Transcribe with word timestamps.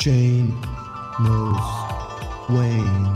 Jane 0.00 0.58
knows 1.20 1.60
Wayne. 2.48 3.06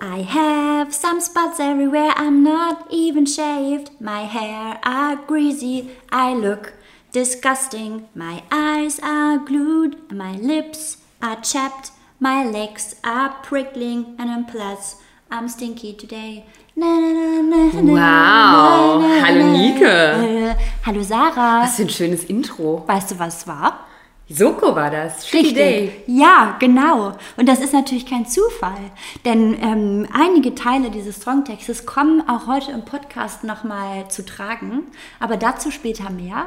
I 0.00 0.24
have 0.28 0.94
some 0.94 1.20
spots 1.20 1.58
everywhere, 1.58 2.12
I'm 2.14 2.44
not 2.44 2.86
even 2.88 3.26
shaved. 3.26 3.90
My 4.00 4.26
hair 4.26 4.78
are 4.84 5.16
greasy, 5.16 5.90
I 6.12 6.34
look 6.34 6.74
disgusting. 7.10 8.08
My 8.14 8.44
eyes 8.52 9.00
are 9.02 9.38
glued, 9.38 10.12
my 10.12 10.36
lips 10.36 10.98
are 11.20 11.40
chapped. 11.40 11.90
My 12.20 12.44
legs 12.44 12.94
are 13.02 13.30
prickling, 13.42 14.14
and 14.20 14.46
plus, 14.46 15.02
I'm 15.32 15.48
stinky 15.48 15.94
today. 15.94 16.46
Wow. 16.76 17.96
Hallo, 19.24 19.44
Nike. 19.50 20.54
Hallo 20.86 21.02
Sarah. 21.02 21.62
Was 21.64 21.76
für 21.76 21.82
ein 21.82 21.88
schönes 21.88 22.24
Intro. 22.24 22.84
Weißt 22.86 23.10
du, 23.10 23.18
was 23.18 23.38
es 23.38 23.46
war? 23.48 23.86
Soko 24.28 24.76
war 24.76 24.90
das. 24.90 25.28
Shitty 25.28 25.52
Day. 25.52 25.92
Ja, 26.06 26.56
genau. 26.60 27.14
Und 27.36 27.48
das 27.48 27.60
ist 27.60 27.72
natürlich 27.72 28.06
kein 28.06 28.26
Zufall, 28.26 28.78
denn 29.24 29.58
ähm, 29.60 30.06
einige 30.12 30.54
Teile 30.54 30.90
dieses 30.90 31.20
Songtextes 31.20 31.84
kommen 31.84 32.22
auch 32.28 32.46
heute 32.46 32.70
im 32.70 32.84
Podcast 32.84 33.42
nochmal 33.42 34.08
zu 34.08 34.24
tragen, 34.24 34.84
aber 35.18 35.36
dazu 35.36 35.72
später 35.72 36.10
mehr. 36.10 36.46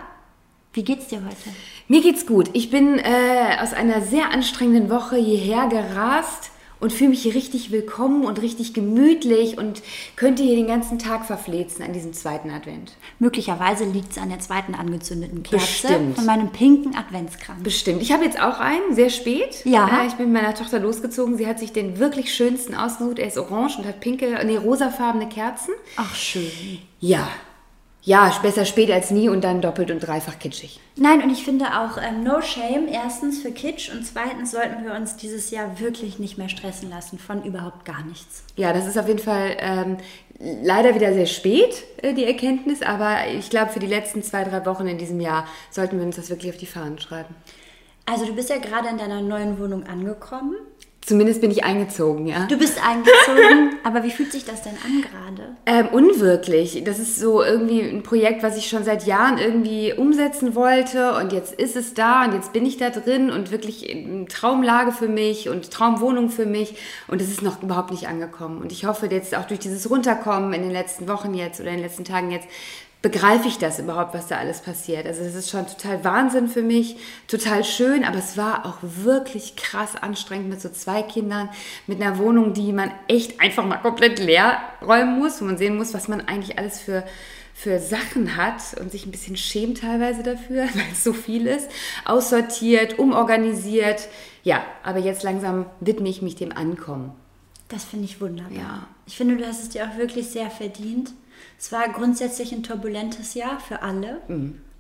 Wie 0.72 0.84
geht's 0.84 1.08
dir 1.08 1.18
heute? 1.26 1.56
Mir 1.90 2.02
geht's 2.02 2.26
gut. 2.26 2.50
Ich 2.54 2.70
bin 2.72 2.98
äh, 3.00 3.58
aus 3.62 3.74
einer 3.74 4.02
sehr 4.02 4.32
anstrengenden 4.32 4.90
Woche 4.90 5.18
hierher 5.18 5.68
gerast 5.68 6.53
und 6.84 6.92
fühle 6.92 7.12
mich 7.12 7.24
hier 7.24 7.34
richtig 7.34 7.72
willkommen 7.72 8.26
und 8.26 8.42
richtig 8.42 8.74
gemütlich 8.74 9.58
und 9.58 9.82
könnte 10.18 10.44
hier 10.44 10.58
den 10.58 10.68
ganzen 10.68 11.00
Tag 11.00 11.26
verflezen 11.26 11.84
an 11.84 11.94
diesem 11.94 12.12
zweiten 12.12 12.52
Advent. 12.52 12.92
Möglicherweise 13.20 13.86
liegt 13.86 14.12
es 14.12 14.18
an 14.18 14.28
der 14.28 14.40
zweiten 14.40 14.76
angezündeten 14.76 15.44
Kerze 15.44 15.88
Bestimmt. 15.88 16.16
von 16.18 16.26
meinem 16.26 16.52
pinken 16.52 16.94
Adventskranz. 16.94 17.64
Bestimmt. 17.64 18.02
Ich 18.02 18.12
habe 18.12 18.26
jetzt 18.26 18.40
auch 18.40 18.60
einen, 18.60 18.94
sehr 18.94 19.10
spät. 19.10 19.64
Ja. 19.64 20.04
Äh, 20.04 20.08
ich 20.08 20.16
bin 20.16 20.34
mit 20.34 20.42
meiner 20.42 20.56
Tochter 20.56 20.80
losgezogen. 20.80 21.38
Sie 21.38 21.48
hat 21.48 21.58
sich 21.58 21.72
den 21.72 22.00
wirklich 22.00 22.34
schönsten 22.34 22.76
ausgesucht. 22.76 23.18
Er 23.18 23.28
ist 23.28 23.38
orange 23.38 23.78
und 23.78 23.86
hat 23.86 24.02
pinke, 24.02 24.38
nee, 24.46 24.58
rosafarbene 24.58 25.30
Kerzen. 25.30 25.74
Ach, 25.96 26.14
schön. 26.14 26.80
Ja. 27.00 27.30
Ja, 28.06 28.38
besser 28.42 28.66
spät 28.66 28.92
als 28.92 29.12
nie 29.12 29.30
und 29.30 29.46
dann 29.46 29.62
doppelt 29.62 29.90
und 29.90 30.02
dreifach 30.02 30.38
kitschig. 30.38 30.82
Nein, 30.98 31.24
und 31.24 31.30
ich 31.30 31.46
finde 31.46 31.68
auch 31.68 31.98
ähm, 31.98 32.24
No 32.24 32.42
Shame, 32.42 32.90
erstens 32.92 33.42
für 33.42 33.52
Kitsch 33.52 33.90
und 33.90 34.06
zweitens 34.06 34.52
sollten 34.52 34.84
wir 34.84 34.94
uns 34.94 35.16
dieses 35.16 35.52
Jahr 35.52 35.80
wirklich 35.80 36.20
nicht 36.20 36.38
mehr 36.38 36.50
stressen 36.50 36.90
lassen 36.90 37.18
von 37.18 37.44
überhaupt 37.44 37.86
gar 37.86 38.04
nichts. 38.04 38.44
Ja, 38.58 38.74
das 38.74 38.88
ist 38.88 38.98
auf 38.98 39.08
jeden 39.08 39.20
Fall 39.20 39.56
ähm, 39.58 39.98
leider 40.38 40.96
wieder 40.96 41.14
sehr 41.14 41.28
spät, 41.28 41.84
äh, 42.02 42.14
die 42.14 42.26
Erkenntnis, 42.26 42.82
aber 42.82 43.28
ich 43.34 43.50
glaube, 43.50 43.72
für 43.72 43.80
die 43.80 43.88
letzten 43.88 44.22
zwei, 44.22 44.44
drei 44.44 44.66
Wochen 44.66 44.88
in 44.88 44.98
diesem 44.98 45.22
Jahr 45.22 45.48
sollten 45.72 45.98
wir 45.98 46.06
uns 46.06 46.18
das 46.18 46.30
wirklich 46.30 46.52
auf 46.52 46.58
die 46.58 46.66
Fahnen 46.66 47.00
schreiben. 47.00 47.34
Also 48.06 48.26
du 48.26 48.36
bist 48.36 48.50
ja 48.50 48.58
gerade 48.58 48.90
in 48.90 48.98
deiner 48.98 49.22
neuen 49.22 49.58
Wohnung 49.60 49.88
angekommen. 49.88 50.56
Zumindest 51.06 51.42
bin 51.42 51.52
ich 51.52 51.66
eingezogen, 51.66 52.28
ja. 52.28 52.46
Du 52.48 52.58
bist 52.58 52.80
eingezogen, 52.82 53.78
aber 53.84 54.04
wie 54.04 54.12
fühlt 54.12 54.32
sich 54.32 54.46
das 54.46 54.62
denn 54.62 54.74
an 54.74 55.02
gerade? 55.02 55.56
Ähm, 55.66 55.88
unwirklich. 55.94 56.82
Das 56.86 56.98
ist 56.98 57.20
so 57.20 57.44
irgendwie 57.44 57.82
ein 57.82 58.04
Projekt, 58.04 58.42
was 58.42 58.58
ich 58.58 58.68
schon 58.70 58.86
seit 58.86 59.06
Jahren 59.06 59.38
irgendwie 59.38 59.94
umsetzen 59.94 60.56
wollte 60.56 61.16
und 61.16 61.34
jetzt 61.34 61.54
ist 61.54 61.76
es 61.76 61.94
da 61.94 62.24
und 62.24 62.34
jetzt 62.34 62.54
bin 62.54 62.66
ich 62.66 62.78
da 62.78 62.90
drin 62.90 63.32
und 63.32 63.52
wirklich 63.52 63.94
Traumlage 64.30 64.94
für 64.94 65.10
mich 65.10 65.50
und 65.50 65.72
Traumwohnung 65.72 66.30
für 66.30 66.46
mich 66.46 66.76
und 67.08 67.22
es 67.22 67.30
ist 67.30 67.42
noch 67.42 67.62
überhaupt 67.62 67.92
nicht 67.92 68.08
angekommen. 68.08 68.62
Und 68.62 68.72
ich 68.72 68.86
hoffe 68.86 69.08
jetzt 69.08 69.36
auch 69.36 69.46
durch 69.46 69.60
dieses 69.60 69.90
Runterkommen 69.90 70.54
in 70.54 70.62
den 70.62 70.72
letzten 70.72 71.10
Wochen 71.10 71.34
jetzt 71.34 71.60
oder 71.60 71.70
in 71.70 71.78
den 71.78 71.84
letzten 71.84 72.06
Tagen 72.06 72.32
jetzt 72.32 72.48
begreife 73.04 73.50
ich 73.50 73.58
das 73.58 73.80
überhaupt, 73.80 74.14
was 74.14 74.28
da 74.28 74.38
alles 74.38 74.62
passiert. 74.62 75.06
Also 75.06 75.26
das 75.26 75.36
ist 75.36 75.50
schon 75.50 75.68
total 75.68 76.06
Wahnsinn 76.06 76.48
für 76.48 76.62
mich, 76.62 76.96
total 77.28 77.66
schön, 77.66 78.06
aber 78.06 78.18
es 78.18 78.38
war 78.38 78.66
auch 78.66 78.78
wirklich 78.82 79.58
krass 79.58 79.98
anstrengend 79.98 80.50
mit 80.50 80.62
so 80.62 80.70
zwei 80.70 81.04
Kindern, 81.04 81.50
mit 81.86 82.02
einer 82.02 82.18
Wohnung, 82.18 82.54
die 82.54 82.72
man 82.72 82.92
echt 83.10 83.42
einfach 83.42 83.66
mal 83.66 83.78
komplett 83.78 84.20
leer 84.20 84.58
räumen 84.82 85.20
muss, 85.20 85.42
wo 85.42 85.46
man 85.46 85.58
sehen 85.58 85.76
muss, 85.76 85.94
was 85.94 86.08
man 86.08 86.22
eigentlich 86.22 86.58
alles 86.58 86.80
für 86.80 87.04
für 87.56 87.78
Sachen 87.78 88.36
hat 88.36 88.74
und 88.82 88.92
sich 88.92 89.06
ein 89.06 89.12
bisschen 89.12 89.38
schämt 89.38 89.82
teilweise 89.82 90.24
dafür, 90.24 90.64
weil 90.74 90.86
es 90.92 91.04
so 91.04 91.14
viel 91.14 91.46
ist, 91.46 91.70
aussortiert, 92.04 92.98
umorganisiert. 92.98 94.08
Ja, 94.44 94.64
aber 94.82 94.98
jetzt 94.98 95.22
langsam 95.22 95.68
widme 95.80 96.10
ich 96.10 96.24
mich 96.24 96.36
dem 96.36 96.52
Ankommen. 96.52 97.12
Das 97.68 97.84
finde 97.84 98.06
ich 98.06 98.20
wunderbar. 98.20 98.52
Ja. 98.52 98.88
Ich 99.06 99.18
finde, 99.18 99.38
du 99.38 99.46
hast 99.46 99.62
es 99.62 99.70
dir 99.70 99.88
auch 99.88 99.98
wirklich 99.98 100.30
sehr 100.30 100.50
verdient. 100.50 101.14
Es 101.64 101.72
war 101.72 101.88
grundsätzlich 101.88 102.52
ein 102.52 102.62
turbulentes 102.62 103.36
Jahr 103.36 103.58
für 103.58 103.84
alle, 103.84 104.20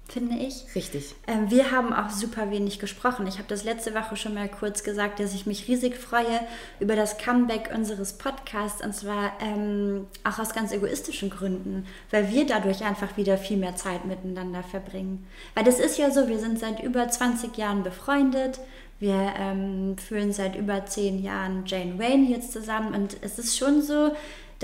finde 0.09 0.35
ich. 0.35 0.65
Richtig. 0.75 1.15
Ähm, 1.27 1.49
wir 1.49 1.71
haben 1.71 1.93
auch 1.93 2.09
super 2.09 2.51
wenig 2.51 2.77
gesprochen. 2.77 3.25
Ich 3.25 3.35
habe 3.35 3.47
das 3.47 3.63
letzte 3.63 3.95
Woche 3.95 4.17
schon 4.17 4.33
mal 4.33 4.49
kurz 4.49 4.83
gesagt, 4.83 5.21
dass 5.21 5.33
ich 5.33 5.45
mich 5.45 5.69
riesig 5.69 5.95
freue 5.95 6.41
über 6.81 6.97
das 6.97 7.17
Comeback 7.17 7.71
unseres 7.73 8.17
Podcasts 8.17 8.83
und 8.83 8.93
zwar 8.93 9.31
ähm, 9.39 10.07
auch 10.25 10.39
aus 10.39 10.53
ganz 10.53 10.73
egoistischen 10.73 11.29
Gründen, 11.29 11.85
weil 12.11 12.29
wir 12.29 12.45
dadurch 12.45 12.83
einfach 12.83 13.15
wieder 13.15 13.37
viel 13.37 13.55
mehr 13.55 13.77
Zeit 13.77 14.03
miteinander 14.03 14.61
verbringen. 14.61 15.25
Weil 15.55 15.63
das 15.63 15.79
ist 15.79 15.97
ja 15.97 16.11
so, 16.11 16.27
wir 16.27 16.39
sind 16.39 16.59
seit 16.59 16.83
über 16.83 17.07
20 17.07 17.55
Jahren 17.55 17.83
befreundet. 17.83 18.59
Wir 18.99 19.33
ähm, 19.37 19.95
führen 19.97 20.33
seit 20.33 20.57
über 20.57 20.85
10 20.85 21.23
Jahren 21.23 21.63
Jane 21.65 21.97
Wayne 21.97 22.29
jetzt 22.29 22.51
zusammen 22.51 22.93
und 22.93 23.15
es 23.21 23.39
ist 23.39 23.57
schon 23.57 23.81
so, 23.81 24.11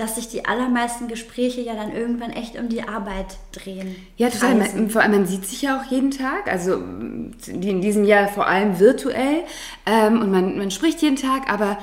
dass 0.00 0.14
sich 0.14 0.28
die 0.28 0.46
allermeisten 0.46 1.08
Gespräche 1.08 1.60
ja 1.60 1.74
dann 1.74 1.92
irgendwann 1.92 2.30
echt 2.30 2.58
um 2.58 2.70
die 2.70 2.82
Arbeit 2.82 3.36
drehen. 3.52 3.94
Ja, 4.16 4.30
total. 4.30 4.54
Man, 4.54 4.88
vor 4.88 5.02
allem, 5.02 5.12
man 5.12 5.26
sieht 5.26 5.44
sich 5.44 5.60
ja 5.60 5.78
auch 5.78 5.90
jeden 5.90 6.10
Tag, 6.10 6.50
also 6.50 6.76
in 7.46 7.82
diesem 7.82 8.04
Jahr 8.04 8.28
vor 8.28 8.46
allem 8.46 8.80
virtuell 8.80 9.44
ähm, 9.84 10.22
und 10.22 10.30
man, 10.30 10.56
man 10.56 10.70
spricht 10.70 11.02
jeden 11.02 11.16
Tag, 11.16 11.52
aber 11.52 11.76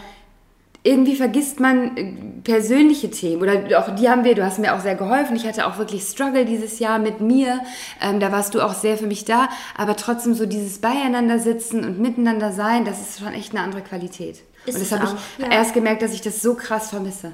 irgendwie 0.81 1.15
vergisst 1.15 1.59
man 1.59 1.95
äh, 1.95 2.13
persönliche 2.43 3.11
Themen 3.11 3.43
oder 3.43 3.79
auch 3.79 3.93
die 3.93 4.09
haben 4.09 4.23
wir, 4.23 4.33
du 4.33 4.43
hast 4.43 4.57
mir 4.57 4.73
auch 4.73 4.79
sehr 4.79 4.95
geholfen. 4.95 5.35
Ich 5.35 5.45
hatte 5.45 5.67
auch 5.67 5.77
wirklich 5.77 6.01
Struggle 6.01 6.45
dieses 6.45 6.79
Jahr 6.79 6.97
mit 6.97 7.21
mir, 7.21 7.59
ähm, 8.01 8.19
da 8.19 8.31
warst 8.31 8.55
du 8.55 8.61
auch 8.61 8.73
sehr 8.73 8.97
für 8.97 9.05
mich 9.05 9.25
da, 9.25 9.49
aber 9.77 9.95
trotzdem 9.95 10.33
so 10.33 10.47
dieses 10.47 10.79
Beieinander 10.79 11.37
sitzen 11.37 11.85
und 11.85 11.99
miteinander 11.99 12.51
sein, 12.51 12.83
das 12.83 12.99
ist 12.99 13.19
schon 13.19 13.33
echt 13.33 13.53
eine 13.53 13.61
andere 13.61 13.83
Qualität. 13.83 14.41
Ist 14.65 14.75
und 14.75 14.81
das 14.81 14.91
habe 14.91 15.05
ich 15.05 15.45
ja. 15.45 15.51
erst 15.51 15.75
gemerkt, 15.75 16.01
dass 16.01 16.13
ich 16.13 16.21
das 16.21 16.41
so 16.41 16.55
krass 16.55 16.89
vermisse. 16.89 17.33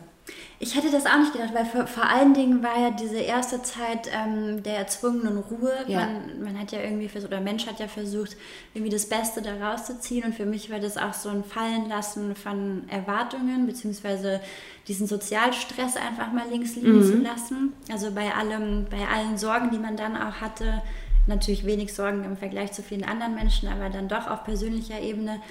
Ich 0.63 0.75
hätte 0.75 0.89
das 0.89 1.05
auch 1.05 1.17
nicht 1.17 1.33
gedacht, 1.33 1.53
weil 1.53 1.65
vor, 1.65 1.87
vor 1.87 2.09
allen 2.09 2.33
Dingen 2.33 2.63
war 2.63 2.79
ja 2.79 2.91
diese 2.91 3.17
erste 3.17 3.61
Zeit 3.63 4.09
ähm, 4.13 4.63
der 4.63 4.77
erzwungenen 4.77 5.39
Ruhe. 5.39 5.73
Ja. 5.87 6.05
Man, 6.05 6.43
man 6.43 6.59
hat 6.59 6.71
ja 6.71 6.79
irgendwie 6.79 7.09
versucht, 7.09 7.31
oder 7.31 7.41
der 7.41 7.51
Mensch 7.51 7.67
hat 7.67 7.81
ja 7.81 7.89
versucht, 7.89 8.37
irgendwie 8.73 8.91
das 8.91 9.07
Beste 9.07 9.41
da 9.41 9.55
rauszuziehen. 9.55 10.23
Und 10.23 10.35
für 10.35 10.45
mich 10.45 10.71
war 10.71 10.79
das 10.79 10.95
auch 10.95 11.13
so 11.13 11.27
ein 11.27 11.43
Fallenlassen 11.43 12.33
von 12.37 12.83
Erwartungen, 12.87 13.65
beziehungsweise 13.65 14.39
diesen 14.87 15.05
Sozialstress 15.05 15.97
einfach 15.97 16.31
mal 16.31 16.47
links 16.49 16.77
liegen 16.77 17.03
zu 17.03 17.17
lassen. 17.17 17.73
Also 17.91 18.11
bei 18.11 18.33
allem, 18.33 18.85
bei 18.89 19.05
allen 19.05 19.37
Sorgen, 19.37 19.69
die 19.69 19.79
man 19.79 19.97
dann 19.97 20.15
auch 20.15 20.35
hatte, 20.35 20.81
natürlich 21.27 21.65
wenig 21.65 21.93
Sorgen 21.93 22.23
im 22.23 22.37
Vergleich 22.37 22.71
zu 22.71 22.83
vielen 22.83 23.03
anderen 23.03 23.35
Menschen, 23.35 23.67
aber 23.67 23.89
dann 23.89 24.07
doch 24.07 24.27
auf 24.27 24.45
persönlicher 24.45 25.01
Ebene, 25.01 25.41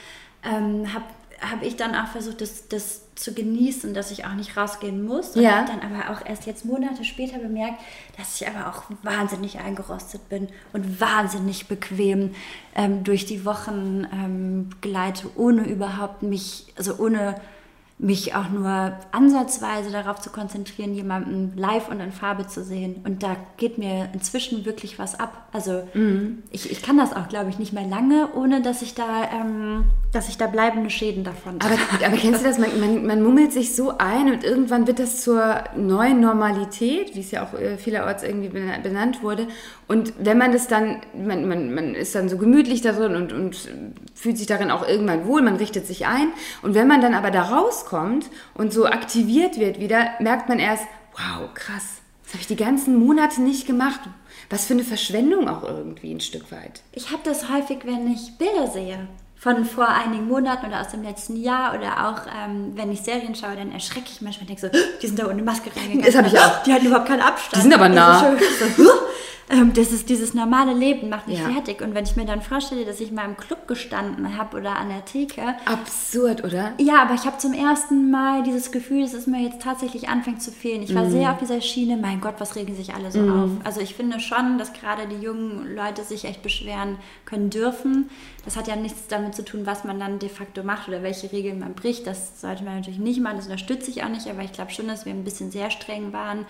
ähm, 0.43 0.93
habe 0.93 1.05
hab 1.51 1.63
ich 1.63 1.77
dann 1.77 1.95
auch 1.95 2.07
versucht, 2.09 2.41
das, 2.41 2.69
das 2.69 3.03
zu 3.15 3.35
genießen, 3.35 3.95
dass 3.95 4.11
ich 4.11 4.25
auch 4.25 4.35
nicht 4.35 4.57
rausgehen 4.57 5.05
muss. 5.05 5.37
Und 5.37 5.43
Ja. 5.43 5.57
habe 5.59 5.67
dann 5.71 5.81
aber 5.81 6.11
auch 6.13 6.25
erst 6.27 6.47
jetzt 6.47 6.65
Monate 6.65 7.05
später 7.05 7.39
bemerkt, 7.39 7.81
dass 8.17 8.41
ich 8.41 8.49
aber 8.49 8.69
auch 8.71 8.85
wahnsinnig 9.03 9.59
eingerostet 9.61 10.29
bin 10.29 10.49
und 10.73 11.01
wahnsinnig 11.01 11.67
bequem 11.69 12.35
ähm, 12.75 13.05
durch 13.05 13.27
die 13.27 13.45
Wochen 13.45 14.07
ähm, 14.13 14.71
gleite, 14.81 15.29
ohne 15.37 15.65
überhaupt 15.69 16.23
mich, 16.23 16.73
also 16.77 16.97
ohne 16.99 17.35
mich 17.99 18.35
auch 18.35 18.49
nur 18.49 18.95
ansatzweise 19.13 19.93
darauf 19.93 20.19
zu 20.19 20.31
konzentrieren, 20.31 20.93
jemanden 20.95 21.57
live 21.57 21.89
und 21.89 22.01
in 22.01 22.11
Farbe 22.11 22.49
zu 22.49 22.65
sehen. 22.65 22.97
Und 23.05 23.23
da 23.23 23.37
geht 23.59 23.79
mir 23.79 24.09
inzwischen 24.13 24.65
wirklich 24.65 24.99
was 24.99 25.21
ab. 25.21 25.49
Also 25.53 25.85
ich, 26.51 26.73
ich 26.73 26.83
kann 26.83 26.97
das 26.97 27.13
auch, 27.13 27.29
glaube 27.29 27.51
ich, 27.51 27.61
nicht 27.61 27.73
mehr 27.73 27.87
lange, 27.87 28.29
ohne 28.35 28.61
dass 28.61 28.83
ich 28.83 28.95
da, 28.95 29.31
ähm, 29.33 29.85
dass 30.13 30.29
ich 30.29 30.37
da 30.37 30.47
bleibende 30.47 30.91
Schäden 30.91 31.25
davon 31.25 31.59
Aber, 31.61 31.75
aber 32.07 32.17
kennst 32.17 32.43
du 32.43 32.45
das? 32.47 32.59
Man, 32.59 32.79
man, 32.79 33.07
man 33.07 33.23
mummelt 33.23 33.53
sich 33.53 33.75
so 33.75 33.97
ein 33.97 34.31
und 34.31 34.45
irgendwann 34.45 34.87
wird 34.87 34.99
das 34.99 35.23
zur 35.23 35.65
neuen 35.75 36.21
Normalität, 36.21 37.17
wie 37.17 37.21
es 37.21 37.31
ja 37.31 37.45
auch 37.45 37.59
äh, 37.59 37.79
vielerorts 37.79 38.23
irgendwie 38.23 38.49
bena- 38.49 38.79
benannt 38.83 39.23
wurde. 39.23 39.49
Und 39.89 40.13
wenn 40.19 40.37
man 40.37 40.53
das 40.53 40.69
dann, 40.69 41.01
man, 41.17 41.49
man, 41.49 41.75
man 41.75 41.95
ist 41.95 42.15
dann 42.15 42.29
so 42.29 42.37
gemütlich 42.37 42.83
da 42.83 42.93
drin 42.93 43.17
und, 43.17 43.33
und 43.33 43.57
fühlt 44.15 44.37
sich 44.37 44.47
darin 44.47 44.71
auch 44.71 44.87
irgendwann 44.87 45.27
wohl, 45.27 45.41
man 45.41 45.57
richtet 45.57 45.87
sich 45.87 46.07
ein. 46.07 46.29
Und 46.61 46.75
wenn 46.75 46.87
man 46.89 47.01
dann 47.01 47.15
aber 47.15 47.31
da 47.31 47.43
rauskommt 47.45 48.27
und 48.55 48.73
so 48.73 48.87
aktiviert 48.87 49.59
wird 49.59 49.81
wieder, 49.81 50.11
merkt 50.21 50.49
man 50.49 50.59
erst, 50.59 50.85
wow, 51.13 51.49
krass, 51.55 52.01
das 52.23 52.35
habe 52.35 52.41
ich 52.43 52.47
die 52.47 52.57
ganzen 52.57 52.97
Monate 52.97 53.41
nicht 53.41 53.67
gemacht. 53.67 54.01
Was 54.51 54.67
für 54.67 54.75
eine 54.75 54.85
Verschwendung 54.85 55.49
auch 55.49 55.63
irgendwie 55.63 56.13
ein 56.13 56.21
Stück 56.21 56.53
weit. 56.53 56.83
Ich 56.93 57.11
habe 57.11 57.23
das 57.25 57.49
häufig, 57.49 57.79
wenn 57.85 58.13
ich 58.13 58.37
Bilder 58.37 58.67
sehe. 58.67 59.09
Von 59.43 59.65
vor 59.65 59.89
einigen 59.89 60.29
Monaten 60.29 60.67
oder 60.67 60.83
aus 60.83 60.91
dem 60.91 61.03
letzten 61.03 61.35
Jahr 61.35 61.75
oder 61.75 62.07
auch, 62.07 62.29
ähm, 62.33 62.75
wenn 62.77 62.93
ich 62.93 63.03
Serien 63.03 63.35
schaue, 63.35 63.57
dann 63.57 63.73
erschrecke 63.73 64.07
ich 64.13 64.21
manchmal 64.21 64.43
und 64.43 64.51
denke 64.51 64.63
so, 64.63 64.69
die 65.03 65.07
sind 65.09 65.19
da 65.19 65.27
ohne 65.27 65.43
Maske 65.43 65.69
reingegangen. 65.75 66.05
Das 66.05 66.15
hab 66.15 66.27
ich 66.29 66.39
auch. 66.39 66.63
Die 66.63 66.73
hatten 66.73 66.87
überhaupt 66.87 67.09
keinen 67.09 67.23
Abstand. 67.23 67.57
Die 67.57 67.61
sind 67.63 67.75
aber 67.75 67.89
nah. 67.89 68.21
So, 68.77 68.85
ähm, 69.53 69.73
das 69.75 69.93
ist 69.93 70.09
dieses 70.09 70.35
normale 70.35 70.73
Leben 70.75 71.09
macht 71.09 71.29
mich 71.29 71.39
Ja. 71.39 71.51
fertig. 71.51 71.81
Und 71.83 71.95
wenn 71.95 72.05
ich 72.05 72.17
mir 72.17 72.25
dann 72.25 72.43
vorstelle, 72.43 72.85
dass 72.85 72.99
ich 73.01 73.13
mal 73.13 73.25
im 73.27 73.37
Club 73.37 73.69
gestanden 73.69 74.37
habe 74.37 74.57
oder 74.57 74.77
an 74.77 74.89
der 74.89 75.05
Theke, 75.05 75.43
Absurd, 75.67 76.43
oder? 76.43 76.73
ja, 76.79 77.03
aber 77.03 77.15
ich 77.15 77.25
habe 77.27 77.39
zum 77.39 77.53
ersten 77.53 78.11
Mal 78.11 78.43
dieses 78.43 78.73
Gefühl, 78.73 79.03
dass 79.03 79.13
es 79.15 79.27
mir 79.27 79.41
jetzt 79.43 79.63
tatsächlich 79.63 80.09
anfängt 80.09 80.43
zu 80.43 80.51
fehlen. 80.51 80.83
Ich 80.83 80.95
war 80.95 81.09
sehr 81.09 81.31
auf 81.31 81.39
dieser 81.39 81.61
Schiene, 81.61 81.97
mein 81.97 82.21
Gott, 82.21 82.35
was 82.39 82.57
regen 82.57 82.75
sich 82.75 82.95
alle 82.95 83.13
so 83.13 83.21
auf. 83.21 83.51
Also 83.65 83.81
ich 83.81 83.95
finde 83.95 84.19
schon, 84.21 84.59
dass 84.59 84.73
gerade 84.73 85.07
die 85.07 85.23
jungen 85.23 85.75
Leute 85.77 86.03
sich 86.03 86.25
echt 86.25 86.43
beschweren 86.43 86.97
können 87.27 87.51
dürfen. 87.51 88.09
Das 88.45 88.57
hat 88.57 88.67
ja 88.69 88.75
nichts 88.77 89.07
damit 89.09 89.35
zu 89.35 89.45
tun, 89.45 89.67
was 89.67 89.85
man 89.85 90.01
dann 90.01 90.19
de 90.19 90.29
facto 90.29 90.63
macht 90.65 90.89
oder 90.89 91.03
welche 91.03 91.31
Regeln 91.31 91.59
man 91.59 91.75
bricht. 91.75 92.07
Das 92.07 92.41
sollte 92.41 92.65
man 92.65 92.77
natürlich 92.77 92.99
nicht 92.99 93.21
machen, 93.21 93.37
das 93.37 93.47
unterstütze 93.47 93.91
ich 93.91 94.03
auch 94.03 94.09
nicht, 94.09 94.27
aber 94.29 94.43
ich 94.43 94.53
glaube 94.53 94.71
schon, 94.73 94.89
dass 94.89 95.05
wir 95.05 95.13
ein 95.13 95.25
bisschen 95.25 95.51
sehr 95.51 95.71
streng 95.71 96.13
waren, 96.13 96.47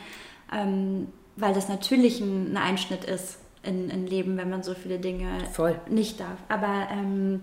ähm, 0.52 1.08
weil 1.36 1.54
das 1.54 1.68
natürlich 1.68 2.20
ein, 2.20 2.52
ein 2.52 2.56
Einschnitt 2.56 3.04
ist 3.04 3.38
in, 3.62 3.90
in 3.90 4.06
Leben, 4.06 4.36
wenn 4.36 4.50
man 4.50 4.62
so 4.62 4.74
viele 4.74 4.98
Dinge 4.98 5.38
Voll. 5.52 5.78
nicht 5.88 6.20
darf. 6.20 6.36
Aber 6.48 6.88
ähm, 6.90 7.40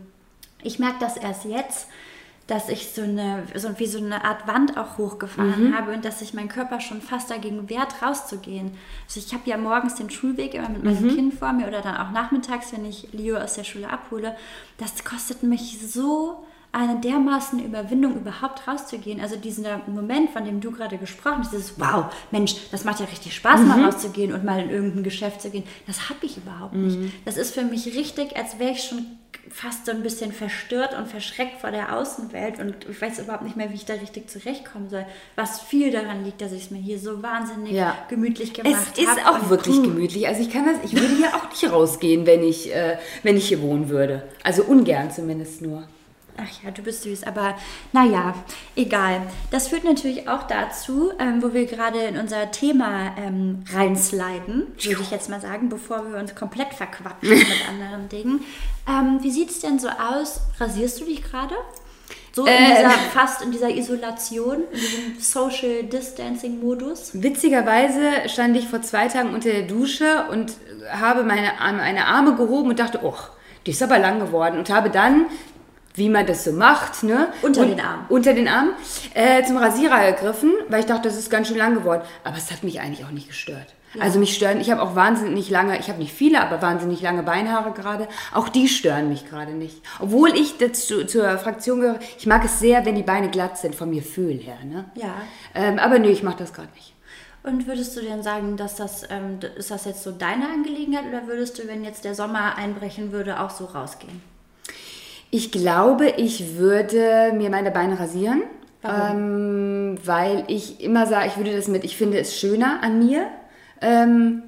ich 0.62 0.80
merke 0.80 0.98
das 1.00 1.18
erst 1.18 1.46
jetzt, 1.46 1.88
dass 2.50 2.68
ich 2.68 2.90
so 2.90 3.04
eine, 3.04 3.44
so 3.54 3.78
wie 3.78 3.86
so 3.86 4.00
eine 4.00 4.26
Art 4.26 4.48
Wand 4.48 4.76
auch 4.76 4.98
hochgefahren 4.98 5.78
habe 5.78 5.94
und 5.94 6.04
dass 6.04 6.18
sich 6.18 6.34
mein 6.34 6.50
Körper 6.50 6.82
schon 6.82 7.00
fast 7.00 7.30
dagegen 7.30 7.70
wehrt, 7.70 8.02
rauszugehen. 8.02 8.72
Also 9.06 9.20
ich 9.20 9.34
habe 9.36 9.48
ja 9.48 9.56
morgens 9.56 9.96
den 9.96 10.10
Schulweg 10.10 10.56
immer 10.56 10.70
mit 10.70 10.84
meinem 10.84 11.16
Kind 11.16 11.36
vor 11.36 11.54
mir 11.54 11.68
oder 11.68 11.82
dann 11.82 11.98
auch 11.98 12.10
nachmittags, 12.10 12.74
wenn 12.74 12.86
ich 12.86 13.14
Leo 13.14 13.38
aus 13.38 13.54
der 13.54 13.66
Schule 13.66 13.92
abhole. 13.92 14.36
Das 14.80 15.04
kostet 15.04 15.44
mich 15.44 15.78
so 15.80 16.44
eine 16.72 17.00
dermaßen 17.00 17.64
Überwindung, 17.66 18.16
überhaupt 18.18 18.68
rauszugehen. 18.68 19.20
Also 19.20 19.36
dieser 19.36 19.82
Moment, 19.88 20.30
von 20.30 20.46
dem 20.46 20.62
du 20.62 20.70
gerade 20.72 20.98
gesprochen 20.98 21.40
hast, 21.40 21.52
dieses 21.52 21.80
Wow, 21.80 22.06
Mensch, 22.32 22.56
das 22.72 22.84
macht 22.84 23.00
ja 23.00 23.08
richtig 23.08 23.34
Spaß, 23.36 23.62
mal 23.62 23.84
rauszugehen 23.84 24.34
und 24.34 24.44
mal 24.44 24.62
in 24.62 24.70
irgendein 24.70 25.04
Geschäft 25.04 25.42
zu 25.42 25.50
gehen. 25.50 25.64
Das 25.88 26.10
habe 26.10 26.20
ich 26.26 26.38
überhaupt 26.38 26.76
nicht. 26.76 26.98
Das 27.26 27.38
ist 27.38 27.56
für 27.56 27.64
mich 27.64 27.88
richtig, 27.96 28.38
als 28.38 28.60
wäre 28.60 28.72
ich 28.72 28.84
schon 28.84 29.06
fast 29.50 29.88
so 29.88 29.92
ein 29.92 30.04
bisschen 30.04 30.32
verstört 30.32 30.96
und 30.96 31.08
verschreckt 31.08 31.60
vor 31.60 31.72
der 31.72 31.96
Außenwelt 31.98 32.60
und 32.60 32.76
ich 32.88 33.02
weiß 33.02 33.18
überhaupt 33.18 33.44
nicht 33.44 33.56
mehr, 33.58 33.72
wie 33.72 33.76
ich 33.76 33.86
da 33.86 33.96
richtig 33.96 34.30
zurechtkommen 34.30 34.90
soll. 34.92 35.06
Was 35.36 35.60
viel 35.62 35.90
daran 35.92 36.24
liegt, 36.24 36.40
dass 36.42 36.52
ich 36.52 36.66
es 36.66 36.72
mir 36.72 36.78
hier 36.78 37.00
so 37.00 37.24
wahnsinnig 37.24 37.72
Ja. 37.72 37.96
gemütlich 38.10 38.54
gemacht 38.54 38.76
Es 38.96 39.08
habe. 39.08 39.20
ist 39.20 39.28
auch 39.28 39.50
wirklich 39.50 39.82
gemütlich. 39.82 40.28
Also 40.28 40.42
ich 40.44 40.52
kann 40.52 40.66
das, 40.66 40.76
ich 40.84 40.94
würde 40.94 41.16
hier 41.16 41.36
auch 41.36 41.50
nicht 41.50 41.72
rausgehen, 41.72 42.28
wenn 42.28 42.44
ich, 42.44 42.72
äh, 42.76 43.00
wenn 43.24 43.38
ich 43.38 43.48
hier 43.48 43.60
wohnen 43.64 43.90
würde. 43.90 44.24
Also 44.44 44.64
ungern 44.64 45.10
zumindest 45.10 45.64
nur. 45.64 45.84
Ach 46.42 46.64
ja, 46.64 46.72
du 46.72 46.82
bist 46.82 47.04
süß, 47.04 47.24
aber 47.26 47.56
naja, 47.92 48.34
egal. 48.76 49.22
Das 49.52 49.68
führt 49.68 49.84
natürlich 49.84 50.30
auch 50.30 50.44
dazu, 50.44 51.12
ähm, 51.20 51.44
wo 51.44 51.54
wir 51.54 51.66
gerade 51.66 52.00
in 52.00 52.18
unser 52.18 52.50
Thema 52.52 53.14
ähm, 53.18 53.64
reinsliden, 53.74 54.68
würde 54.82 55.02
ich 55.02 55.12
jetzt 55.12 55.30
mal 55.30 55.42
sagen, 55.42 55.70
bevor 55.70 56.10
wir 56.12 56.18
uns 56.20 56.34
komplett 56.36 56.74
verquatschen 56.74 57.30
mit 57.38 57.70
anderen 57.70 58.08
Dingen. 58.10 58.42
Ähm, 58.88 59.20
wie 59.22 59.32
sieht 59.32 59.50
es 59.50 59.60
denn 59.60 59.80
so 59.80 59.90
aus? 59.90 60.42
Rasierst 60.60 61.02
du 61.02 61.06
dich 61.06 61.24
gerade? 61.24 61.56
So 62.32 62.46
in 62.46 62.54
Äh. 62.54 62.76
dieser, 62.76 62.90
fast 63.14 63.42
in 63.42 63.52
dieser 63.52 63.70
Isolation, 63.70 64.58
in 64.72 64.80
diesem 64.80 65.20
Social 65.20 65.84
Distancing 65.84 66.62
Modus? 66.62 67.12
Witzigerweise 67.14 68.30
stand 68.30 68.56
ich 68.56 68.68
vor 68.68 68.82
zwei 68.82 69.08
Tagen 69.08 69.34
unter 69.34 69.50
der 69.50 69.64
Dusche 69.64 70.26
und 70.32 70.54
habe 70.92 71.24
meine, 71.24 71.60
Arme- 71.60 71.80
meine 71.80 72.06
Arme 72.06 72.36
gehoben 72.36 72.70
und 72.70 72.80
dachte, 72.80 73.00
oh, 73.04 73.16
die 73.66 73.72
ist 73.72 73.84
aber 73.84 74.00
lang 74.00 74.20
geworden. 74.20 74.58
Und 74.58 74.70
habe 74.70 74.90
dann, 74.90 75.26
wie 76.00 76.10
man 76.10 76.26
das 76.26 76.44
so 76.44 76.52
macht, 76.52 77.04
ne? 77.04 77.32
Unter 77.44 77.62
und, 77.62 77.70
den 77.70 77.80
Arm. 77.80 78.06
Unter 78.10 78.34
den 78.34 78.48
Arm, 78.48 78.70
äh, 79.14 79.44
zum 79.44 79.58
Rasierer 79.58 80.14
gegriffen, 80.14 80.54
weil 80.70 80.80
ich 80.80 80.88
dachte, 80.88 81.08
das 81.08 81.18
ist 81.18 81.30
ganz 81.30 81.48
schön 81.48 81.58
lang 81.58 81.76
geworden. 81.76 82.02
Aber 82.24 82.38
es 82.38 82.50
hat 82.52 82.64
mich 82.64 82.80
eigentlich 82.80 83.06
auch 83.06 83.12
nicht 83.12 83.28
gestört. 83.28 83.76
Also 84.00 84.20
mich 84.20 84.36
stören, 84.36 84.62
ich 84.62 84.70
habe 84.70 84.82
auch 84.82 84.96
wahnsinnig 84.96 85.50
lange, 85.50 85.80
ich 85.80 85.90
habe 85.90 85.98
nicht 85.98 86.14
viele, 86.14 86.42
aber 86.42 86.62
wahnsinnig 86.62 87.02
lange 87.02 87.24
Beinhaare 87.24 87.72
gerade. 87.72 88.08
Auch 88.34 88.48
die 88.48 88.68
stören 88.68 89.10
mich 89.10 89.28
gerade 89.28 89.54
nicht. 89.54 89.82
Obwohl 90.00 90.30
ich 90.36 90.58
dazu, 90.58 91.06
zur 91.06 91.38
Fraktion 91.40 91.82
gehöre, 91.82 92.00
ich 92.18 92.28
mag 92.28 92.46
es 92.46 92.60
sehr, 92.60 92.86
wenn 92.86 92.96
die 92.96 93.04
Beine 93.04 93.30
glatt 93.30 93.58
sind, 93.58 93.74
vom 93.74 93.92
Gefühl 93.92 94.38
her. 94.38 94.58
Ne? 94.64 94.86
Ja. 94.94 95.16
Ähm, 95.56 95.80
aber 95.80 95.98
nee, 95.98 96.10
ich 96.10 96.22
mache 96.22 96.38
das 96.38 96.54
gerade 96.54 96.70
nicht. 96.76 96.94
Und 97.42 97.68
würdest 97.68 97.96
du 97.98 98.02
denn 98.02 98.22
sagen, 98.22 98.58
dass 98.58 98.76
das, 98.76 99.04
ähm, 99.10 99.40
ist 99.56 99.72
das 99.72 99.86
jetzt 99.86 100.04
so 100.04 100.12
deine 100.12 100.50
Angelegenheit 100.50 101.06
oder 101.08 101.26
würdest 101.26 101.58
du, 101.58 101.68
wenn 101.68 101.84
jetzt 101.84 102.06
der 102.06 102.14
Sommer 102.14 102.58
einbrechen 102.58 103.12
würde, 103.12 103.40
auch 103.40 103.50
so 103.50 103.66
rausgehen? 103.66 104.22
Ich 105.32 105.52
glaube, 105.52 106.14
ich 106.18 106.58
würde 106.58 107.34
mir 107.36 107.50
meine 107.50 107.72
Beine 107.72 108.00
rasieren, 108.00 108.44
ähm, 108.84 109.98
weil 110.04 110.44
ich 110.48 110.82
immer 110.82 111.06
sage, 111.06 111.28
ich 111.28 111.38
würde 111.38 111.56
das 111.56 111.68
mit, 111.68 111.84
ich 111.84 111.98
finde 111.98 112.20
es 112.20 112.40
schöner 112.40 112.80
an 112.82 113.06
mir. 113.06 113.28
Ähm, 113.82 114.44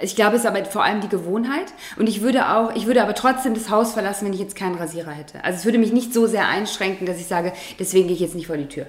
ich 0.00 0.16
glaube, 0.16 0.36
es 0.36 0.42
ist 0.42 0.46
aber 0.46 0.64
vor 0.64 0.82
allem 0.82 1.00
die 1.00 1.08
Gewohnheit. 1.08 1.72
Und 1.96 2.08
ich 2.08 2.22
würde 2.22 2.48
auch, 2.48 2.74
ich 2.74 2.86
würde 2.86 3.02
aber 3.02 3.14
trotzdem 3.14 3.54
das 3.54 3.70
Haus 3.70 3.92
verlassen, 3.92 4.24
wenn 4.24 4.32
ich 4.32 4.40
jetzt 4.40 4.56
keinen 4.56 4.76
Rasierer 4.76 5.10
hätte. 5.10 5.44
Also 5.44 5.58
es 5.58 5.64
würde 5.64 5.78
mich 5.78 5.92
nicht 5.92 6.14
so 6.14 6.26
sehr 6.26 6.48
einschränken, 6.48 7.06
dass 7.06 7.18
ich 7.18 7.26
sage, 7.26 7.52
deswegen 7.78 8.06
gehe 8.06 8.14
ich 8.14 8.20
jetzt 8.20 8.34
nicht 8.34 8.46
vor 8.46 8.56
die 8.56 8.66
Tür. 8.66 8.86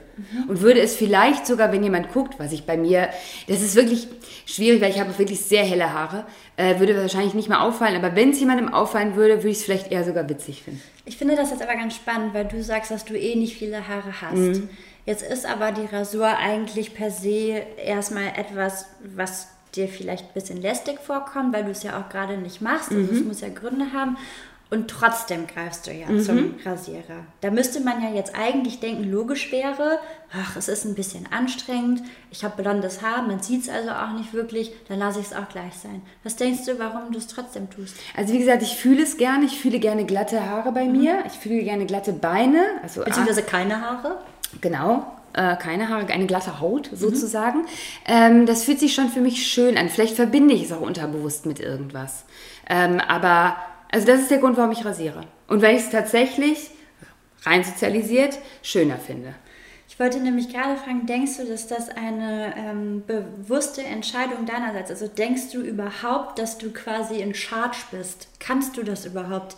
Und 0.47 0.61
würde 0.61 0.79
es 0.79 0.95
vielleicht 0.95 1.45
sogar, 1.45 1.71
wenn 1.71 1.83
jemand 1.83 2.11
guckt, 2.13 2.39
was 2.39 2.53
ich 2.53 2.65
bei 2.65 2.77
mir, 2.77 3.09
das 3.47 3.61
ist 3.61 3.75
wirklich 3.75 4.07
schwierig, 4.45 4.81
weil 4.81 4.89
ich 4.89 4.99
habe 4.99 5.17
wirklich 5.17 5.41
sehr 5.41 5.63
helle 5.63 5.91
Haare, 5.91 6.25
äh, 6.55 6.79
würde 6.79 6.97
wahrscheinlich 6.97 7.33
nicht 7.33 7.49
mehr 7.49 7.61
auffallen. 7.61 7.97
Aber 7.97 8.15
wenn 8.15 8.29
es 8.29 8.39
jemandem 8.39 8.73
auffallen 8.73 9.15
würde, 9.15 9.37
würde 9.37 9.49
ich 9.49 9.57
es 9.57 9.63
vielleicht 9.63 9.91
eher 9.91 10.05
sogar 10.05 10.27
witzig 10.29 10.63
finden. 10.63 10.81
Ich 11.03 11.17
finde 11.17 11.35
das 11.35 11.51
jetzt 11.51 11.61
aber 11.61 11.75
ganz 11.75 11.95
spannend, 11.95 12.33
weil 12.33 12.45
du 12.45 12.63
sagst, 12.63 12.89
dass 12.89 13.05
du 13.05 13.15
eh 13.15 13.35
nicht 13.35 13.57
viele 13.57 13.87
Haare 13.87 14.21
hast. 14.21 14.37
Mhm. 14.37 14.69
Jetzt 15.05 15.21
ist 15.21 15.45
aber 15.45 15.71
die 15.71 15.85
Rasur 15.85 16.25
eigentlich 16.25 16.95
per 16.95 17.11
se 17.11 17.61
erstmal 17.77 18.29
etwas, 18.37 18.87
was 19.03 19.49
dir 19.75 19.87
vielleicht 19.87 20.25
ein 20.25 20.33
bisschen 20.33 20.61
lästig 20.61 20.99
vorkommt, 20.99 21.53
weil 21.53 21.63
du 21.65 21.71
es 21.71 21.83
ja 21.83 21.99
auch 21.99 22.09
gerade 22.09 22.37
nicht 22.37 22.61
machst. 22.61 22.91
Also 22.91 23.01
Mhm. 23.11 23.17
es 23.17 23.23
muss 23.23 23.41
ja 23.41 23.49
Gründe 23.49 23.93
haben. 23.93 24.17
Und 24.71 24.89
trotzdem 24.89 25.45
greifst 25.45 25.85
du 25.85 25.91
ja 25.91 26.07
zum 26.23 26.55
Rasierer. 26.65 27.23
Da 27.41 27.51
müsste 27.51 27.81
man 27.81 28.01
ja 28.01 28.09
jetzt 28.09 28.33
eigentlich 28.35 28.79
denken, 28.79 29.03
logisch 29.11 29.51
wäre, 29.51 29.99
ach, 30.33 30.55
es 30.57 30.67
ist 30.67 30.85
ein 30.85 30.95
bisschen 30.95 31.27
anstrengend, 31.31 32.01
ich 32.31 32.43
habe 32.43 32.61
blondes 32.63 33.03
Haar, 33.03 33.21
man 33.27 33.41
sieht 33.43 33.61
es 33.61 33.69
also 33.69 33.91
auch 33.91 34.13
nicht 34.17 34.33
wirklich, 34.33 34.73
dann 34.87 34.97
lasse 34.97 35.19
ich 35.19 35.27
es 35.27 35.33
auch 35.33 35.47
gleich 35.49 35.75
sein. 35.75 36.01
Was 36.23 36.35
denkst 36.35 36.65
du, 36.65 36.79
warum 36.79 37.11
du 37.11 37.19
es 37.19 37.27
trotzdem 37.27 37.69
tust? 37.69 37.95
Also 38.17 38.33
wie 38.33 38.39
gesagt, 38.39 38.63
ich 38.63 38.75
fühle 38.75 39.03
es 39.03 39.17
gerne. 39.17 39.45
Ich 39.45 39.59
fühle 39.59 39.79
gerne 39.79 40.03
glatte 40.03 40.43
Haare 40.49 40.71
bei 40.71 40.85
mir. 40.85 41.23
Ich 41.27 41.33
fühle 41.33 41.61
gerne 41.63 41.85
glatte 41.85 42.11
Beine. 42.13 42.63
Also 42.81 43.03
Beziehungsweise 43.03 43.43
keine 43.43 43.79
Haare? 43.79 44.17
genau. 44.61 45.05
Äh, 45.35 45.57
keine 45.57 45.89
Haare, 45.89 46.07
eine 46.07 46.27
glatte 46.27 46.61
Haut 46.61 46.89
sozusagen. 46.93 47.65
Ähm, 48.05 48.45
das 48.45 48.63
fühlt 48.63 48.79
sich 48.79 48.93
schon 48.93 49.09
für 49.09 49.19
mich 49.19 49.45
schön 49.45 49.77
an. 49.77 49.89
Vielleicht 49.89 50.15
verbinde 50.15 50.53
ich 50.53 50.63
es 50.63 50.71
auch 50.71 50.79
unterbewusst 50.79 51.45
mit 51.45 51.59
irgendwas. 51.59 52.23
Ähm, 52.69 53.01
aber 53.01 53.57
also 53.91 54.07
das 54.07 54.21
ist 54.21 54.31
der 54.31 54.37
Grund, 54.37 54.55
warum 54.55 54.71
ich 54.71 54.85
rasiere. 54.85 55.21
Und 55.47 55.61
weil 55.61 55.75
ich 55.75 55.83
es 55.83 55.89
tatsächlich 55.89 56.69
rein 57.43 57.65
sozialisiert 57.65 58.39
schöner 58.61 58.97
finde. 58.97 59.35
Ich 59.89 59.99
wollte 59.99 60.19
nämlich 60.19 60.49
gerade 60.49 60.77
fragen, 60.77 61.05
denkst 61.05 61.37
du, 61.37 61.45
dass 61.45 61.67
das 61.67 61.89
eine 61.89 62.53
ähm, 62.57 63.03
bewusste 63.05 63.83
Entscheidung 63.83 64.45
deinerseits 64.45 64.89
ist? 64.89 65.01
Also 65.01 65.13
denkst 65.13 65.51
du 65.51 65.61
überhaupt, 65.61 66.39
dass 66.39 66.57
du 66.57 66.71
quasi 66.71 67.21
in 67.21 67.35
Charge 67.35 67.77
bist? 67.91 68.29
Kannst 68.39 68.77
du 68.77 68.83
das 68.83 69.05
überhaupt 69.05 69.57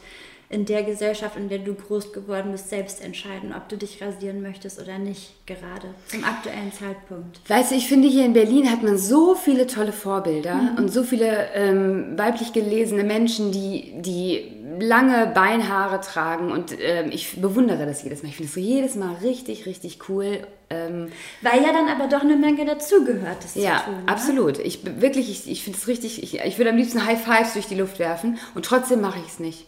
in 0.49 0.65
der 0.65 0.83
Gesellschaft, 0.83 1.35
in 1.35 1.49
der 1.49 1.59
du 1.59 1.73
groß 1.73 2.13
geworden 2.13 2.53
bist, 2.53 2.69
selbst 2.69 3.03
entscheiden, 3.03 3.53
ob 3.55 3.67
du 3.67 3.75
dich 3.75 4.01
rasieren 4.01 4.41
möchtest 4.41 4.81
oder 4.81 4.97
nicht 4.97 5.45
gerade 5.45 5.89
zum 6.07 6.23
aktuellen 6.23 6.71
Zeitpunkt? 6.71 7.41
Weißt 7.49 7.71
du, 7.71 7.75
ich 7.75 7.87
finde, 7.87 8.07
hier 8.07 8.25
in 8.25 8.33
Berlin 8.33 8.71
hat 8.71 8.81
man 8.81 8.97
so 8.97 9.35
viele 9.35 9.67
tolle 9.67 9.91
Vorbilder 9.91 10.75
und 10.77 10.91
so 10.91 11.03
viele 11.03 11.49
ähm, 11.53 12.17
weiblich 12.17 12.53
gelesene 12.53 13.03
Menschen, 13.03 13.51
die, 13.51 13.93
die 14.01 14.53
lange 14.79 15.27
Beinhaare 15.27 15.99
tragen 15.99 16.51
und 16.51 16.73
ähm, 16.79 17.09
ich 17.11 17.41
bewundere 17.41 17.85
das 17.85 18.03
jedes 18.03 18.23
Mal. 18.23 18.29
Ich 18.29 18.35
finde 18.37 18.47
es 18.47 18.55
so 18.55 18.61
jedes 18.61 18.95
Mal 18.95 19.15
richtig, 19.15 19.65
richtig 19.65 19.99
cool. 20.07 20.47
Ähm, 20.69 21.09
Weil 21.41 21.61
ja 21.61 21.73
dann 21.73 21.89
aber 21.89 22.07
doch 22.07 22.21
eine 22.21 22.35
Menge 22.35 22.65
dazugehört, 22.65 23.43
das 23.43 23.55
ja, 23.55 23.79
zu 23.79 23.85
tun. 23.85 24.03
ne? 24.05 24.11
absolut. 24.11 24.59
Ich 24.59 24.79
wirklich, 25.01 25.29
ich, 25.29 25.51
ich 25.51 25.63
finde 25.63 25.77
es 25.77 25.87
richtig, 25.87 26.23
ich, 26.23 26.39
ich 26.39 26.57
würde 26.57 26.71
am 26.71 26.77
liebsten 26.77 27.05
High 27.05 27.21
Fives 27.21 27.53
durch 27.53 27.67
die 27.67 27.75
Luft 27.75 27.99
werfen 27.99 28.37
und 28.55 28.65
trotzdem 28.65 29.01
mache 29.01 29.19
ich 29.19 29.27
es 29.27 29.39
nicht. 29.39 29.65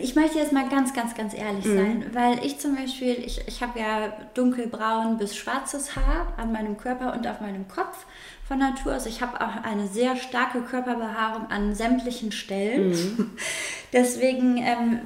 Ich 0.00 0.14
möchte 0.16 0.38
jetzt 0.38 0.52
mal 0.52 0.68
ganz, 0.68 0.92
ganz, 0.94 1.14
ganz 1.14 1.34
ehrlich 1.34 1.64
Mhm. 1.66 1.76
sein, 1.76 2.06
weil 2.14 2.44
ich 2.44 2.58
zum 2.58 2.74
Beispiel, 2.74 3.12
ich, 3.24 3.42
ich 3.46 3.62
habe 3.62 3.78
ja 3.78 4.12
dunkelbraun 4.34 5.18
bis 5.18 5.36
schwarzes 5.36 5.94
Haar 5.94 6.32
an 6.36 6.52
meinem 6.52 6.76
Körper 6.78 7.12
und 7.12 7.26
auf 7.28 7.40
meinem 7.40 7.68
Kopf 7.68 8.06
von 8.48 8.58
Natur 8.58 8.96
aus. 8.96 9.06
Ich 9.06 9.20
habe 9.22 9.40
auch 9.40 9.62
eine 9.62 9.86
sehr 9.86 10.16
starke 10.16 10.62
Körperbehaarung 10.62 11.46
an 11.50 11.74
sämtlichen 11.74 12.32
Stellen. 12.32 12.90
Mhm. 12.90 13.30
Deswegen, 13.92 14.56
ähm, 14.56 15.00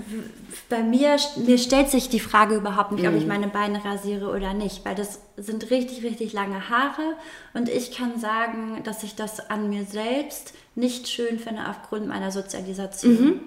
bei 0.71 0.83
mir, 0.83 1.17
mir 1.37 1.59
stellt 1.59 1.91
sich 1.91 2.09
die 2.09 2.21
Frage 2.21 2.55
überhaupt 2.55 2.93
nicht, 2.93 3.05
ob 3.07 3.13
Mhm. 3.13 3.19
ich 3.19 3.27
meine 3.27 3.49
Beine 3.49 3.85
rasiere 3.85 4.31
oder 4.31 4.55
nicht, 4.55 4.85
weil 4.85 4.95
das 4.95 5.21
sind 5.37 5.71
richtig, 5.71 6.03
richtig 6.05 6.33
lange 6.33 6.71
Haare 6.71 7.15
und 7.53 7.69
ich 7.69 7.91
kann 7.97 8.19
sagen, 8.19 8.81
dass 8.85 9.03
ich 9.03 9.15
das 9.17 9.51
an 9.51 9.69
mir 9.69 9.85
selbst 9.85 10.55
nicht 10.75 11.09
schön 11.09 11.39
finde 11.39 11.69
aufgrund 11.69 12.07
meiner 12.07 12.31
Sozialisation. 12.31 13.13
Mhm. 13.13 13.41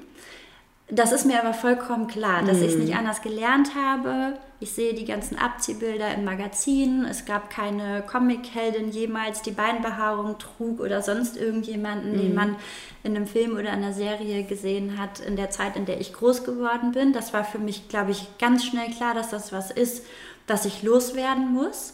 Das 0.93 1.13
ist 1.13 1.25
mir 1.25 1.39
aber 1.39 1.53
vollkommen 1.53 2.07
klar, 2.07 2.43
dass 2.43 2.59
ich 2.59 2.73
es 2.73 2.75
nicht 2.75 2.95
anders 2.95 3.21
gelernt 3.21 3.75
habe 3.75 4.37
Ich 4.59 4.73
sehe 4.73 4.93
die 4.93 5.05
ganzen 5.05 5.37
Abziehbilder 5.37 6.13
in 6.13 6.25
Magazinen. 6.25 7.05
Es 7.05 7.23
gab 7.23 7.49
keine 7.49 8.03
Comic-Heldin 8.05 8.91
jemals, 8.91 9.41
die 9.41 9.51
Beinbehaarung 9.51 10.37
trug 10.37 10.81
oder 10.81 11.01
sonst 11.01 11.37
irgendjemanden, 11.37 12.17
den 12.17 12.35
man 12.35 12.57
in 13.03 13.15
einem 13.15 13.25
Film 13.25 13.57
oder 13.57 13.71
einer 13.71 13.93
Serie 13.93 14.43
gesehen 14.43 14.99
hat 14.99 15.21
in 15.21 15.37
der 15.37 15.49
Zeit, 15.49 15.77
in 15.77 15.85
der 15.85 16.01
ich 16.01 16.11
groß 16.11 16.43
geworden 16.43 16.91
bin. 16.91 17.13
Das 17.13 17.33
war 17.33 17.45
für 17.45 17.59
mich, 17.59 17.87
glaube 17.87 18.11
ich, 18.11 18.37
ganz 18.37 18.65
schnell 18.65 18.91
klar, 18.91 19.13
dass 19.13 19.29
das 19.29 19.53
was 19.53 19.71
ist, 19.71 20.05
was 20.45 20.65
ich 20.65 20.83
loswerden 20.83 21.53
muss. 21.53 21.93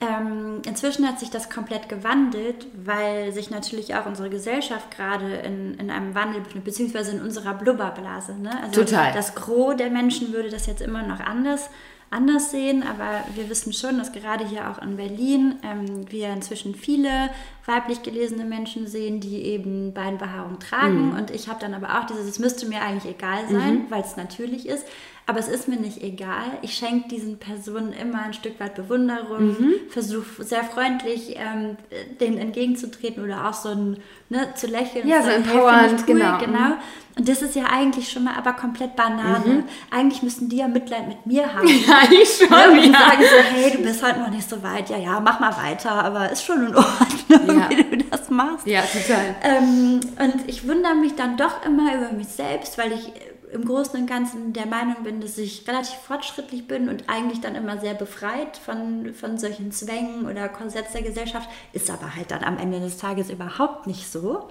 Ähm, 0.00 0.62
inzwischen 0.64 1.08
hat 1.08 1.18
sich 1.18 1.30
das 1.30 1.50
komplett 1.50 1.88
gewandelt, 1.88 2.66
weil 2.84 3.32
sich 3.32 3.50
natürlich 3.50 3.96
auch 3.96 4.06
unsere 4.06 4.30
Gesellschaft 4.30 4.92
gerade 4.92 5.34
in, 5.38 5.74
in 5.74 5.90
einem 5.90 6.14
Wandel 6.14 6.40
befindet, 6.40 6.64
beziehungsweise 6.64 7.16
in 7.16 7.20
unserer 7.20 7.54
Blubberblase. 7.54 8.38
Ne? 8.38 8.50
Also 8.62 8.84
Total. 8.84 9.12
Das 9.12 9.34
Gros 9.34 9.76
der 9.76 9.90
Menschen 9.90 10.32
würde 10.32 10.50
das 10.50 10.66
jetzt 10.66 10.82
immer 10.82 11.02
noch 11.02 11.18
anders, 11.18 11.68
anders 12.10 12.52
sehen, 12.52 12.84
aber 12.84 13.24
wir 13.34 13.50
wissen 13.50 13.72
schon, 13.72 13.98
dass 13.98 14.12
gerade 14.12 14.46
hier 14.46 14.70
auch 14.70 14.80
in 14.80 14.96
Berlin 14.96 15.56
ähm, 15.64 16.10
wir 16.10 16.32
inzwischen 16.32 16.76
viele 16.76 17.30
weiblich 17.66 18.04
gelesene 18.04 18.44
Menschen 18.44 18.86
sehen, 18.86 19.20
die 19.20 19.42
eben 19.42 19.92
Beinbehaarung 19.94 20.60
tragen. 20.60 21.12
Und 21.12 21.32
ich 21.32 21.48
habe 21.48 21.58
dann 21.60 21.74
aber 21.74 21.98
auch 21.98 22.06
dieses, 22.06 22.26
es 22.26 22.38
müsste 22.38 22.66
mir 22.66 22.82
eigentlich 22.82 23.12
egal 23.12 23.48
sein, 23.50 23.86
weil 23.90 24.02
es 24.02 24.16
natürlich 24.16 24.68
ist. 24.68 24.86
Aber 25.28 25.40
es 25.40 25.48
ist 25.48 25.68
mir 25.68 25.76
nicht 25.76 26.02
egal. 26.02 26.46
Ich 26.62 26.72
schenke 26.74 27.06
diesen 27.10 27.36
Personen 27.36 27.92
immer 27.92 28.22
ein 28.22 28.32
Stück 28.32 28.58
weit 28.58 28.74
Bewunderung, 28.76 29.54
versuche 29.90 30.42
sehr 30.42 30.64
freundlich 30.64 31.36
ähm, 31.36 31.76
denen 32.18 32.38
entgegenzutreten 32.38 33.22
oder 33.22 33.46
auch 33.46 33.52
so 33.52 33.68
ein, 33.68 33.98
ne, 34.30 34.48
zu 34.54 34.66
lächeln. 34.68 35.06
Ja, 35.06 35.22
so 35.22 35.28
empowernd, 35.28 36.00
cool, 36.00 36.14
genau. 36.14 36.38
genau. 36.38 36.72
Und 37.18 37.28
das 37.28 37.42
ist 37.42 37.54
ja 37.56 37.64
eigentlich 37.64 38.10
schon 38.10 38.24
mal 38.24 38.36
aber 38.38 38.54
komplett 38.54 38.96
Banane. 38.96 39.64
Eigentlich 39.90 40.22
müssten 40.22 40.48
die 40.48 40.56
ja 40.56 40.68
Mitleid 40.68 41.06
mit 41.08 41.26
mir 41.26 41.52
haben. 41.52 41.68
Ja, 41.86 42.08
ich 42.10 42.28
schon, 42.38 42.48
Ne, 42.48 42.70
und 42.70 42.92
ja. 42.92 42.98
sagen 42.98 43.20
so, 43.22 43.54
hey, 43.54 43.70
du 43.76 43.82
bist 43.82 44.02
halt 44.02 44.18
noch 44.18 44.30
nicht 44.30 44.48
so 44.48 44.62
weit. 44.62 44.88
Ja, 44.88 44.96
ja, 44.96 45.20
mach 45.20 45.40
mal 45.40 45.54
weiter, 45.58 45.90
aber 45.92 46.30
ist 46.32 46.42
schon 46.42 46.68
in 46.68 46.74
Ordnung, 46.74 47.58
Ja. 47.58 47.68
wie 47.68 47.76
du 47.98 48.04
das 48.10 48.30
machst. 48.30 48.66
Ja, 48.66 48.80
total. 48.80 49.34
Ähm, 49.42 50.00
und 50.18 50.48
ich 50.48 50.66
wundere 50.66 50.94
mich 50.94 51.16
dann 51.16 51.36
doch 51.36 51.66
immer 51.66 51.94
über 51.94 52.12
mich 52.12 52.28
selbst, 52.28 52.78
weil 52.78 52.92
ich 52.92 53.12
im 53.52 53.64
Großen 53.64 53.98
und 54.00 54.06
Ganzen 54.06 54.52
der 54.52 54.66
Meinung 54.66 55.02
bin, 55.04 55.20
dass 55.20 55.38
ich 55.38 55.66
relativ 55.66 55.96
fortschrittlich 55.98 56.66
bin 56.66 56.88
und 56.88 57.08
eigentlich 57.08 57.40
dann 57.40 57.54
immer 57.54 57.78
sehr 57.78 57.94
befreit 57.94 58.56
von, 58.56 59.14
von 59.14 59.38
solchen 59.38 59.72
Zwängen 59.72 60.26
oder 60.26 60.48
Korsetts 60.48 60.92
der 60.92 61.02
Gesellschaft. 61.02 61.48
Ist 61.72 61.90
aber 61.90 62.14
halt 62.16 62.30
dann 62.30 62.44
am 62.44 62.58
Ende 62.58 62.80
des 62.80 62.98
Tages 62.98 63.30
überhaupt 63.30 63.86
nicht 63.86 64.10
so. 64.10 64.48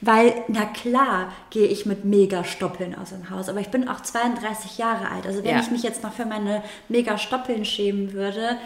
Weil, 0.00 0.44
na 0.48 0.64
klar, 0.64 1.32
gehe 1.50 1.66
ich 1.66 1.86
mit 1.86 2.04
Mega-Stoppeln 2.04 2.94
aus 2.94 3.10
dem 3.10 3.28
Haus. 3.30 3.48
Aber 3.48 3.60
ich 3.60 3.68
bin 3.68 3.88
auch 3.88 4.00
32 4.00 4.78
Jahre 4.78 5.10
alt. 5.10 5.26
Also 5.26 5.44
wenn 5.44 5.54
Ja. 5.56 5.60
ich 5.60 5.70
mich 5.70 5.82
jetzt 5.82 6.02
noch 6.02 6.12
für 6.12 6.24
meine 6.26 6.62
Mega-Stoppeln 6.88 7.64
schämen 7.64 8.12
würde, 8.12 8.56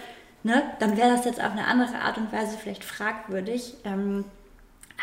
ne, 0.45 0.63
dann 0.79 0.97
wäre 0.97 1.11
das 1.17 1.25
jetzt 1.25 1.41
auf 1.41 1.51
eine 1.53 1.67
andere 1.67 1.97
Art 2.01 2.19
und 2.19 2.33
Weise 2.33 2.57
vielleicht 2.57 2.85
fragwürdig. 2.85 3.75
Ähm, 3.85 4.25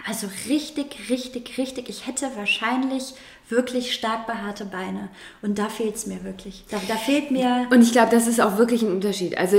aber 0.06 0.14
so 0.14 0.28
richtig, 0.48 1.10
richtig, 1.10 1.58
richtig, 1.58 1.90
ich 1.90 2.08
hätte 2.08 2.32
wahrscheinlich 2.38 3.14
wirklich 3.50 3.94
stark 3.94 4.28
behaarte 4.28 4.66
Beine. 4.66 5.10
Und 5.42 5.60
da 5.60 5.68
fehlt 5.70 5.96
es 5.96 6.06
mir 6.06 6.24
wirklich. 6.24 6.64
Da, 6.70 6.80
da 6.88 6.96
fehlt 6.96 7.32
mir. 7.32 7.68
Und 7.70 7.82
ich 7.82 7.92
glaube, 7.92 8.12
das 8.12 8.28
ist 8.28 8.40
auch 8.42 8.58
wirklich 8.58 8.82
ein 8.82 8.92
Unterschied. 8.92 9.38
Also 9.38 9.58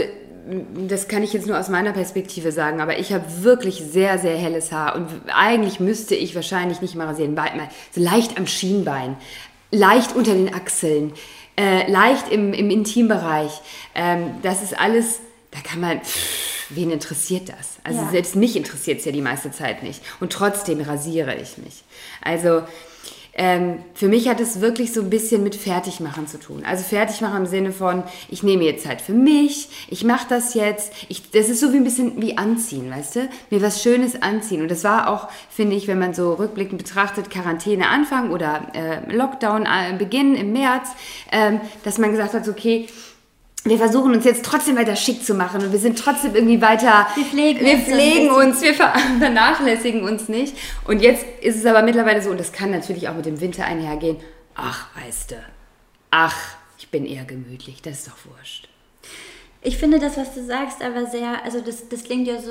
das 0.88 1.06
kann 1.06 1.22
ich 1.22 1.32
jetzt 1.32 1.46
nur 1.46 1.58
aus 1.58 1.68
meiner 1.68 1.92
Perspektive 1.92 2.50
sagen, 2.50 2.80
aber 2.80 2.98
ich 2.98 3.12
habe 3.12 3.24
wirklich 3.42 3.76
sehr, 3.76 4.18
sehr 4.18 4.36
helles 4.36 4.72
Haar 4.72 4.96
und 4.96 5.06
eigentlich 5.32 5.78
müsste 5.78 6.16
ich 6.16 6.34
wahrscheinlich 6.34 6.80
nicht 6.80 6.96
mal 6.96 7.06
rasieren, 7.06 7.34
mal 7.34 7.48
so 7.92 8.00
leicht 8.00 8.38
am 8.38 8.48
Schienbein, 8.48 9.16
leicht 9.70 10.16
unter 10.16 10.34
den 10.34 10.52
Achseln, 10.52 11.12
äh, 11.56 11.88
leicht 11.88 12.28
im, 12.32 12.52
im 12.54 12.70
Intimbereich. 12.70 13.52
Ähm, 13.94 14.32
das 14.42 14.64
ist 14.64 14.76
alles, 14.76 15.20
da 15.52 15.60
kann 15.60 15.80
man, 15.80 16.00
pff, 16.00 16.66
wen 16.70 16.90
interessiert 16.90 17.48
das? 17.48 17.76
Also 17.84 18.00
Ja. 18.00 18.10
selbst 18.10 18.34
mich 18.34 18.56
interessiert 18.56 18.98
es 18.98 19.04
ja 19.04 19.12
die 19.12 19.22
meiste 19.22 19.52
Zeit 19.52 19.84
nicht 19.84 20.02
und 20.18 20.32
trotzdem 20.32 20.80
rasiere 20.80 21.36
ich 21.36 21.56
mich. 21.58 21.84
Also 22.20 22.62
ähm, 23.34 23.78
für 23.94 24.08
mich 24.08 24.28
hat 24.28 24.40
es 24.40 24.60
wirklich 24.60 24.92
so 24.92 25.00
ein 25.00 25.08
bisschen 25.08 25.42
mit 25.42 25.54
Fertigmachen 25.54 26.26
zu 26.26 26.38
tun. 26.38 26.64
Also 26.66 26.84
Fertigmachen 26.84 27.38
im 27.38 27.46
Sinne 27.46 27.72
von, 27.72 28.02
ich 28.28 28.42
nehme 28.42 28.64
jetzt 28.64 28.84
Zeit 28.84 29.00
für 29.00 29.14
mich, 29.14 29.68
ich 29.88 30.04
mache 30.04 30.26
das 30.28 30.52
jetzt. 30.52 30.92
Ich, 31.08 31.30
das 31.30 31.48
ist 31.48 31.60
so 31.60 31.72
wie 31.72 31.78
ein 31.78 31.84
bisschen 31.84 32.20
wie 32.20 32.36
anziehen, 32.36 32.90
weißt 32.90 33.16
du? 33.16 33.28
Mir 33.48 33.62
was 33.62 33.82
Schönes 33.82 34.20
anziehen. 34.20 34.60
Und 34.60 34.70
das 34.70 34.84
war 34.84 35.08
auch, 35.08 35.28
finde 35.48 35.76
ich, 35.76 35.88
wenn 35.88 35.98
man 35.98 36.12
so 36.12 36.34
rückblickend 36.34 36.76
betrachtet, 36.76 37.30
Quarantäne 37.30 37.88
Anfang 37.88 38.32
oder 38.32 38.66
äh, 38.74 39.14
Lockdown 39.14 39.66
äh, 39.66 39.96
im 40.12 40.52
März, 40.52 40.88
ähm, 41.30 41.60
dass 41.84 41.96
man 41.96 42.10
gesagt 42.10 42.34
hat, 42.34 42.46
okay, 42.48 42.86
wir 43.64 43.78
versuchen 43.78 44.12
uns 44.14 44.24
jetzt 44.24 44.44
trotzdem 44.44 44.76
weiter 44.76 44.96
schick 44.96 45.24
zu 45.24 45.34
machen 45.34 45.62
und 45.62 45.70
wir 45.72 45.78
sind 45.78 45.98
trotzdem 45.98 46.34
irgendwie 46.34 46.60
weiter. 46.60 47.06
Wir 47.14 47.24
pflegen 47.24 47.64
wir 47.64 47.78
pflegen 47.78 48.30
uns, 48.30 48.60
wir 48.60 48.74
ver- 48.74 48.94
vernachlässigen 49.18 50.02
uns 50.02 50.28
nicht. 50.28 50.56
Und 50.84 51.00
jetzt 51.00 51.24
ist 51.40 51.56
es 51.56 51.66
aber 51.66 51.82
mittlerweile 51.82 52.20
so, 52.22 52.30
und 52.30 52.40
das 52.40 52.52
kann 52.52 52.70
natürlich 52.72 53.08
auch 53.08 53.14
mit 53.14 53.26
dem 53.26 53.40
Winter 53.40 53.64
einhergehen. 53.64 54.16
Ach, 54.54 54.86
weißt 55.00 55.30
du, 55.32 55.36
ach, 56.10 56.36
ich 56.78 56.88
bin 56.88 57.06
eher 57.06 57.24
gemütlich, 57.24 57.80
das 57.82 58.00
ist 58.00 58.08
doch 58.08 58.16
wurscht. 58.36 58.68
Ich 59.60 59.78
finde 59.78 60.00
das, 60.00 60.16
was 60.16 60.34
du 60.34 60.44
sagst, 60.44 60.82
aber 60.82 61.06
sehr, 61.06 61.44
also 61.44 61.60
das, 61.60 61.88
das 61.88 62.02
klingt 62.02 62.26
ja 62.26 62.40
so, 62.40 62.50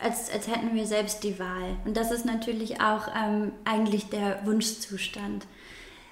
als, 0.00 0.30
als 0.32 0.46
hätten 0.46 0.74
wir 0.74 0.86
selbst 0.86 1.24
die 1.24 1.38
Wahl. 1.40 1.76
Und 1.84 1.96
das 1.96 2.12
ist 2.12 2.24
natürlich 2.24 2.80
auch 2.80 3.08
ähm, 3.16 3.50
eigentlich 3.64 4.08
der 4.10 4.40
Wunschzustand. 4.44 5.44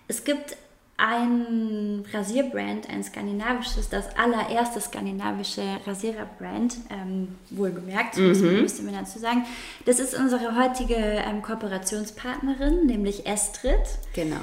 Es 0.09 0.25
gibt 0.25 0.57
ein 1.01 2.05
Rasierbrand, 2.13 2.89
ein 2.91 3.03
skandinavisches, 3.03 3.89
das 3.89 4.17
allererste 4.17 4.81
skandinavische 4.81 5.63
Rasiererbrand, 5.87 6.77
ähm, 6.91 7.29
wohlgemerkt, 7.51 8.19
müssen, 8.19 8.61
müssen 8.61 8.87
wir 8.87 8.99
dazu 8.99 9.19
sagen. 9.19 9.45
Das 9.87 9.99
ist 9.99 10.15
unsere 10.15 10.57
heutige 10.57 10.97
ähm, 10.97 11.43
Kooperationspartnerin, 11.43 12.87
nämlich 12.87 13.27
Estrid. 13.27 13.81
Genau. 14.13 14.41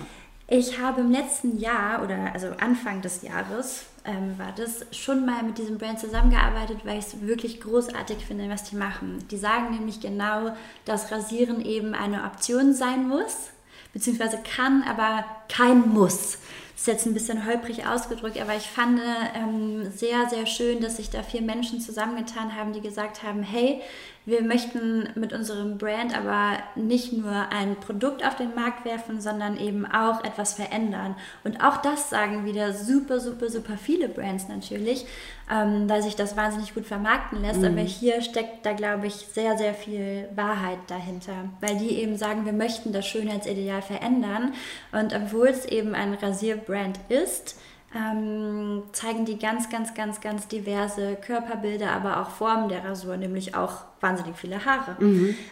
Ich 0.50 0.80
habe 0.80 1.02
im 1.02 1.12
letzten 1.12 1.60
Jahr 1.60 2.04
oder 2.04 2.34
also 2.34 2.48
Anfang 2.60 3.02
des 3.02 3.22
Jahres 3.22 3.86
ähm, 4.06 4.40
war 4.40 4.54
das 4.56 4.86
schon 4.98 5.26
mal 5.26 5.44
mit 5.44 5.58
diesem 5.58 5.78
Brand 5.78 6.00
zusammengearbeitet, 6.00 6.80
weil 6.86 6.98
ich 6.98 7.06
es 7.06 7.22
wirklich 7.22 7.60
großartig 7.60 8.26
finde, 8.26 8.50
was 8.50 8.64
die 8.64 8.78
machen. 8.78 9.26
Die 9.30 9.38
sagen 9.38 9.72
nämlich 9.72 10.00
genau, 10.00 10.56
dass 10.86 11.12
Rasieren 11.12 11.62
eben 11.62 11.94
eine 11.94 12.24
Option 12.24 12.74
sein 12.74 13.08
muss, 13.08 13.52
beziehungsweise 13.98 14.38
kann, 14.56 14.84
aber 14.84 15.26
kein 15.50 15.90
Muss. 15.90 16.38
Das 16.74 16.82
ist 16.82 16.88
jetzt 16.88 17.06
ein 17.08 17.16
bisschen 17.16 17.48
holprig 17.48 17.88
ausgedrückt, 17.88 18.40
aber 18.40 18.56
ich 18.56 18.68
fand 18.68 19.02
ähm, 19.34 19.92
sehr, 19.92 20.30
sehr 20.30 20.46
schön, 20.46 20.82
dass 20.82 20.98
sich 20.98 21.10
da 21.10 21.24
vier 21.24 21.42
Menschen 21.42 21.82
zusammengetan 21.82 22.56
haben, 22.56 22.74
die 22.74 22.82
gesagt 22.82 23.24
haben, 23.24 23.42
hey, 23.42 23.82
wir 24.28 24.44
möchten 24.44 25.08
mit 25.16 25.32
unserem 25.32 25.78
Brand 25.78 26.16
aber 26.16 26.58
nicht 26.76 27.14
nur 27.14 27.32
ein 27.32 27.78
Produkt 27.78 28.26
auf 28.28 28.36
den 28.36 28.54
Markt 28.56 28.84
werfen, 28.84 29.22
sondern 29.22 29.58
eben 29.58 29.86
auch 29.86 30.22
etwas 30.22 30.56
verändern. 30.56 31.16
Und 31.46 31.64
auch 31.64 31.78
das 31.78 32.10
sagen 32.10 32.44
wieder 32.44 32.74
super, 32.74 33.22
super, 33.22 33.50
super 33.50 33.78
viele 33.78 34.10
Brands 34.10 34.50
natürlich, 34.50 35.06
ähm, 35.50 35.90
weil 35.90 36.04
sich 36.04 36.18
das 36.18 36.36
wahnsinnig 36.36 36.74
gut 36.74 36.86
vermarkten 36.86 37.42
lässt. 37.42 37.64
Aber 37.64 37.80
hier 37.80 38.22
steckt 38.22 38.66
da, 38.66 38.74
glaube 38.74 39.08
ich, 39.08 39.14
sehr, 39.14 39.58
sehr 39.58 39.74
viel 39.74 40.28
Wahrheit 40.36 40.80
dahinter, 40.88 41.46
weil 41.62 41.78
die 41.78 42.02
eben 42.02 42.18
sagen, 42.18 42.44
wir 42.44 42.52
möchten 42.52 42.92
das 42.92 43.08
Schönheitsideal 43.08 43.82
verändern. 43.82 44.54
Und 44.92 45.16
obwohl 45.16 45.48
es 45.48 45.64
eben 45.64 45.96
ein 45.96 46.14
Rasierbrand 46.14 47.00
ist, 47.08 47.58
ähm, 47.96 48.84
zeigen 48.92 49.26
die 49.26 49.40
ganz, 49.40 49.70
ganz, 49.70 49.94
ganz, 49.94 50.22
ganz 50.22 50.48
diverse 50.48 51.16
Körperbilder, 51.16 51.92
aber 51.92 52.22
auch 52.22 52.30
Formen 52.32 52.70
der 52.70 52.84
Rasur, 52.84 53.18
nämlich 53.18 53.56
auch 53.56 53.84
wahnsinnig 54.02 54.36
viele 54.36 54.66
Haare. 54.66 54.98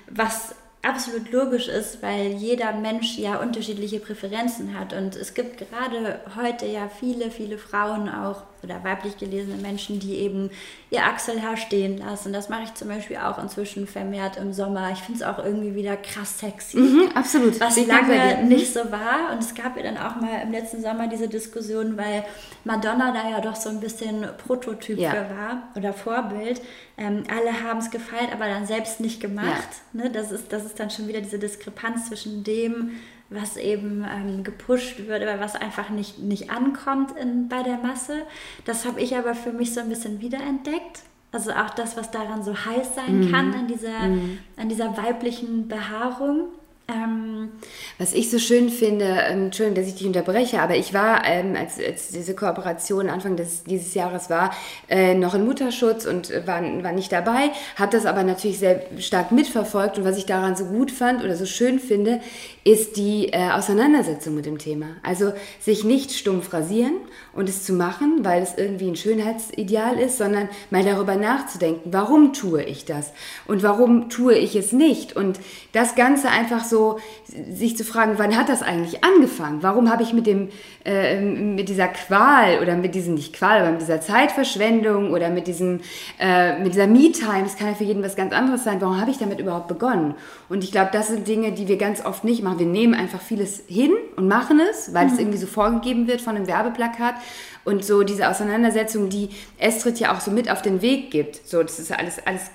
Was 0.09 0.55
absolut 0.85 1.31
logisch 1.31 1.67
ist, 1.67 2.01
weil 2.01 2.27
jeder 2.33 2.71
Mensch 2.73 3.17
ja 3.17 3.37
unterschiedliche 3.37 3.99
Präferenzen 3.99 4.77
hat. 4.77 4.93
Und 4.93 5.15
es 5.15 5.33
gibt 5.33 5.57
gerade 5.57 6.19
heute 6.35 6.65
ja 6.65 6.89
viele, 6.99 7.31
viele 7.31 7.57
Frauen 7.57 8.07
auch 8.09 8.43
oder 8.63 8.83
weiblich 8.83 9.17
gelesene 9.17 9.61
Menschen, 9.61 9.99
die 9.99 10.15
eben 10.15 10.49
ihr 10.89 11.03
Achselhaar 11.03 11.55
stehen 11.55 11.99
lassen. 11.99 12.33
Das 12.33 12.49
mache 12.49 12.63
ich 12.63 12.73
zum 12.73 12.87
Beispiel 12.87 13.17
auch 13.17 13.37
inzwischen 13.37 13.85
vermehrt 13.85 14.37
im 14.37 14.53
Sommer. 14.53 14.89
Ich 14.91 14.99
finde 14.99 15.21
es 15.21 15.27
auch 15.27 15.37
irgendwie 15.37 15.75
wieder 15.75 15.95
krass 15.97 16.39
sexy. 16.39 16.77
Mhm, 16.77 17.09
absolut. 17.13 17.59
Was 17.59 17.77
ich 17.77 17.85
lange 17.85 18.13
dir. 18.17 18.37
nicht 18.43 18.73
so 18.73 18.79
war. 18.91 19.31
Und 19.31 19.39
es 19.43 19.53
gab 19.53 19.77
ja 19.77 19.83
dann 19.83 19.97
auch 19.97 20.15
mal 20.19 20.41
im 20.41 20.51
letzten 20.51 20.81
Sommer 20.81 21.07
diese 21.07 21.27
Diskussion, 21.27 21.95
weil 21.95 22.25
Madonna 22.63 23.11
da 23.11 23.29
ja 23.29 23.39
doch 23.39 23.55
so 23.55 23.69
ein 23.69 23.79
bisschen 23.79 24.25
Prototyp 24.47 24.97
Ja. 24.97 25.11
für 25.11 25.29
war 25.35 25.63
oder 25.75 25.93
Vorbild. 25.93 26.59
Ähm, 26.97 27.23
alle 27.29 27.61
haben 27.63 27.79
es 27.79 27.91
gefeiert, 27.91 28.31
aber 28.33 28.47
dann 28.47 28.65
selbst 28.65 28.99
nicht 28.99 29.19
gemacht. 29.21 29.67
Ne? 29.93 30.09
Das, 30.09 30.31
ist, 30.31 30.51
das 30.51 30.65
ist 30.65 30.74
dann 30.75 30.89
schon 30.89 31.07
wieder 31.07 31.21
diese 31.21 31.39
Diskrepanz 31.39 32.07
zwischen 32.09 32.43
dem, 32.43 32.91
was 33.29 33.57
eben 33.57 34.05
ähm, 34.07 34.43
gepusht 34.43 35.07
wird, 35.07 35.23
aber 35.23 35.39
was 35.39 35.55
einfach 35.55 35.89
nicht, 35.89 36.19
nicht 36.19 36.51
ankommt 36.51 37.17
in, 37.17 37.49
bei 37.49 37.63
der 37.63 37.77
Masse. 37.77 38.21
Das 38.65 38.85
habe 38.85 39.01
ich 39.01 39.15
aber 39.15 39.33
für 39.35 39.51
mich 39.51 39.73
so 39.73 39.81
ein 39.81 39.89
bisschen 39.89 40.21
wiederentdeckt. 40.21 41.01
Also 41.31 41.51
auch 41.51 41.71
das, 41.71 41.97
was 41.97 42.11
daran 42.11 42.43
so 42.43 42.53
heiß 42.53 42.95
sein 42.95 43.29
kann, 43.31 43.53
an 43.53 43.67
dieser, 43.67 43.99
an 43.99 44.69
dieser 44.69 44.95
weiblichen 44.95 45.67
Behaarung. 45.67 46.47
Ähm, 46.87 47.49
Was 47.97 48.13
ich 48.13 48.29
so 48.29 48.37
schön 48.37 48.69
finde, 48.69 49.05
ähm, 49.05 49.45
Entschuldigung, 49.45 49.81
dass 49.81 49.87
ich 49.91 49.95
dich 49.97 50.05
unterbreche, 50.05 50.61
aber 50.61 50.75
ich 50.75 50.93
war, 50.93 51.25
ähm, 51.25 51.55
als, 51.55 51.79
als 51.79 52.09
diese 52.09 52.35
Kooperation 52.35 53.09
Anfang 53.09 53.35
des, 53.35 53.63
dieses 53.63 53.95
Jahres 53.95 54.29
war, 54.29 54.53
äh, 54.87 55.15
noch 55.15 55.33
in 55.33 55.45
Mutterschutz 55.45 56.05
und 56.05 56.29
äh, 56.29 56.45
war, 56.45 56.61
war 56.83 56.91
nicht 56.91 57.11
dabei, 57.11 57.49
habe 57.75 57.91
das 57.91 58.05
aber 58.05 58.23
natürlich 58.23 58.59
sehr 58.59 58.81
stark 58.99 59.31
mitverfolgt 59.31 59.97
und 59.97 60.05
was 60.05 60.17
ich 60.17 60.27
daran 60.27 60.55
so 60.55 60.65
gut 60.65 60.91
fand 60.91 61.23
oder 61.23 61.35
so 61.35 61.47
schön 61.47 61.79
finde, 61.79 62.21
ist 62.67 62.97
die 62.97 63.27
äh, 63.31 63.51
Auseinandersetzung 63.51 64.33
mit 64.33 64.47
dem 64.47 64.57
Thema. 64.57 64.87
Also 65.03 65.33
sich 65.59 65.83
nicht 65.83 66.11
stumpf 66.11 66.51
rasieren 66.51 66.95
und 67.31 67.47
es 67.47 67.63
zu 67.63 67.73
machen, 67.73 68.21
weil 68.23 68.41
es 68.41 68.57
irgendwie 68.57 68.87
ein 68.87 68.95
Schönheitsideal 68.95 69.99
ist, 69.99 70.17
sondern 70.17 70.49
mal 70.71 70.83
darüber 70.83 71.15
nachzudenken, 71.15 71.91
warum 71.93 72.33
tue 72.33 72.63
ich 72.63 72.83
das 72.83 73.13
und 73.45 73.61
warum 73.61 74.09
tue 74.09 74.33
ich 74.33 74.55
es 74.55 74.71
nicht 74.71 75.15
und 75.15 75.39
das 75.73 75.93
Ganze 75.93 76.29
einfach 76.29 76.65
so 76.65 76.97
sich 77.27 77.77
zu 77.77 77.83
fragen, 77.83 78.13
wann 78.17 78.35
hat 78.35 78.49
das 78.49 78.63
eigentlich 78.63 79.03
angefangen? 79.03 79.61
Warum 79.61 79.91
habe 79.91 80.01
ich 80.01 80.13
mit 80.13 80.25
dem 80.25 80.49
äh, 80.85 81.21
mit 81.21 81.69
dieser 81.69 81.89
Qual 81.89 82.59
oder 82.63 82.75
mit 82.75 82.95
diesem 82.95 83.13
nicht 83.13 83.33
Qual, 83.33 83.59
aber 83.59 83.71
mit 83.73 83.81
dieser 83.81 84.01
Zeitverschwendung 84.01 85.11
oder 85.11 85.29
mit 85.29 85.45
diesem 85.45 85.81
äh, 86.19 86.57
mit 86.57 86.73
dieser 86.73 86.87
Me-Time, 86.87 87.43
das 87.43 87.57
kann 87.57 87.67
ja 87.67 87.75
für 87.75 87.83
jeden 87.83 88.01
was 88.01 88.15
ganz 88.15 88.33
anderes 88.33 88.63
sein. 88.63 88.81
Warum 88.81 88.99
habe 88.99 89.11
ich 89.11 89.19
damit 89.19 89.39
überhaupt 89.39 89.67
begonnen? 89.67 90.15
Und 90.49 90.63
ich 90.63 90.71
glaube, 90.71 90.89
das 90.91 91.09
sind 91.09 91.27
Dinge, 91.27 91.51
die 91.51 91.67
wir 91.67 91.77
ganz 91.77 92.03
oft 92.03 92.23
nicht 92.23 92.41
machen. 92.41 92.54
Wir 92.57 92.65
nehmen 92.65 92.93
einfach 92.93 93.21
vieles 93.21 93.63
hin 93.67 93.91
und 94.15 94.27
machen 94.27 94.59
es, 94.59 94.93
weil 94.93 95.07
es 95.07 95.17
irgendwie 95.19 95.37
so 95.37 95.47
vorgegeben 95.47 96.07
wird 96.07 96.21
von 96.21 96.35
einem 96.35 96.47
Werbeplakat. 96.47 97.15
Und 97.63 97.83
so 97.83 98.03
diese 98.03 98.29
Auseinandersetzung, 98.29 99.09
die 99.09 99.29
Estrid 99.57 99.99
ja 99.99 100.13
auch 100.15 100.21
so 100.21 100.29
mit 100.29 100.51
auf 100.51 100.61
den 100.61 100.81
Weg 100.83 101.09
gibt. 101.09 101.47
So, 101.47 101.63
das 101.63 101.79
ist 101.79 101.91
alles, 101.91 102.19
alles 102.25 102.51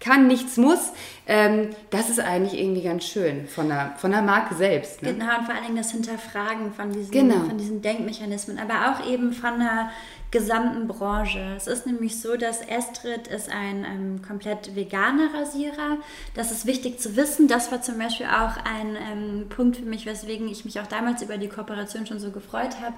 kann, 0.00 0.26
nichts 0.26 0.56
muss. 0.56 0.92
Ähm, 1.26 1.70
das 1.90 2.10
ist 2.10 2.20
eigentlich 2.20 2.60
irgendwie 2.60 2.82
ganz 2.82 3.04
schön 3.04 3.46
von 3.46 3.68
der, 3.68 3.94
von 3.98 4.10
der 4.10 4.22
Marke 4.22 4.54
selbst. 4.54 5.02
Ne? 5.02 5.12
Genau, 5.14 5.38
und 5.38 5.44
vor 5.44 5.54
allen 5.54 5.64
Dingen 5.64 5.76
das 5.76 5.92
Hinterfragen 5.92 6.72
von 6.72 6.92
diesen, 6.92 7.10
Genau. 7.10 7.44
von 7.46 7.58
diesen 7.58 7.82
Denkmechanismen, 7.82 8.58
aber 8.58 8.90
auch 8.92 9.08
eben 9.08 9.32
von 9.32 9.58
der 9.58 9.90
gesamten 10.30 10.86
Branche. 10.88 11.54
Es 11.56 11.66
ist 11.66 11.86
nämlich 11.86 12.20
so, 12.20 12.36
dass 12.36 12.60
Estrid 12.60 13.28
ist 13.28 13.50
ein 13.50 13.84
ähm, 13.84 14.22
komplett 14.26 14.76
veganer 14.76 15.32
Rasierer. 15.32 15.96
Das 16.34 16.52
ist 16.52 16.66
wichtig 16.66 17.00
zu 17.00 17.16
wissen. 17.16 17.48
Das 17.48 17.72
war 17.72 17.80
zum 17.80 17.98
Beispiel 17.98 18.26
auch 18.26 18.56
ein 18.64 18.96
ähm, 18.96 19.48
Punkt 19.48 19.78
für 19.78 19.86
mich, 19.86 20.04
weswegen 20.04 20.48
ich 20.48 20.64
mich 20.64 20.80
auch 20.80 20.86
damals 20.86 21.22
über 21.22 21.38
die 21.38 21.48
Kooperation 21.48 22.06
schon 22.06 22.20
so 22.20 22.30
gefreut 22.30 22.80
habe. 22.80 22.94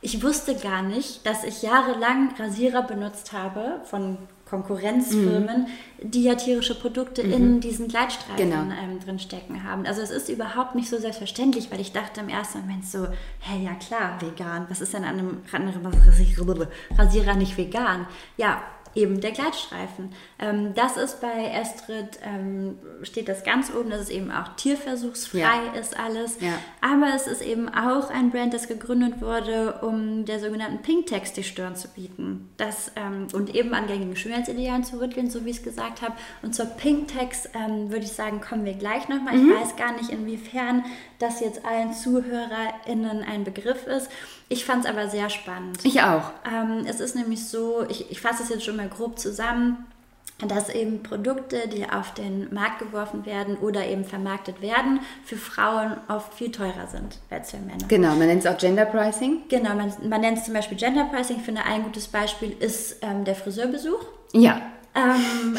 Ich 0.00 0.22
wusste 0.22 0.56
gar 0.56 0.82
nicht, 0.82 1.26
dass 1.26 1.44
ich 1.44 1.62
jahrelang 1.62 2.34
Rasierer 2.36 2.82
benutzt 2.82 3.32
habe 3.32 3.80
von 3.84 4.16
Konkurrenzfirmen, 4.52 5.66
die 6.02 6.24
ja 6.24 6.34
tierische 6.34 6.74
Produkte 6.78 7.22
in 7.22 7.60
diesen 7.60 7.88
Gleitstreifen 7.88 8.36
Genau. 8.50 8.62
ähm, 8.62 9.00
drin 9.02 9.18
stecken 9.18 9.64
haben. 9.64 9.86
Also 9.86 10.02
es 10.02 10.10
ist 10.10 10.28
überhaupt 10.28 10.74
nicht 10.74 10.90
so 10.90 10.98
selbstverständlich, 10.98 11.70
weil 11.70 11.80
ich 11.80 11.92
dachte 11.92 12.20
im 12.20 12.28
ersten 12.28 12.60
Moment 12.60 12.86
so, 12.86 13.08
hey, 13.40 13.64
ja 13.64 13.72
klar, 13.74 14.20
vegan. 14.20 14.66
Was 14.68 14.82
ist 14.82 14.92
denn 14.92 15.04
an 15.04 15.18
einem 15.18 15.40
Rasierer 16.98 17.34
nicht 17.34 17.56
vegan? 17.56 18.06
Ja, 18.36 18.60
eben 18.94 19.20
der 19.20 19.32
Gleitstreifen. 19.32 20.10
Ähm, 20.38 20.74
das 20.74 20.96
ist 20.96 21.20
bei 21.20 21.46
Estrid, 21.46 22.18
ähm, 22.22 22.78
steht 23.02 23.28
das 23.28 23.44
ganz 23.44 23.72
oben, 23.74 23.90
dass 23.90 24.00
es 24.00 24.10
eben 24.10 24.30
auch 24.30 24.48
tierversuchsfrei 24.56 25.38
Ja. 25.40 25.72
ist 25.78 25.98
alles. 25.98 26.38
Ja. 26.40 26.52
Aber 26.80 27.12
es 27.14 27.26
ist 27.26 27.42
eben 27.42 27.68
auch 27.68 28.10
ein 28.10 28.30
Brand, 28.30 28.52
das 28.54 28.68
gegründet 28.68 29.20
wurde, 29.20 29.80
um 29.82 30.24
der 30.24 30.40
sogenannten 30.40 30.82
Pink-Text 30.82 31.36
die 31.36 31.44
Stirn 31.44 31.76
zu 31.76 31.88
bieten. 31.88 32.50
Das, 32.56 32.92
ähm, 32.96 33.28
und 33.32 33.54
eben 33.54 33.74
an 33.74 33.86
gängigen 33.86 34.16
Schönheitsidealen 34.16 34.84
zu 34.84 35.00
rütteln, 35.00 35.30
so 35.30 35.44
wie 35.44 35.50
ich 35.50 35.58
es 35.58 35.62
gesagt 35.62 36.02
habe. 36.02 36.14
Und 36.42 36.54
zur 36.54 36.66
Pink-Text 36.66 37.50
ähm, 37.54 37.90
würde 37.90 38.04
ich 38.04 38.12
sagen, 38.12 38.40
kommen 38.40 38.64
wir 38.64 38.74
gleich 38.74 39.08
nochmal. 39.08 39.36
Mhm. 39.36 39.50
Ich 39.50 39.60
weiß 39.60 39.76
gar 39.76 39.92
nicht, 39.92 40.10
inwiefern 40.10 40.84
das 41.18 41.40
jetzt 41.40 41.64
allen 41.64 41.92
ZuhörerInnen 41.92 43.22
ein 43.22 43.44
Begriff 43.44 43.86
ist. 43.86 44.10
Ich 44.52 44.66
fand 44.66 44.84
es 44.84 44.90
aber 44.90 45.08
sehr 45.08 45.30
spannend. 45.30 45.78
Ich 45.82 46.02
auch. 46.02 46.30
Ähm, 46.46 46.84
es 46.86 47.00
ist 47.00 47.16
nämlich 47.16 47.48
so, 47.48 47.86
ich, 47.88 48.10
ich 48.10 48.20
fasse 48.20 48.42
es 48.42 48.50
jetzt 48.50 48.64
schon 48.64 48.76
mal 48.76 48.88
grob 48.88 49.18
zusammen, 49.18 49.86
dass 50.46 50.68
eben 50.68 51.02
Produkte, 51.02 51.68
die 51.68 51.88
auf 51.88 52.12
den 52.12 52.52
Markt 52.52 52.80
geworfen 52.80 53.24
werden 53.24 53.56
oder 53.56 53.86
eben 53.86 54.04
vermarktet 54.04 54.60
werden, 54.60 55.00
für 55.24 55.36
Frauen 55.36 55.96
oft 56.08 56.34
viel 56.34 56.50
teurer 56.50 56.86
sind 56.90 57.18
als 57.30 57.52
für 57.52 57.58
Männer. 57.58 57.86
Genau, 57.88 58.10
man 58.10 58.26
nennt 58.26 58.44
es 58.44 58.46
auch 58.46 58.58
Gender 58.58 58.84
Pricing. 58.84 59.42
Genau, 59.48 59.74
man, 59.74 59.90
man 60.06 60.20
nennt 60.20 60.38
es 60.38 60.44
zum 60.44 60.52
Beispiel 60.52 60.76
Gender 60.76 61.04
Pricing. 61.04 61.36
Ich 61.36 61.44
finde, 61.44 61.62
ein 61.64 61.84
gutes 61.84 62.08
Beispiel 62.08 62.54
ist 62.58 62.96
ähm, 63.00 63.24
der 63.24 63.36
Friseurbesuch. 63.36 64.04
Ja, 64.34 64.60
Ähm, 64.94 65.56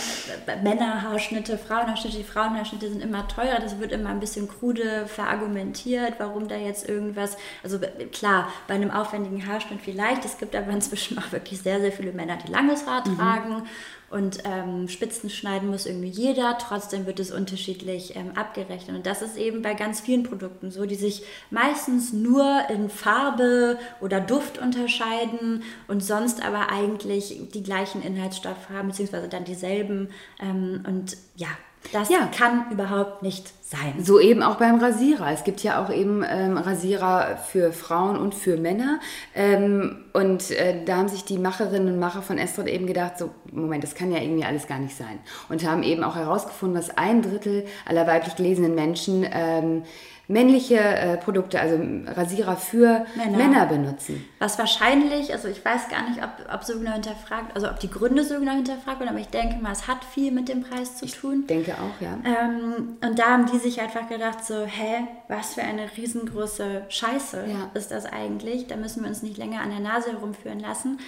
Männerhaarschnitte, 0.61 1.57
Frauenhaarschnitte, 1.57 2.17
die 2.17 2.23
Frauenhaarschnitte 2.23 2.89
sind 2.89 3.01
immer 3.01 3.27
teurer. 3.27 3.59
Das 3.59 3.79
wird 3.79 3.91
immer 3.91 4.09
ein 4.09 4.19
bisschen 4.19 4.47
krude 4.47 5.07
verargumentiert, 5.07 6.15
warum 6.19 6.47
da 6.47 6.55
jetzt 6.55 6.87
irgendwas. 6.87 7.37
Also 7.63 7.79
klar, 8.11 8.49
bei 8.67 8.75
einem 8.75 8.91
aufwendigen 8.91 9.47
Haarschnitt 9.47 9.81
vielleicht. 9.81 10.23
Es 10.23 10.37
gibt 10.37 10.55
aber 10.55 10.71
inzwischen 10.71 11.17
auch 11.17 11.31
wirklich 11.31 11.61
sehr, 11.61 11.79
sehr 11.79 11.91
viele 11.91 12.11
Männer, 12.11 12.37
die 12.37 12.51
langes 12.51 12.85
Haar 12.85 13.03
tragen. 13.03 13.67
Und 14.13 14.43
ähm, 14.43 14.87
Spitzen 14.89 15.31
schneiden 15.31 15.71
muss 15.71 15.87
irgendwie 15.87 16.07
jeder. 16.07 16.59
Trotzdem 16.59 17.07
wird 17.07 17.19
es 17.19 17.31
unterschiedlich 17.31 18.15
ähm, 18.15 18.33
abgerechnet. 18.35 18.95
Und 18.95 19.07
das 19.07 19.23
ist 19.23 19.37
eben 19.37 19.63
bei 19.63 19.73
ganz 19.73 20.01
vielen 20.01 20.21
Produkten 20.21 20.69
so, 20.69 20.85
die 20.85 20.93
sich 20.93 21.23
meistens 21.49 22.13
nur 22.13 22.61
in 22.69 22.91
Farbe 22.91 23.79
oder 24.01 24.21
Duft 24.21 24.59
unterscheiden 24.59 25.63
und 25.87 26.03
sonst 26.03 26.45
aber 26.45 26.69
eigentlich 26.69 27.49
die 27.55 27.63
gleichen 27.63 28.03
Inhaltsstoffe 28.03 28.69
haben, 28.71 28.89
beziehungsweise 28.89 29.29
dann 29.29 29.45
dieselben. 29.45 30.09
Ähm, 30.39 30.83
und 30.87 31.17
ja, 31.35 31.49
das 31.91 32.09
Ja. 32.09 32.29
kann 32.35 32.65
überhaupt 32.71 33.21
nicht 33.23 33.51
sein. 33.61 33.95
So 33.99 34.19
eben 34.19 34.43
auch 34.43 34.55
beim 34.55 34.79
Rasierer. 34.79 35.31
Es 35.31 35.43
gibt 35.43 35.61
ja 35.63 35.83
auch 35.83 35.89
eben 35.91 36.23
ähm, 36.27 36.57
Rasierer 36.57 37.37
für 37.37 37.73
Frauen 37.73 38.17
und 38.17 38.35
für 38.35 38.57
Männer. 38.57 38.99
Ähm, 39.35 40.05
und 40.13 40.51
äh, 40.51 40.83
da 40.85 40.97
haben 40.97 41.07
sich 41.09 41.25
die 41.25 41.37
Macherinnen 41.37 41.93
und 41.93 41.99
Macher 41.99 42.21
von 42.21 42.37
Estrid 42.37 42.67
eben 42.67 42.85
gedacht, 42.87 43.17
so, 43.17 43.31
Moment, 43.51 43.83
das 43.83 43.95
kann 43.95 44.11
ja 44.11 44.19
irgendwie 44.21 44.45
alles 44.45 44.67
gar 44.67 44.79
nicht 44.79 44.95
sein. 44.95 45.19
Und 45.49 45.65
haben 45.67 45.83
eben 45.83 46.03
auch 46.03 46.15
herausgefunden, 46.15 46.75
dass 46.75 46.97
ein 46.97 47.21
Drittel 47.21 47.65
aller 47.85 48.05
weiblich 48.07 48.35
gelesenen 48.35 48.75
Menschen 48.75 49.25
ähm, 49.31 49.83
männliche 50.27 50.77
äh, 50.79 51.17
Produkte, 51.17 51.59
also 51.59 51.77
Rasierer 52.07 52.55
für 52.55 53.05
Männer. 53.15 53.37
Männer, 53.37 53.65
benutzen. 53.65 54.25
Was 54.39 54.57
wahrscheinlich, 54.57 55.33
also 55.33 55.47
ich 55.49 55.63
weiß 55.63 55.89
gar 55.89 56.09
nicht, 56.09 56.23
ob, 56.23 56.29
ob 56.53 56.63
so 56.63 56.79
genau 56.79 56.93
hinterfragt, 56.93 57.53
also 57.55 57.69
ob 57.69 57.79
die 57.79 57.89
Gründe 57.89 58.23
so 58.23 58.39
genau 58.39 58.53
hinterfragt 58.53 58.99
werden, 58.99 59.09
aber 59.09 59.19
ich 59.19 59.27
denke 59.27 59.61
mal, 59.61 59.73
es 59.73 59.87
hat 59.87 60.03
viel 60.05 60.31
mit 60.31 60.47
dem 60.49 60.63
Preis 60.63 60.95
zu 60.97 61.07
tun. 61.07 61.45
Denke 61.47 61.73
auch, 61.73 62.01
ja. 62.01 62.17
Ähm, 62.23 62.97
und 63.01 63.19
da 63.19 63.31
haben 63.31 63.47
die 63.51 63.57
sich 63.59 63.81
einfach 63.81 64.07
gedacht, 64.07 64.45
so, 64.45 64.63
hä, 64.65 65.07
was 65.27 65.55
für 65.55 65.61
eine 65.61 65.87
riesengroße 65.97 66.83
Scheiße 66.87 67.45
Ja. 67.47 67.69
ist 67.73 67.91
das 67.91 68.05
eigentlich? 68.05 68.67
Da 68.67 68.75
müssen 68.77 69.01
wir 69.03 69.09
uns 69.09 69.23
nicht 69.23 69.37
länger 69.37 69.61
an 69.61 69.71
der 69.71 69.79
Nase 69.79 70.11
herumführen 70.11 70.59
lassen. 70.59 70.99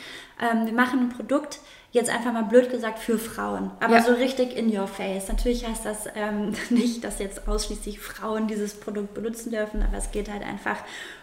Ähm, 0.41 0.65
wir 0.65 0.73
machen 0.73 0.99
ein 0.99 1.09
Produkt, 1.09 1.59
jetzt 1.95 2.09
einfach 2.09 2.33
mal 2.33 2.43
blöd 2.43 2.69
gesagt, 2.69 2.99
für 2.99 3.17
Frauen. 3.17 3.71
Aber 3.79 3.95
Ja. 3.95 4.03
so 4.03 4.11
richtig 4.13 4.55
in 4.55 4.75
your 4.75 4.87
face. 4.87 5.27
Natürlich 5.29 5.65
heißt 5.67 5.85
das 5.85 6.05
ähm, 6.15 6.53
nicht, 6.69 7.03
dass 7.03 7.19
jetzt 7.19 7.47
ausschließlich 7.47 7.99
Frauen 7.99 8.47
dieses 8.47 8.75
Produkt 8.75 9.13
benutzen 9.13 9.51
dürfen, 9.51 9.81
aber 9.81 9.97
es 9.97 10.11
geht 10.11 10.31
halt 10.31 10.43
einfach 10.43 10.77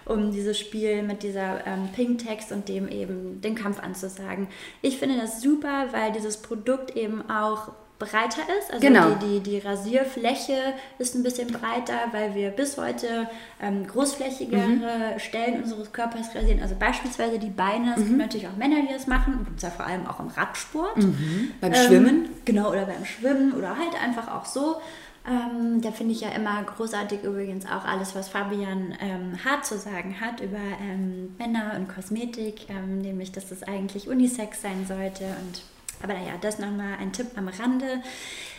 um 0.04 0.32
dieses 0.32 0.58
Spiel 0.58 1.02
mit 1.02 1.22
dieser 1.22 1.66
ähm, 1.66 1.88
Pink-Text 1.94 2.50
und 2.52 2.68
dem 2.68 2.88
eben 2.88 3.40
den 3.40 3.54
Kampf 3.54 3.80
anzusagen. 3.80 4.48
Ich 4.80 4.98
finde 4.98 5.18
das 5.18 5.40
super, 5.40 5.87
weil 5.92 6.11
dieses 6.12 6.38
Produkt 6.38 6.96
eben 6.96 7.30
auch 7.30 7.72
breiter 8.03 8.43
ist. 8.59 8.73
Also 8.73 8.87
Genau. 8.87 9.11
die, 9.15 9.41
die, 9.41 9.51
die 9.51 9.59
Rasierfläche 9.59 10.57
ist 10.99 11.15
ein 11.15 11.23
bisschen 11.23 11.49
breiter, 11.49 11.95
weil 12.12 12.35
wir 12.35 12.51
bis 12.51 12.77
heute 12.77 13.29
ähm, 13.61 13.87
großflächigere 13.87 14.61
Mhm. 14.61 15.19
Stellen 15.19 15.62
unseres 15.62 15.93
Körpers 15.93 16.35
rasieren. 16.35 16.61
Also 16.62 16.75
beispielsweise 16.79 17.38
die 17.38 17.51
Beine. 17.51 17.93
Es 17.97 18.01
Mhm. 18.01 18.07
gibt 18.09 18.19
natürlich 18.19 18.49
auch 18.49 18.57
Männer, 18.57 18.77
die 18.83 18.93
das 18.93 19.07
machen. 19.07 19.47
Und 19.49 19.61
zwar 19.61 19.71
vor 19.71 19.87
allem 19.87 20.07
auch 20.07 20.21
im 20.21 20.29
Radsport. 20.29 20.97
Beim 20.97 21.73
Ähm, 21.73 21.75
Schwimmen. 21.75 22.29
Genau, 22.45 22.71
oder 22.71 22.87
beim 22.87 23.05
Schwimmen 23.05 23.53
oder 23.53 23.71
halt 23.79 23.95
einfach 24.03 24.29
auch 24.35 24.45
so. 24.45 24.77
Ähm, 25.25 25.81
da 25.81 25.93
finde 25.93 26.15
ich 26.15 26.21
ja 26.23 26.31
immer 26.31 26.61
großartig 26.65 27.23
übrigens 27.23 27.65
auch 27.67 27.85
alles, 27.85 28.17
was 28.17 28.29
Fabian 28.29 28.93
ähm, 29.01 29.38
Hart 29.45 29.65
zu 29.65 29.79
sagen 29.79 30.17
hat 30.21 30.41
über 30.41 30.59
ähm, 30.81 31.37
Männer 31.38 31.75
und 31.79 31.88
Kosmetik, 31.95 32.69
ähm, 32.69 32.99
nämlich, 32.99 33.31
dass 33.31 33.49
das 33.49 33.62
eigentlich 33.62 34.09
Unisex 34.09 34.62
sein 34.62 34.85
sollte. 34.88 35.23
Und, 35.25 35.62
aber 36.03 36.15
naja, 36.15 36.33
das 36.41 36.59
nochmal 36.59 36.95
ein 37.01 37.12
Tipp 37.12 37.29
am 37.37 37.49
Rande. 37.49 38.03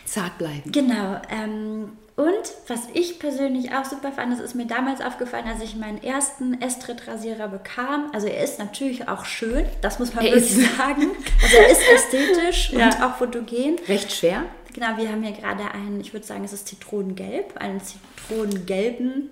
Zart 0.04 0.36
bleiben. 0.38 0.70
Genau. 0.70 1.20
Ähm, 1.30 1.92
und 2.16 2.52
was 2.68 2.80
ich 2.92 3.18
persönlich 3.18 3.72
auch 3.74 3.84
super 3.86 4.12
fand, 4.12 4.32
das 4.32 4.38
ist 4.38 4.54
mir 4.54 4.66
damals 4.66 5.00
aufgefallen, 5.00 5.46
als 5.48 5.62
ich 5.62 5.74
meinen 5.76 6.02
ersten 6.02 6.60
Estrid-Rasierer 6.60 7.48
bekam. 7.48 8.10
Also 8.12 8.26
er 8.28 8.44
ist 8.44 8.58
natürlich 8.58 9.08
auch 9.08 9.24
schön, 9.24 9.64
das 9.80 9.98
muss 9.98 10.14
man 10.14 10.24
Er 10.24 10.34
wirklich 10.34 10.58
ist- 10.58 10.76
sagen. 10.76 11.10
Also 11.42 11.56
er 11.56 11.68
ist 11.70 11.80
ästhetisch 11.94 12.70
Ja. 12.72 12.86
und 12.86 13.02
auch 13.02 13.16
fotogen. 13.16 13.76
Recht 13.88 14.12
schwer. 14.12 14.44
Genau, 14.74 14.96
wir 14.96 15.08
haben 15.10 15.22
hier 15.22 15.32
gerade 15.32 15.64
einen, 15.72 16.00
ich 16.00 16.12
würde 16.12 16.26
sagen, 16.26 16.44
es 16.44 16.52
ist 16.52 16.68
Zitronengelb, 16.68 17.56
einen 17.56 17.80
zitronengelben 17.80 19.30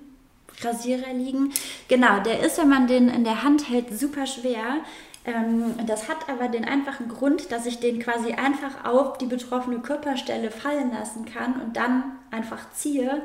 Rasierer 0.62 1.12
liegen. 1.12 1.52
Genau, 1.88 2.20
der 2.20 2.40
ist, 2.40 2.58
wenn 2.58 2.68
man 2.68 2.86
den 2.86 3.08
in 3.08 3.24
der 3.24 3.42
Hand 3.42 3.68
hält, 3.68 3.98
super 3.98 4.26
schwer. 4.26 4.78
Ähm, 5.24 5.74
das 5.86 6.08
hat 6.08 6.28
aber 6.28 6.48
den 6.48 6.64
einfachen 6.64 7.08
Grund, 7.08 7.52
dass 7.52 7.66
ich 7.66 7.78
den 7.78 8.00
quasi 8.00 8.32
einfach 8.32 8.84
auf 8.84 9.18
die 9.18 9.26
betroffene 9.26 9.78
Körperstelle 9.78 10.50
fallen 10.50 10.92
lassen 10.92 11.24
kann 11.24 11.60
und 11.60 11.76
dann 11.76 12.18
einfach 12.30 12.70
ziehe 12.72 13.22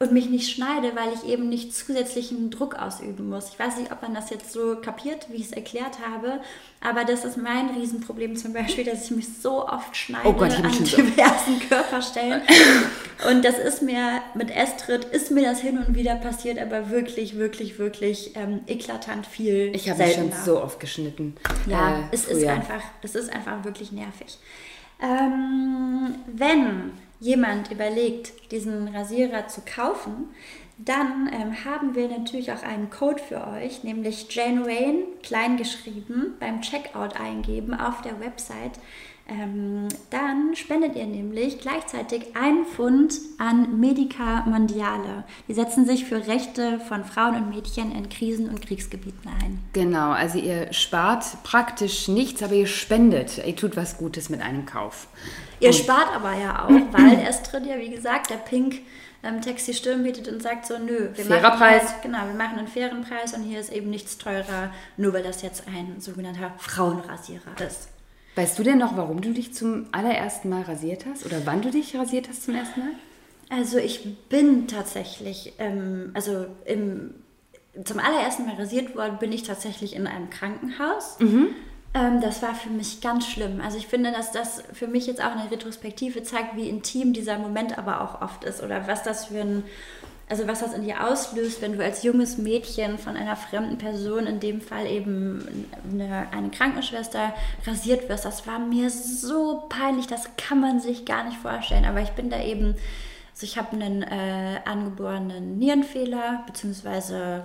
und 0.00 0.12
mich 0.12 0.30
nicht 0.30 0.48
schneide, 0.54 0.92
weil 0.94 1.12
ich 1.12 1.28
eben 1.28 1.48
nicht 1.48 1.74
zusätzlichen 1.74 2.50
Druck 2.50 2.76
ausüben 2.76 3.28
muss. 3.28 3.48
Ich 3.48 3.58
weiß 3.58 3.78
nicht, 3.78 3.90
ob 3.90 4.00
man 4.00 4.14
das 4.14 4.30
jetzt 4.30 4.52
so 4.52 4.76
kapiert, 4.76 5.26
wie 5.30 5.36
ich 5.38 5.46
es 5.46 5.52
erklärt 5.52 5.98
habe, 6.08 6.40
aber 6.80 7.04
das 7.04 7.24
ist 7.24 7.36
mein 7.36 7.70
Riesenproblem 7.70 8.36
zum 8.36 8.52
Beispiel, 8.52 8.84
dass 8.84 9.06
ich 9.06 9.10
mich 9.10 9.26
so 9.42 9.66
oft 9.68 9.96
schneide 9.96 10.28
Oh 10.28 10.32
Gott, 10.34 10.52
an 10.56 10.72
schon 10.72 10.86
so- 10.86 10.96
diversen 11.02 11.58
Körperstellen. 11.68 12.42
Und 13.28 13.44
das 13.44 13.58
ist 13.58 13.82
mir 13.82 14.22
mit 14.34 14.50
Estrid, 14.52 15.04
ist 15.06 15.32
mir 15.32 15.42
das 15.42 15.60
hin 15.60 15.78
und 15.78 15.96
wieder 15.96 16.14
passiert, 16.14 16.60
aber 16.60 16.90
wirklich, 16.90 17.36
wirklich, 17.36 17.80
wirklich 17.80 18.36
ähm, 18.36 18.60
eklatant 18.68 19.26
viel 19.26 19.72
Ich 19.74 19.90
habe 19.90 20.04
mich 20.04 20.14
schon 20.14 20.30
so 20.44 20.62
oft 20.62 20.78
geschnitten. 20.78 21.34
Ja, 21.66 21.98
äh, 21.98 22.02
es 22.12 22.26
ist 22.26 22.38
früher. 22.42 22.52
einfach, 22.52 22.82
es 23.02 23.16
ist 23.16 23.32
einfach 23.32 23.64
wirklich 23.64 23.90
nervig. 23.90 24.38
Ähm, 25.02 26.14
wenn 26.28 26.92
jemand 27.20 27.70
überlegt, 27.70 28.52
diesen 28.52 28.88
Rasierer 28.88 29.48
zu 29.48 29.62
kaufen, 29.62 30.28
dann 30.78 31.28
ähm, 31.32 31.64
haben 31.64 31.96
wir 31.96 32.08
natürlich 32.08 32.52
auch 32.52 32.62
einen 32.62 32.88
Code 32.88 33.20
für 33.20 33.46
euch, 33.48 33.82
nämlich 33.82 34.32
Jane 34.32 34.64
Wayne, 34.64 35.02
klein 35.24 35.56
geschrieben, 35.56 36.34
beim 36.38 36.60
Checkout 36.60 37.20
eingeben 37.20 37.74
auf 37.74 38.00
der 38.02 38.20
Website. 38.20 38.78
Ähm, 39.30 39.88
dann 40.08 40.54
spendet 40.54 40.96
ihr 40.96 41.04
nämlich 41.04 41.58
gleichzeitig 41.58 42.34
einen 42.34 42.64
Pfund 42.64 43.14
an 43.36 43.78
Medica 43.78 44.46
Mondiale. 44.46 45.24
Die 45.48 45.54
setzen 45.54 45.84
sich 45.84 46.06
für 46.06 46.26
Rechte 46.28 46.80
von 46.80 47.04
Frauen 47.04 47.34
und 47.34 47.50
Mädchen 47.50 47.92
in 47.92 48.08
Krisen- 48.08 48.48
und 48.48 48.62
Kriegsgebieten 48.62 49.28
ein. 49.42 49.58
Genau, 49.74 50.12
also 50.12 50.38
ihr 50.38 50.72
spart 50.72 51.42
praktisch 51.42 52.08
nichts, 52.08 52.42
aber 52.42 52.54
ihr 52.54 52.66
spendet. 52.66 53.44
Ihr 53.44 53.56
tut 53.56 53.76
was 53.76 53.98
Gutes 53.98 54.30
mit 54.30 54.40
einem 54.40 54.64
Kauf. 54.64 55.08
Ihr 55.60 55.72
spart 55.72 56.14
aber 56.14 56.34
ja 56.34 56.64
auch, 56.64 56.70
weil 56.92 57.18
Estrid 57.26 57.66
ja, 57.66 57.78
wie 57.78 57.90
gesagt, 57.90 58.30
der 58.30 58.36
Pink 58.36 58.80
ähm, 59.22 59.40
Text 59.40 59.66
die 59.66 59.74
Stirn 59.74 60.02
bietet 60.02 60.28
und 60.28 60.42
sagt 60.42 60.66
so, 60.66 60.78
nö, 60.78 61.10
wir 61.14 61.24
Fairer 61.24 61.42
machen 61.42 61.58
Preis. 61.58 61.92
Halt, 61.92 62.02
genau, 62.02 62.26
wir 62.26 62.34
machen 62.34 62.58
einen 62.58 62.68
fairen 62.68 63.02
Preis 63.02 63.34
und 63.34 63.42
hier 63.42 63.58
ist 63.58 63.72
eben 63.72 63.90
nichts 63.90 64.18
teurer, 64.18 64.72
nur 64.96 65.12
weil 65.12 65.22
das 65.22 65.42
jetzt 65.42 65.64
ein 65.66 66.00
sogenannter 66.00 66.52
Frauenrasierer 66.58 67.60
ist. 67.66 67.88
Weißt 68.36 68.58
du 68.58 68.62
denn 68.62 68.78
noch, 68.78 68.96
warum 68.96 69.20
du 69.20 69.32
dich 69.32 69.52
zum 69.52 69.86
allerersten 69.90 70.48
Mal 70.48 70.62
rasiert 70.62 71.06
hast? 71.06 71.26
Oder 71.26 71.44
wann 71.44 71.62
du 71.62 71.70
dich 71.70 71.96
rasiert 71.96 72.28
hast 72.28 72.44
zum 72.44 72.54
ersten 72.54 72.80
Mal? 72.80 72.90
Also 73.50 73.78
ich 73.78 74.16
bin 74.28 74.68
tatsächlich, 74.68 75.54
ähm, 75.58 76.10
also 76.14 76.46
im, 76.64 77.14
zum 77.82 77.98
allerersten 77.98 78.46
Mal 78.46 78.54
rasiert 78.54 78.94
worden 78.94 79.18
bin 79.18 79.32
ich 79.32 79.42
tatsächlich 79.42 79.96
in 79.96 80.06
einem 80.06 80.30
Krankenhaus. 80.30 81.16
Ähm, 81.94 82.20
das 82.20 82.42
war 82.42 82.54
für 82.54 82.70
mich 82.70 83.00
ganz 83.00 83.26
schlimm. 83.26 83.60
Also 83.60 83.78
ich 83.78 83.86
finde, 83.86 84.12
dass 84.12 84.32
das 84.32 84.62
für 84.72 84.86
mich 84.86 85.06
jetzt 85.06 85.22
auch 85.22 85.32
eine 85.32 85.50
Retrospektive 85.50 86.22
zeigt, 86.22 86.56
wie 86.56 86.68
intim 86.68 87.12
dieser 87.12 87.38
Moment 87.38 87.78
aber 87.78 88.02
auch 88.02 88.20
oft 88.20 88.44
ist 88.44 88.62
oder 88.62 88.86
was 88.86 89.02
das 89.02 89.26
für 89.26 89.40
ein, 89.40 89.62
also 90.28 90.46
was 90.46 90.60
das 90.60 90.74
in 90.74 90.82
dir 90.82 91.06
auslöst, 91.08 91.62
wenn 91.62 91.76
du 91.76 91.82
als 91.82 92.02
junges 92.02 92.36
Mädchen 92.36 92.98
von 92.98 93.16
einer 93.16 93.36
fremden 93.36 93.78
Person, 93.78 94.26
in 94.26 94.40
dem 94.40 94.60
Fall 94.60 94.86
eben 94.86 95.66
eine, 95.90 96.28
eine 96.30 96.50
Krankenschwester, 96.50 97.32
rasiert 97.66 98.08
wirst. 98.10 98.26
Das 98.26 98.46
war 98.46 98.58
mir 98.58 98.90
so 98.90 99.64
peinlich, 99.70 100.06
das 100.06 100.28
kann 100.36 100.60
man 100.60 100.80
sich 100.80 101.06
gar 101.06 101.24
nicht 101.24 101.38
vorstellen. 101.38 101.86
Aber 101.86 102.02
ich 102.02 102.10
bin 102.10 102.28
da 102.28 102.42
eben, 102.42 102.74
also 103.32 103.44
ich 103.44 103.56
habe 103.56 103.72
einen 103.72 104.02
äh, 104.02 104.60
angeborenen 104.66 105.58
Nierenfehler, 105.58 106.44
beziehungsweise 106.46 107.44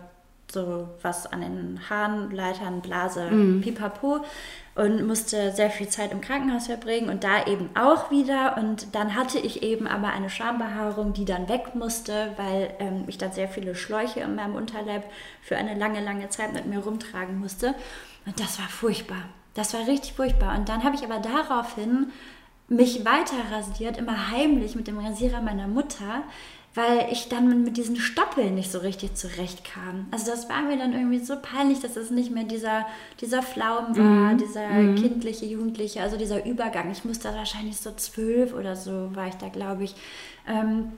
so 0.54 0.88
was 1.02 1.26
an 1.26 1.42
den 1.42 1.80
Haaren, 1.90 2.32
Leitern, 2.32 2.82
Blase, 2.82 3.28
pipapo 3.62 4.24
und 4.76 5.06
musste 5.06 5.52
sehr 5.52 5.70
viel 5.70 5.88
Zeit 5.88 6.12
im 6.12 6.22
Krankenhaus 6.22 6.68
verbringen 6.68 7.10
und 7.10 7.24
da 7.24 7.46
eben 7.46 7.70
auch 7.76 8.10
wieder. 8.10 8.58
Und 8.58 8.96
dann 8.96 9.16
hatte 9.16 9.40
ich 9.40 9.62
eben 9.62 9.88
aber 9.88 10.10
eine 10.10 10.30
Schambehaarung, 10.30 11.14
die 11.14 11.26
dann 11.26 11.48
weg 11.48 11.76
musste, 11.76 12.32
weil 12.38 12.74
ähm, 12.80 13.04
ich 13.08 13.18
dann 13.18 13.32
sehr 13.32 13.48
viele 13.48 13.76
Schläuche 13.76 14.22
in 14.22 14.36
meinem 14.36 14.56
Unterleib 14.56 15.04
für 15.42 15.58
eine 15.58 15.76
lange, 15.76 16.04
lange 16.04 16.30
Zeit 16.30 16.54
mit 16.54 16.66
mir 16.66 16.80
rumtragen 16.80 17.40
musste. 17.40 17.76
Und 18.26 18.40
das 18.40 18.60
war 18.60 18.68
furchtbar. 18.68 19.24
Das 19.54 19.74
war 19.74 19.86
richtig 19.88 20.14
furchtbar. 20.14 20.58
Und 20.58 20.70
dann 20.70 20.84
habe 20.84 20.96
ich 20.96 21.04
aber 21.04 21.20
daraufhin 21.20 22.12
mich 22.68 23.06
weiter 23.06 23.36
rasiert, 23.52 23.98
immer 23.98 24.32
heimlich 24.32 24.76
mit 24.76 24.88
dem 24.88 24.98
Rasierer 24.98 25.42
meiner 25.42 25.68
Mutter, 25.68 26.24
weil 26.76 27.08
ich 27.12 27.30
dann 27.30 27.64
mit 27.64 27.78
diesen 27.78 27.98
Stoppeln 27.98 28.56
nicht 28.56 28.72
so 28.72 28.80
richtig 28.80 29.16
zurechtkam. 29.16 30.08
Also 30.12 30.32
das 30.32 30.50
war 30.50 30.64
mir 30.64 30.78
dann 30.78 30.94
irgendwie 30.94 31.20
so 31.20 31.36
peinlich, 31.40 31.82
dass 31.82 31.96
es 31.98 32.10
nicht 32.10 32.32
mehr 32.32 32.46
dieser, 32.46 32.86
dieser 33.22 33.44
Flaum 33.44 33.96
war, 33.96 34.34
dieser 34.34 34.70
kindliche, 34.96 35.46
jugendliche, 35.46 36.02
also 36.02 36.18
dieser 36.18 36.46
Übergang. 36.46 36.92
Ich 36.92 37.06
musste 37.06 37.30
wahrscheinlich 37.30 37.78
so 37.78 37.92
zwölf 37.92 38.54
oder 38.54 38.76
so 38.76 39.16
war 39.16 39.28
ich 39.28 39.36
da, 39.36 39.50
glaube 39.50 39.84
ich. 39.84 39.96
Ähm, 40.48 40.94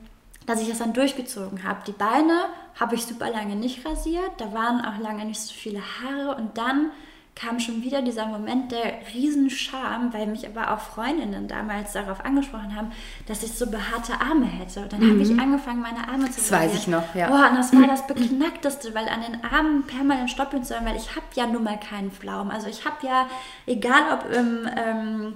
dass 0.46 0.62
ich 0.62 0.70
das 0.70 0.78
dann 0.78 0.94
durchgezogen 0.94 1.64
habe. 1.64 1.80
Die 1.88 1.92
Beine 1.92 2.46
habe 2.80 2.96
ich 2.96 3.06
super 3.06 3.30
lange 3.32 3.56
nicht 3.56 3.86
rasiert, 3.86 4.32
da 4.38 4.54
waren 4.54 4.86
auch 4.86 5.00
lange 5.00 5.26
nicht 5.26 5.40
so 5.40 5.54
viele 5.54 5.82
Haare 5.82 6.36
und 6.36 6.58
dann 6.58 6.92
kam 7.36 7.60
schon 7.60 7.84
wieder 7.84 8.02
dieser 8.02 8.28
Moment 8.28 8.72
der 8.72 8.94
Riesenscham, 9.14 10.14
weil 10.14 10.26
mich 10.26 10.48
aber 10.48 10.74
auch 10.74 10.80
Freundinnen 10.80 11.50
damals 11.50 11.92
darauf 11.92 12.24
angesprochen 12.24 12.76
haben, 12.76 12.92
dass 13.28 13.44
ich 13.44 13.52
so 13.52 13.68
behaarte 13.68 14.14
Arme 14.22 14.46
hätte. 14.46 14.84
Und 14.84 14.94
dann 14.94 15.02
habe 15.02 15.22
ich 15.22 15.38
angefangen, 15.38 15.82
meine 15.82 16.08
Arme 16.08 16.32
zu 16.32 16.40
Das 16.40 16.52
weiß 16.52 16.72
rasieren. 16.72 16.78
ich 16.78 16.88
noch, 16.88 17.16
ja. 17.16 17.28
Boah, 17.28 17.50
und 17.50 17.58
das 17.58 17.74
war 17.74 17.88
das 17.88 18.08
Beknackteste, 18.08 18.96
weil 18.96 19.10
an 19.10 19.22
den 19.22 19.44
Armen 19.44 19.84
permanent 19.84 20.32
stoppeln 20.32 20.64
zu 20.64 20.76
haben, 20.76 20.86
weil 20.86 20.96
ich 20.96 21.16
habe 21.16 21.26
ja 21.36 21.46
nun 21.46 21.64
mal 21.64 21.78
keinen 21.78 22.10
Pflaumen. 22.10 22.52
Also 22.52 22.68
ich 22.68 22.86
habe 22.86 23.06
ja, 23.06 23.28
egal 23.68 24.02
ob 24.14 24.34
im... 24.34 24.70
Ähm, 24.76 25.34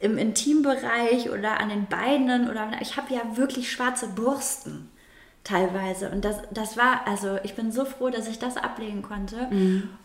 im 0.00 0.18
Intimbereich 0.18 1.30
oder 1.30 1.60
an 1.60 1.68
den 1.68 1.86
Beinen 1.86 2.50
oder 2.50 2.68
ich 2.80 2.96
habe 2.96 3.14
ja 3.14 3.36
wirklich 3.36 3.70
schwarze 3.70 4.08
Borsten 4.08 4.90
teilweise 5.44 6.10
und 6.10 6.24
das, 6.24 6.38
das 6.50 6.76
war, 6.76 7.02
also 7.06 7.38
ich 7.44 7.54
bin 7.54 7.70
so 7.70 7.84
froh, 7.84 8.10
dass 8.10 8.26
ich 8.26 8.40
das 8.40 8.56
ablegen 8.56 9.02
konnte 9.02 9.48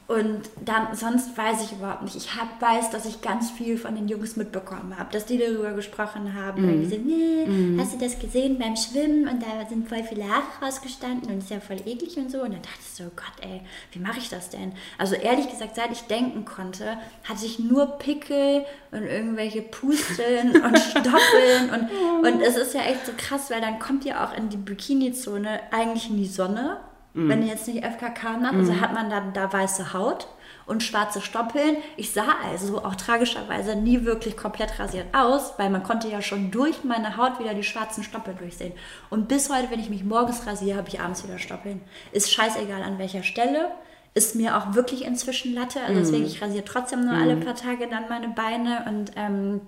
und 0.07 0.43
dann, 0.63 0.95
sonst 0.95 1.37
weiß 1.37 1.63
ich 1.65 1.73
überhaupt 1.73 2.03
nicht. 2.03 2.15
Ich 2.15 2.33
hab, 2.37 2.61
weiß, 2.61 2.91
dass 2.91 3.05
ich 3.05 3.21
ganz 3.21 3.51
viel 3.51 3.77
von 3.77 3.93
den 3.93 4.07
Jungs 4.07 4.37
mitbekommen 4.37 4.97
habe, 4.97 5.11
dass 5.11 5.25
die 5.25 5.37
darüber 5.37 5.73
gesprochen 5.73 6.33
haben, 6.33 6.65
weil 6.65 6.79
die 6.79 6.85
so, 6.85 6.95
nee, 6.95 7.77
hast 7.77 7.93
du 7.93 7.97
das 7.97 8.17
gesehen 8.17 8.57
beim 8.57 8.77
Schwimmen? 8.77 9.27
Und 9.27 9.43
da 9.43 9.67
sind 9.67 9.89
voll 9.89 10.03
viele 10.03 10.23
Haare 10.23 10.45
rausgestanden 10.61 11.29
und 11.29 11.39
ist 11.39 11.49
ja 11.49 11.59
voll 11.59 11.81
eklig 11.85 12.15
und 12.15 12.31
so. 12.31 12.37
Und 12.37 12.53
dann 12.53 12.61
dachte 12.61 12.79
ich 12.79 12.95
so, 12.95 13.03
Gott 13.17 13.33
ey, 13.41 13.59
wie 13.91 13.99
mache 13.99 14.19
ich 14.19 14.29
das 14.29 14.49
denn? 14.49 14.71
Also 14.97 15.15
ehrlich 15.15 15.49
gesagt, 15.49 15.75
seit 15.75 15.91
ich 15.91 16.03
denken 16.03 16.45
konnte, 16.45 16.97
hatte 17.25 17.45
ich 17.45 17.59
nur 17.59 17.97
Pickel 17.97 18.63
und 18.91 19.03
irgendwelche 19.03 19.61
Pusteln 19.61 20.51
und 20.61 20.79
Stoppeln. 20.89 21.69
Und, 21.69 22.25
und 22.25 22.41
es 22.41 22.55
ist 22.55 22.73
ja 22.73 22.83
echt 22.83 23.05
so 23.05 23.11
krass, 23.17 23.51
weil 23.51 23.59
dann 23.59 23.79
kommt 23.79 24.05
ihr 24.05 24.23
auch 24.23 24.33
in 24.37 24.47
die 24.47 24.55
Bikini-Zone 24.55 25.59
eigentlich 25.71 26.09
in 26.09 26.15
die 26.15 26.27
Sonne, 26.27 26.77
wenn 27.17 27.41
ihr 27.41 27.49
jetzt 27.49 27.67
nicht 27.67 27.83
FKK 27.83 28.37
macht, 28.37 28.55
also 28.55 28.79
hat 28.79 28.93
man 28.93 29.09
dann 29.09 29.33
da 29.33 29.51
weiße 29.51 29.93
Haut 29.93 30.27
und 30.67 30.83
schwarze 30.83 31.21
Stoppeln. 31.21 31.77
Ich 31.95 32.11
sah 32.11 32.35
also 32.49 32.83
auch 32.83 32.95
tragischerweise 32.95 33.75
nie 33.75 34.03
wirklich 34.03 34.37
komplett 34.37 34.77
rasiert 34.79 35.07
aus, 35.13 35.53
weil 35.57 35.69
man 35.69 35.81
konnte 35.81 36.09
ja 36.09 36.21
schon 36.21 36.51
durch 36.51 36.83
meine 36.83 37.17
Haut 37.17 37.39
wieder 37.39 37.53
die 37.53 37.63
schwarzen 37.63 38.03
Stoppeln 38.03 38.37
durchsehen. 38.37 38.73
Und 39.09 39.27
bis 39.27 39.49
heute, 39.49 39.71
wenn 39.71 39.79
ich 39.79 39.89
mich 39.89 40.03
morgens 40.03 40.45
rasiere, 40.45 40.77
habe 40.77 40.89
ich 40.89 40.99
abends 40.99 41.23
wieder 41.23 41.39
Stoppeln. 41.39 41.81
Ist 42.11 42.31
scheißegal 42.31 42.83
an 42.83 42.99
welcher 42.99 43.23
Stelle. 43.23 43.71
Ist 44.13 44.35
mir 44.35 44.57
auch 44.57 44.73
wirklich 44.73 45.05
inzwischen 45.05 45.53
Latte. 45.53 45.81
Also 45.81 45.99
deswegen, 45.99 46.25
ich 46.25 46.41
rasiere 46.41 46.65
trotzdem 46.65 47.05
nur 47.05 47.13
alle 47.13 47.37
paar 47.37 47.55
Tage 47.55 47.87
dann 47.87 48.09
meine 48.09 48.29
Beine 48.29 48.85
und 48.87 49.11
ähm, 49.15 49.61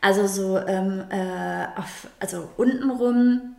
also 0.00 0.26
so 0.26 0.58
ähm, 0.58 1.04
äh, 1.10 1.66
auf, 1.76 2.08
also 2.20 2.48
untenrum 2.56 3.55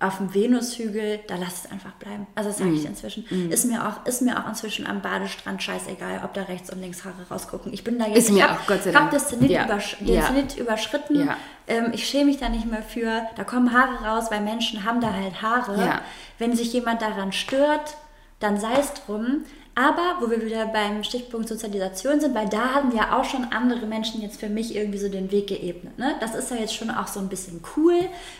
auf 0.00 0.18
dem 0.18 0.32
Venushügel, 0.32 1.20
da 1.26 1.34
lass 1.36 1.64
es 1.64 1.70
einfach 1.72 1.92
bleiben. 1.92 2.26
Also 2.34 2.50
das 2.50 2.58
sage 2.58 2.70
Mhm. 2.70 2.76
ich 2.76 2.84
inzwischen. 2.84 3.24
Ist, 3.50 3.64
mir 3.64 3.86
auch, 3.86 4.06
ist 4.06 4.22
mir 4.22 4.38
auch 4.38 4.48
inzwischen 4.48 4.86
am 4.86 5.02
Badestrand 5.02 5.62
scheißegal, 5.62 6.20
ob 6.24 6.34
da 6.34 6.42
rechts 6.42 6.70
und 6.72 6.80
links 6.80 7.04
Haare 7.04 7.14
rausgucken. 7.30 7.72
Ich 7.72 7.82
bin 7.84 7.98
da 7.98 8.06
jetzt, 8.06 8.16
Ist 8.18 8.30
mir 8.30 8.38
ich 8.38 8.42
hab, 8.44 8.60
auch, 8.62 8.66
Gott 8.66 8.82
sei 8.84 8.90
ich 8.90 8.96
hab 8.96 9.02
Dank. 9.02 9.12
das 9.12 9.28
Zenit, 9.28 9.50
Ja. 9.50 9.64
übersch 9.64 9.96
den 9.98 10.06
Ja. 10.08 10.26
Zenit 10.26 10.56
überschritten. 10.56 11.26
Ja. 11.26 11.36
Ähm, 11.66 11.90
ich 11.92 12.06
schäme 12.08 12.26
mich 12.26 12.38
da 12.38 12.48
nicht 12.48 12.66
mehr 12.70 12.82
für. 12.82 13.22
Da 13.36 13.44
kommen 13.44 13.72
Haare 13.72 14.04
raus, 14.04 14.30
weil 14.30 14.40
Menschen 14.40 14.84
haben 14.84 15.00
da 15.00 15.12
halt 15.12 15.42
Haare. 15.42 16.00
Wenn 16.38 16.54
sich 16.54 16.72
jemand 16.72 17.02
daran 17.02 17.32
stört, 17.32 17.96
dann 18.40 18.58
sei 18.60 18.74
es 18.78 18.94
drum. 18.94 19.44
Aber 19.78 20.16
wo 20.18 20.28
wir 20.28 20.44
wieder 20.44 20.66
beim 20.66 21.04
Stichpunkt 21.04 21.46
Sozialisation 21.46 22.18
sind, 22.18 22.34
weil 22.34 22.48
da 22.48 22.74
haben 22.74 22.90
ja 22.96 23.16
auch 23.16 23.22
schon 23.22 23.44
andere 23.52 23.86
Menschen 23.86 24.20
jetzt 24.20 24.40
für 24.40 24.48
mich 24.48 24.74
irgendwie 24.74 24.98
so 24.98 25.08
den 25.08 25.30
Weg 25.30 25.46
geebnet. 25.46 25.96
Ne? 25.96 26.16
Das 26.18 26.34
ist 26.34 26.50
ja 26.50 26.56
jetzt 26.56 26.74
schon 26.74 26.90
auch 26.90 27.06
so 27.06 27.20
ein 27.20 27.28
bisschen 27.28 27.60
cool, 27.76 27.94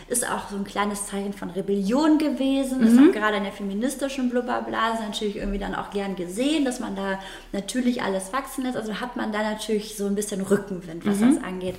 ist 0.08 0.28
auch 0.28 0.48
so 0.50 0.56
ein 0.56 0.64
kleines 0.64 1.06
Zeichen 1.06 1.32
von 1.32 1.50
Rebellion 1.50 2.18
gewesen, 2.18 2.82
ist 2.84 2.98
auch 2.98 3.12
gerade 3.12 3.36
in 3.36 3.44
der 3.44 3.52
feministischen 3.52 4.30
Blubberblase 4.30 5.04
natürlich 5.04 5.36
irgendwie 5.36 5.60
dann 5.60 5.76
auch 5.76 5.90
gern 5.90 6.16
gesehen, 6.16 6.64
dass 6.64 6.80
man 6.80 6.96
da 6.96 7.20
natürlich 7.52 8.02
alles 8.02 8.32
wachsen 8.32 8.64
lässt. 8.64 8.76
Also 8.76 8.94
hat 9.00 9.14
man 9.14 9.30
da 9.30 9.44
natürlich 9.44 9.96
so 9.96 10.06
ein 10.06 10.16
bisschen 10.16 10.40
Rückenwind, 10.40 11.06
was 11.06 11.20
das 11.20 11.40
angeht. 11.44 11.76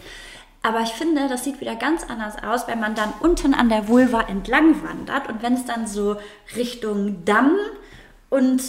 Aber 0.63 0.79
ich 0.83 0.91
finde, 0.91 1.27
das 1.27 1.43
sieht 1.43 1.59
wieder 1.59 1.75
ganz 1.75 2.05
anders 2.09 2.41
aus, 2.41 2.65
wenn 2.69 2.79
man 2.79 2.95
dann 2.95 3.11
unten 3.19 3.53
an 3.53 3.67
der 3.67 3.89
Vulva 3.89 4.21
entlang 4.21 4.81
wandert 4.83 5.27
und 5.27 5.43
wenn 5.43 5.55
es 5.55 5.65
dann 5.65 5.85
so 5.85 6.15
Richtung 6.55 7.25
Damm 7.25 7.57
und 8.29 8.61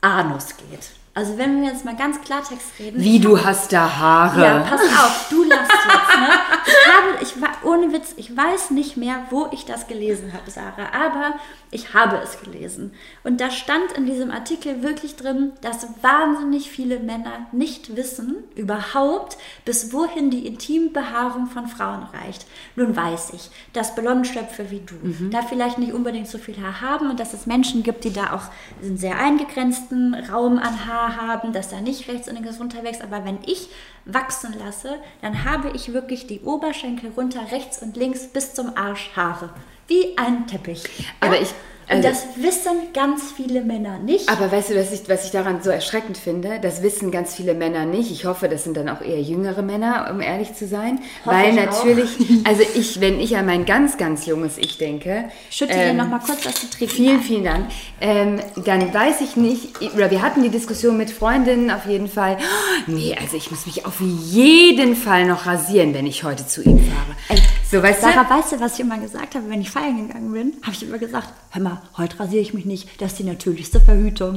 Anus 0.00 0.56
geht. 0.56 0.90
Also 1.18 1.36
wenn 1.36 1.60
wir 1.62 1.70
jetzt 1.70 1.84
mal 1.84 1.96
ganz 1.96 2.20
Klartext 2.20 2.78
reden. 2.78 3.00
Wie, 3.02 3.18
du 3.18 3.36
hab- 3.36 3.46
hast 3.46 3.72
da 3.72 3.96
Haare. 3.98 4.40
Ja, 4.40 4.60
pass 4.60 4.80
auf, 4.82 5.26
du 5.28 5.42
lachst 5.42 5.72
jetzt, 5.72 6.20
ne? 6.20 6.28
Ich 6.64 6.86
habe, 6.86 7.22
ich 7.22 7.42
war, 7.42 7.68
ohne 7.68 7.92
Witz, 7.92 8.14
ich 8.16 8.36
weiß 8.36 8.70
nicht 8.70 8.96
mehr, 8.96 9.24
wo 9.30 9.48
ich 9.50 9.64
das 9.64 9.88
gelesen 9.88 10.32
habe, 10.32 10.48
Sarah, 10.48 10.90
aber 10.94 11.34
ich 11.72 11.92
habe 11.92 12.20
es 12.22 12.40
gelesen. 12.40 12.92
Und 13.24 13.40
da 13.40 13.50
stand 13.50 13.92
in 13.92 14.06
diesem 14.06 14.30
Artikel 14.30 14.82
wirklich 14.84 15.16
drin, 15.16 15.52
dass 15.60 15.88
wahnsinnig 16.02 16.70
viele 16.70 17.00
Männer 17.00 17.46
nicht 17.50 17.96
wissen, 17.96 18.36
überhaupt, 18.54 19.38
bis 19.64 19.92
wohin 19.92 20.30
die 20.30 20.46
Intimbehaarung 20.46 21.46
von 21.48 21.66
Frauen 21.66 22.06
reicht. 22.14 22.46
Nun 22.76 22.94
weiß 22.94 23.30
ich, 23.34 23.50
dass 23.72 23.94
Blondschöpfe 23.96 24.70
wie 24.70 24.80
du 24.86 24.94
da 25.30 25.42
vielleicht 25.42 25.78
nicht 25.78 25.92
unbedingt 25.92 26.28
so 26.28 26.38
viel 26.38 26.56
Haar 26.62 26.80
haben 26.80 27.10
und 27.10 27.18
dass 27.18 27.34
es 27.34 27.46
Menschen 27.46 27.82
gibt, 27.82 28.04
die 28.04 28.12
da 28.12 28.34
auch 28.34 28.82
einen 28.82 28.96
sehr 28.96 29.18
eingegrenzten 29.18 30.14
Raum 30.14 30.58
an 30.58 30.86
Haar 30.86 31.07
haben, 31.16 31.52
dass 31.52 31.68
da 31.68 31.80
nicht 31.80 32.08
rechts 32.08 32.28
und 32.28 32.34
links 32.34 32.58
runterwächst. 32.60 33.02
Aber 33.02 33.24
wenn 33.24 33.38
ich 33.46 33.68
wachsen 34.04 34.54
lasse, 34.58 34.96
dann 35.22 35.44
habe 35.44 35.70
ich 35.74 35.92
wirklich 35.92 36.26
die 36.26 36.40
Oberschenkel 36.40 37.10
runter, 37.16 37.40
rechts 37.50 37.82
und 37.82 37.96
links 37.96 38.26
bis 38.28 38.54
zum 38.54 38.76
Arsch 38.76 39.10
Haare. 39.16 39.50
Wie 39.86 40.16
ein 40.18 40.46
Teppich. 40.46 40.84
Aber 41.20 41.40
ich- 41.40 41.54
und 41.90 41.96
also- 42.04 42.08
das 42.08 42.26
wissen 42.36 42.92
ganz 42.92 43.32
viele 43.36 43.62
Männer 43.62 43.98
nicht. 43.98 44.28
Aber 44.28 44.50
weißt 44.52 44.70
du, 44.70 44.76
was 44.76 44.92
ich, 44.92 45.08
was 45.08 45.24
ich 45.24 45.30
daran 45.30 45.62
so 45.62 45.70
erschreckend 45.70 46.18
finde? 46.18 46.58
Das 46.60 46.82
wissen 46.82 47.10
ganz 47.10 47.34
viele 47.34 47.54
Männer 47.54 47.84
nicht. 47.86 48.10
Ich 48.10 48.24
hoffe, 48.26 48.48
das 48.48 48.64
sind 48.64 48.76
dann 48.76 48.88
auch 48.88 49.00
eher 49.00 49.20
jüngere 49.20 49.62
Männer, 49.62 50.08
um 50.12 50.20
ehrlich 50.20 50.54
zu 50.54 50.66
sein. 50.66 51.00
Hoffe 51.24 51.36
Weil 51.36 51.54
ich 51.54 51.60
auch. 51.60 51.64
natürlich, 51.84 52.10
also 52.44 52.62
ich, 52.74 53.00
wenn 53.00 53.20
ich 53.20 53.36
an 53.36 53.46
mein 53.46 53.64
ganz, 53.64 53.96
ganz 53.96 54.26
junges 54.26 54.58
Ich 54.58 54.78
denke. 54.78 55.24
Schütte 55.50 55.72
dir 55.74 55.80
ähm, 55.80 55.96
noch 55.96 56.08
mal 56.08 56.18
kurz 56.20 56.44
was 56.44 56.54
zu 56.56 56.70
trinken. 56.70 56.94
Vielen, 56.94 57.20
vielen 57.22 57.44
Dank. 57.44 57.66
Ähm, 58.00 58.40
dann 58.64 58.92
weiß 58.92 59.20
ich 59.22 59.36
nicht, 59.36 59.80
oder 59.94 60.10
wir 60.10 60.22
hatten 60.22 60.42
die 60.42 60.50
Diskussion 60.50 60.96
mit 60.96 61.10
Freundinnen 61.10 61.70
auf 61.70 61.86
jeden 61.86 62.08
Fall. 62.08 62.36
Oh, 62.38 62.82
nee, 62.90 63.16
also 63.20 63.36
ich 63.36 63.50
muss 63.50 63.66
mich 63.66 63.86
auf 63.86 64.00
jeden 64.00 64.94
Fall 64.96 65.26
noch 65.26 65.46
rasieren, 65.46 65.94
wenn 65.94 66.06
ich 66.06 66.24
heute 66.24 66.46
zu 66.46 66.62
ihm 66.62 66.78
fahre. 66.78 67.16
Ey, 67.28 67.38
so, 67.70 67.82
weißt 67.82 68.02
du? 68.02 68.06
Sarah, 68.06 68.28
weißt 68.30 68.52
du, 68.52 68.60
was 68.60 68.74
ich 68.74 68.80
immer 68.80 68.98
gesagt 68.98 69.34
habe, 69.34 69.48
wenn 69.50 69.60
ich 69.60 69.70
feiern 69.70 70.06
gegangen 70.08 70.32
bin? 70.32 70.52
Habe 70.62 70.72
ich 70.72 70.82
immer 70.82 70.98
gesagt, 70.98 71.28
hör 71.50 71.62
mal, 71.62 71.82
heute 71.96 72.18
rasiere 72.18 72.42
ich 72.42 72.54
mich 72.54 72.64
nicht. 72.64 73.00
Das 73.00 73.12
ist 73.12 73.18
die 73.18 73.24
natürlichste 73.24 73.80
Verhütung. 73.80 74.36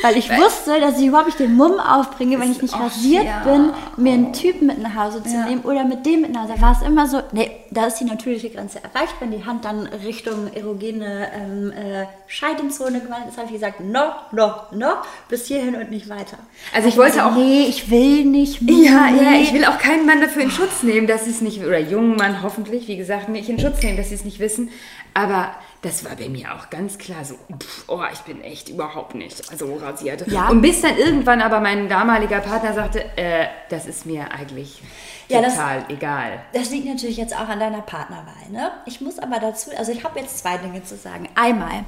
Weil 0.00 0.16
ich 0.16 0.30
wusste, 0.30 0.78
dass 0.80 0.96
ich 1.00 1.06
überhaupt 1.06 1.26
nicht 1.26 1.40
den 1.40 1.56
Mumm 1.56 1.80
aufbringe, 1.80 2.38
wenn 2.38 2.52
ich 2.52 2.62
nicht 2.62 2.72
Och, 2.74 2.82
rasiert 2.82 3.24
ja. 3.24 3.40
bin, 3.42 3.72
mir 3.96 4.12
einen 4.12 4.32
Typen 4.32 4.68
mit 4.68 4.78
nach 4.80 4.94
Hause 4.94 5.24
zu 5.24 5.34
Ja. 5.34 5.46
nehmen 5.46 5.62
oder 5.62 5.82
mit 5.84 6.06
dem 6.06 6.20
mit 6.20 6.32
nach 6.32 6.42
Hause. 6.42 6.52
Da 6.54 6.62
war 6.62 6.72
es 6.80 6.86
immer 6.86 7.08
so, 7.08 7.20
nee, 7.32 7.50
da 7.72 7.86
ist 7.86 7.96
die 7.96 8.04
natürliche 8.04 8.48
Grenze 8.50 8.78
erreicht. 8.78 9.14
Wenn 9.18 9.32
die 9.32 9.44
Hand 9.44 9.64
dann 9.64 9.88
Richtung 10.04 10.52
erogene 10.54 11.26
ähm, 11.34 11.72
äh, 11.72 12.04
Scheidenzone 12.28 13.00
gewandert 13.00 13.30
ist, 13.30 13.38
habe 13.38 13.46
ich 13.48 13.54
gesagt, 13.54 13.80
no, 13.80 14.02
no, 14.30 14.52
no, 14.70 14.86
bis 15.28 15.46
hierhin 15.46 15.74
und 15.74 15.90
nicht 15.90 16.08
weiter. 16.08 16.38
Also 16.72 16.88
ich 16.88 16.96
wollte 16.96 17.24
auch- 17.26 17.34
Nee, 17.34 17.66
ich 17.68 17.90
will 17.90 18.24
nicht 18.24 18.62
mehr. 18.62 18.74
Ja, 18.76 19.08
ja, 19.08 19.40
ich 19.40 19.52
will 19.52 19.64
auch 19.64 19.78
keinen 19.78 20.06
Mann 20.06 20.20
dafür 20.20 20.42
in 20.42 20.50
Schutz 20.52 20.84
nehmen, 20.84 21.08
dass 21.08 21.26
es 21.26 21.40
nicht, 21.40 21.60
oder 21.64 21.80
jungen 21.80 22.14
Mann 22.14 22.40
hoffentlich, 22.44 22.57
wie 22.66 22.96
gesagt, 22.96 23.28
nicht 23.28 23.48
in 23.48 23.58
Schutz 23.58 23.82
nehmen, 23.82 23.96
dass 23.96 24.08
sie 24.08 24.14
es 24.16 24.24
nicht 24.24 24.40
wissen. 24.40 24.70
Aber 25.14 25.50
das 25.82 26.04
war 26.04 26.14
bei 26.16 26.28
mir 26.28 26.54
auch 26.54 26.70
ganz 26.70 26.98
klar 26.98 27.24
so, 27.24 27.34
pff, 27.56 27.84
oh, 27.88 28.02
ich 28.12 28.20
bin 28.20 28.40
echt 28.42 28.68
überhaupt 28.68 29.14
nicht 29.14 29.36
so 29.58 29.74
rasiert. 29.76 30.26
Ja. 30.28 30.48
Und 30.48 30.60
bis 30.60 30.80
dann 30.82 30.96
irgendwann 30.96 31.40
aber 31.40 31.60
mein 31.60 31.88
damaliger 31.88 32.40
Partner 32.40 32.72
sagte, 32.74 33.04
äh, 33.16 33.46
das 33.70 33.86
ist 33.86 34.04
mir 34.06 34.30
eigentlich 34.32 34.80
Ja, 35.28 35.40
das- 35.40 35.54
total 35.54 35.84
egal. 35.88 36.40
Das 36.52 36.70
liegt 36.70 36.86
natürlich 36.86 37.16
jetzt 37.16 37.34
auch 37.34 37.48
an 37.48 37.60
deiner 37.60 37.80
Partnerwahl. 37.82 38.50
Ne? 38.50 38.70
Ich 38.86 39.00
muss 39.00 39.18
aber 39.18 39.38
dazu, 39.40 39.70
also 39.76 39.92
ich 39.92 40.04
habe 40.04 40.18
jetzt 40.20 40.38
zwei 40.38 40.56
Dinge 40.58 40.82
zu 40.84 40.96
sagen. 40.96 41.28
Einmal, 41.34 41.84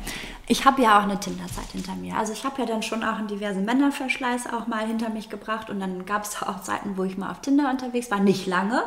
ich 0.47 0.65
habe 0.65 0.83
ja 0.83 0.99
auch 0.99 1.05
eine 1.05 1.19
Tinder-Zeit 1.19 1.71
hinter 1.73 1.95
mir. 1.95 2.17
Also 2.17 2.33
ich 2.33 2.45
habe 2.45 2.61
ja 2.61 2.67
dann 2.67 2.83
schon 2.83 3.03
auch 3.05 3.19
einen 3.19 3.29
diversen 3.29 3.65
Männerverschleiß 3.65 4.47
auch 4.53 4.67
mal 4.67 4.87
hinter 4.87 5.09
mich 5.11 5.29
gebracht 5.31 5.69
und 5.71 5.81
dann 5.81 6.05
gab 6.07 6.25
es 6.25 6.41
auch 6.43 6.63
Zeiten, 6.63 6.97
wo 6.97 7.05
ich 7.05 7.17
mal 7.17 7.31
auf 7.31 7.41
Tinder 7.41 7.71
unterwegs 7.71 8.11
war. 8.11 8.21
Nicht 8.21 8.47
lange. 8.47 8.83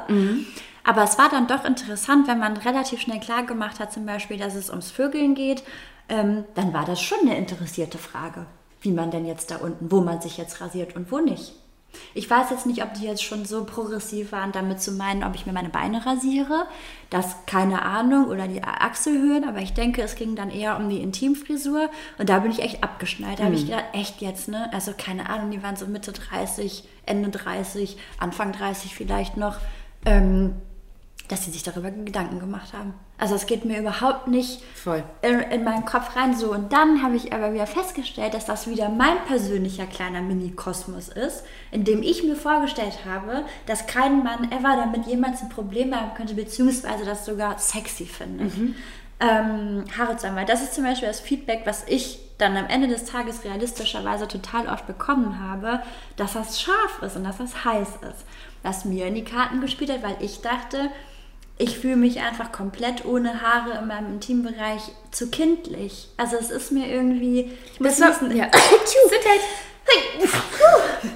Aber 0.83 1.03
es 1.03 1.17
war 1.17 1.29
dann 1.29 1.47
doch 1.47 1.63
interessant, 1.65 2.27
wenn 2.27 2.39
man 2.39 2.57
relativ 2.57 3.01
schnell 3.01 3.19
klar 3.19 3.43
gemacht 3.43 3.79
hat, 3.79 3.93
zum 3.93 4.05
Beispiel, 4.05 4.37
dass 4.37 4.55
es 4.55 4.69
ums 4.69 4.91
Vögeln 4.91 5.33
geht, 5.35 5.63
ähm, 6.09 6.43
dann 6.55 6.73
war 6.73 6.85
das 6.85 7.01
schon 7.01 7.19
eine 7.21 7.37
interessierte 7.37 7.97
Frage, 7.97 8.45
wie 8.81 8.91
man 8.91 9.11
denn 9.11 9.25
jetzt 9.25 9.51
da 9.51 9.57
unten, 9.57 9.91
wo 9.91 10.01
man 10.01 10.21
sich 10.21 10.37
jetzt 10.37 10.59
rasiert 10.59 10.95
und 10.95 11.11
wo 11.11 11.19
nicht. 11.19 11.53
Ich 12.13 12.29
weiß 12.29 12.49
jetzt 12.49 12.65
nicht, 12.65 12.83
ob 12.83 12.93
die 12.95 13.05
jetzt 13.05 13.23
schon 13.23 13.45
so 13.45 13.65
progressiv 13.65 14.31
waren, 14.31 14.51
damit 14.51 14.81
zu 14.81 14.91
meinen, 14.91 15.23
ob 15.23 15.35
ich 15.35 15.45
mir 15.45 15.53
meine 15.53 15.69
Beine 15.69 16.05
rasiere. 16.05 16.65
Das 17.11 17.35
keine 17.45 17.83
Ahnung 17.83 18.27
oder 18.27 18.47
die 18.47 18.63
Achselhöhen, 18.63 19.47
aber 19.47 19.59
ich 19.59 19.73
denke, 19.73 20.01
es 20.01 20.15
ging 20.15 20.35
dann 20.35 20.49
eher 20.49 20.77
um 20.77 20.89
die 20.89 21.01
Intimfrisur 21.01 21.89
und 22.17 22.29
da 22.29 22.39
bin 22.39 22.51
ich 22.51 22.63
echt 22.63 22.83
abgeschnallt. 22.83 23.39
Da 23.39 23.45
habe 23.45 23.55
ich 23.55 23.65
gedacht, 23.65 23.85
echt 23.93 24.21
jetzt, 24.21 24.47
ne? 24.47 24.71
Also 24.73 24.93
keine 24.97 25.29
Ahnung, 25.29 25.51
die 25.51 25.61
waren 25.61 25.75
so 25.75 25.85
Mitte 25.85 26.11
30, 26.11 26.83
Ende 27.05 27.29
30, 27.29 27.97
Anfang 28.19 28.51
30 28.51 28.95
vielleicht 28.95 29.37
noch. 29.37 29.57
Ähm, 30.05 30.55
dass 31.29 31.45
sie 31.45 31.51
sich 31.51 31.63
darüber 31.63 31.89
Gedanken 31.89 32.39
gemacht 32.39 32.73
haben. 32.73 32.93
Also 33.17 33.35
es 33.35 33.45
geht 33.45 33.63
mir 33.63 33.79
überhaupt 33.79 34.27
nicht 34.27 34.61
Voll. 34.75 35.03
in, 35.21 35.39
in 35.39 35.63
meinen 35.63 35.85
Kopf 35.85 36.15
rein 36.15 36.35
so. 36.35 36.51
Und 36.51 36.73
dann 36.73 37.01
habe 37.01 37.15
ich 37.15 37.31
aber 37.31 37.53
wieder 37.53 37.67
festgestellt, 37.67 38.33
dass 38.33 38.45
das 38.45 38.67
wieder 38.67 38.89
mein 38.89 39.17
persönlicher 39.25 39.85
kleiner 39.85 40.21
Mini-Kosmos 40.21 41.07
ist, 41.07 41.43
in 41.71 41.85
dem 41.85 42.03
ich 42.03 42.23
mir 42.23 42.35
vorgestellt 42.35 42.99
habe, 43.05 43.45
dass 43.65 43.87
kein 43.87 44.23
Mann 44.23 44.51
ever 44.51 44.75
damit 44.75 45.05
jemals 45.07 45.41
ein 45.41 45.49
Problem 45.49 45.95
haben 45.95 46.13
könnte, 46.15 46.33
beziehungsweise 46.33 47.05
das 47.05 47.25
sogar 47.25 47.57
sexy 47.57 48.05
findet. 48.05 48.51
Ähm, 49.19 49.85
Haare 49.97 50.17
zu 50.17 50.27
das 50.45 50.61
ist 50.61 50.73
zum 50.73 50.83
Beispiel 50.83 51.07
das 51.07 51.21
Feedback, 51.21 51.61
was 51.63 51.85
ich 51.87 52.19
dann 52.37 52.57
am 52.57 52.67
Ende 52.67 52.89
des 52.89 53.05
Tages 53.05 53.45
realistischerweise 53.45 54.27
total 54.27 54.67
oft 54.67 54.85
bekommen 54.85 55.39
habe, 55.39 55.81
dass 56.17 56.33
das 56.33 56.61
scharf 56.61 57.01
ist 57.01 57.15
und 57.15 57.23
dass 57.23 57.37
das 57.37 57.63
heiß 57.63 57.87
ist. 58.01 58.25
Was 58.63 58.83
mir 58.83 59.07
in 59.07 59.15
die 59.15 59.23
Karten 59.23 59.61
gespielt 59.61 59.91
hat, 59.91 60.03
weil 60.03 60.17
ich 60.19 60.41
dachte, 60.41 60.89
ich 61.63 61.79
fühle 61.79 61.95
mich 61.95 62.19
einfach 62.19 62.51
komplett 62.51 63.05
ohne 63.05 63.41
Haare 63.41 63.79
in 63.79 63.87
meinem 63.87 64.13
Intimbereich 64.13 64.81
zu 65.11 65.29
kindlich. 65.29 66.09
Also 66.17 66.35
es 66.35 66.51
ist 66.51 66.71
mir 66.71 66.87
irgendwie. 66.87 67.51
Ich 67.73 67.79
muss 67.79 67.97
Das 67.97 68.21
wissen, 68.21 68.35
ja. 68.35 68.45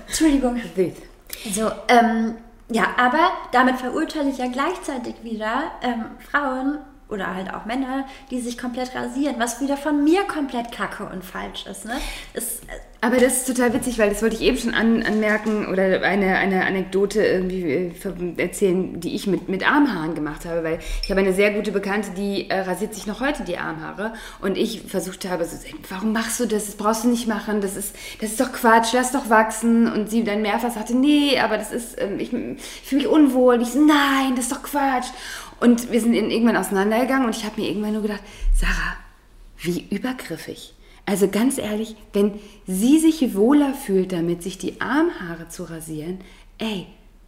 Entschuldigung. 0.08 0.62
Süß. 0.76 0.94
So, 1.54 1.70
ähm, 1.90 2.36
ja, 2.70 2.88
aber 2.98 3.32
damit 3.52 3.78
verurteile 3.78 4.30
ich 4.30 4.38
ja 4.38 4.48
gleichzeitig 4.48 5.16
wieder 5.24 5.72
ähm, 5.82 6.06
Frauen 6.32 6.80
oder 7.10 7.34
halt 7.34 7.54
auch 7.54 7.65
Männer, 7.65 8.06
die 8.32 8.41
sich 8.41 8.58
komplett 8.58 8.93
rasieren, 8.93 9.36
was 9.38 9.62
wieder 9.62 9.78
von 9.78 10.04
mir 10.04 10.24
komplett 10.24 10.72
kacke 10.72 11.06
und 11.06 11.24
falsch 11.24 11.65
ist. 11.65 11.86
Ne? 11.86 11.93
Es, 12.34 12.60
Aber 13.00 13.15
das 13.17 13.38
ist 13.38 13.48
total 13.48 13.74
witzig, 13.74 13.98
weil 13.98 14.10
das 14.10 14.22
wollte 14.22 14.36
ich 14.36 14.41
eben 14.41 14.58
schon 14.58 14.74
an, 14.74 15.04
anmerken 15.04 15.67
oder 15.67 16.02
eine, 16.02 16.38
eine 16.38 16.65
Anekdote 16.65 17.24
irgendwie 17.24 17.63
äh, 17.63 17.91
erzählen, 18.38 19.00
die 19.00 19.15
ich 19.15 19.26
mit, 19.26 19.48
mit 19.48 19.65
Armhaaren 19.70 20.15
gemacht 20.15 20.46
habe, 20.46 20.63
weil 20.63 20.80
ich 21.02 21.10
habe 21.10 21.22
eine 21.22 21.32
sehr 21.32 21.52
gute 21.52 21.72
Bekannte, 21.72 22.12
die 22.12 22.50
äh, 22.50 22.60
rasiert 22.60 22.93
sich 22.93 23.08
noch 23.08 23.22
heute 23.22 23.43
die 23.43 23.58
Armhaare 23.58 24.13
und 24.41 24.58
ich 24.58 24.82
versucht 24.82 25.30
habe, 25.30 25.46
so, 25.46 25.56
warum 25.89 26.12
machst 26.12 26.41
du 26.41 26.46
das? 26.46 26.65
Das 26.65 26.76
brauchst 26.76 27.06
du 27.06 27.08
nicht 27.08 27.28
machen, 27.28 27.62
das 27.62 27.78
ist, 27.78 27.96
das 28.20 28.32
ist 28.32 28.39
doch 28.41 28.52
Quatsch, 28.52 28.91
lass 28.91 29.13
doch 29.13 29.30
wachsen 29.30 29.89
und 29.89 30.10
sie 30.10 30.26
dann 30.26 30.41
mehrfach 30.41 30.72
sagte, 30.72 30.96
nee, 30.96 31.39
aber 31.39 31.58
das 31.58 31.72
ist, 31.72 32.02
ähm, 32.02 32.20
ich, 32.20 32.34
ich 32.34 32.62
fühle 32.84 33.04
mich 33.04 33.08
unwohl 33.08 33.56
und 33.56 33.62
ich 33.62 33.70
so, 33.70 33.80
nein, 33.80 34.36
das 34.36 34.46
ist 34.46 34.52
doch 34.52 34.63
Quatsch 34.63 35.08
und 35.60 35.91
wir 35.91 36.02
sind 36.02 36.13
in- 36.13 36.32
irgendwann 36.32 36.58
auseinandergegangen 36.58 37.26
und 37.26 37.36
ich 37.36 37.46
habe 37.46 37.60
mir 37.62 37.67
irgendwann 37.70 37.93
nur 37.93 38.02
gedacht, 38.02 38.22
Sarah, 38.56 38.96
wie 39.60 39.86
übergriffig. 39.89 40.74
Also 41.06 41.28
ganz 41.30 41.58
ehrlich, 41.58 41.96
wenn 42.13 42.34
sie 42.65 43.00
sich 43.00 43.34
wohler 43.36 43.74
fühlt 43.74 44.12
damit, 44.12 44.43
sich 44.43 44.58
die 44.58 44.82
Armhaare 44.82 45.48
zu 45.50 45.63
rasieren, 45.63 46.20
ey, 46.58 46.86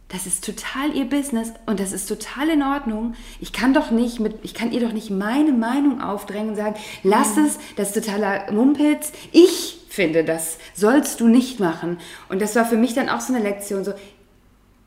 das 0.08 0.26
ist 0.26 0.44
total 0.44 0.94
ihr 0.94 1.04
Business 1.04 1.52
und 1.66 1.78
das 1.80 1.92
ist 1.92 2.06
total 2.06 2.48
in 2.50 2.62
Ordnung. 2.62 3.14
Ich 3.40 3.52
kann 3.52 3.72
doch 3.72 3.90
nicht 3.92 4.18
mit, 4.18 4.34
ich 4.42 4.54
kann 4.54 4.72
ihr 4.72 4.80
doch 4.80 4.92
nicht 4.92 5.08
meine 5.10 5.52
Meinung 5.52 6.00
aufdrängen 6.02 6.50
und 6.50 6.56
sagen, 6.56 6.74
lass 7.04 7.36
es, 7.36 7.58
das 7.76 7.94
ist 7.96 8.04
totaler 8.04 8.50
Mumpitz. 8.52 9.12
Ich 9.30 9.78
finde, 9.88 10.24
das 10.24 10.58
sollst 10.74 11.20
du 11.20 11.28
nicht 11.28 11.60
machen. 11.60 11.98
Und 12.28 12.42
das 12.42 12.56
war 12.56 12.64
für 12.66 12.76
mich 12.76 12.92
dann 12.94 13.08
auch 13.08 13.20
so 13.20 13.32
eine 13.32 13.42
Lektion, 13.42 13.84
so, 13.84 13.92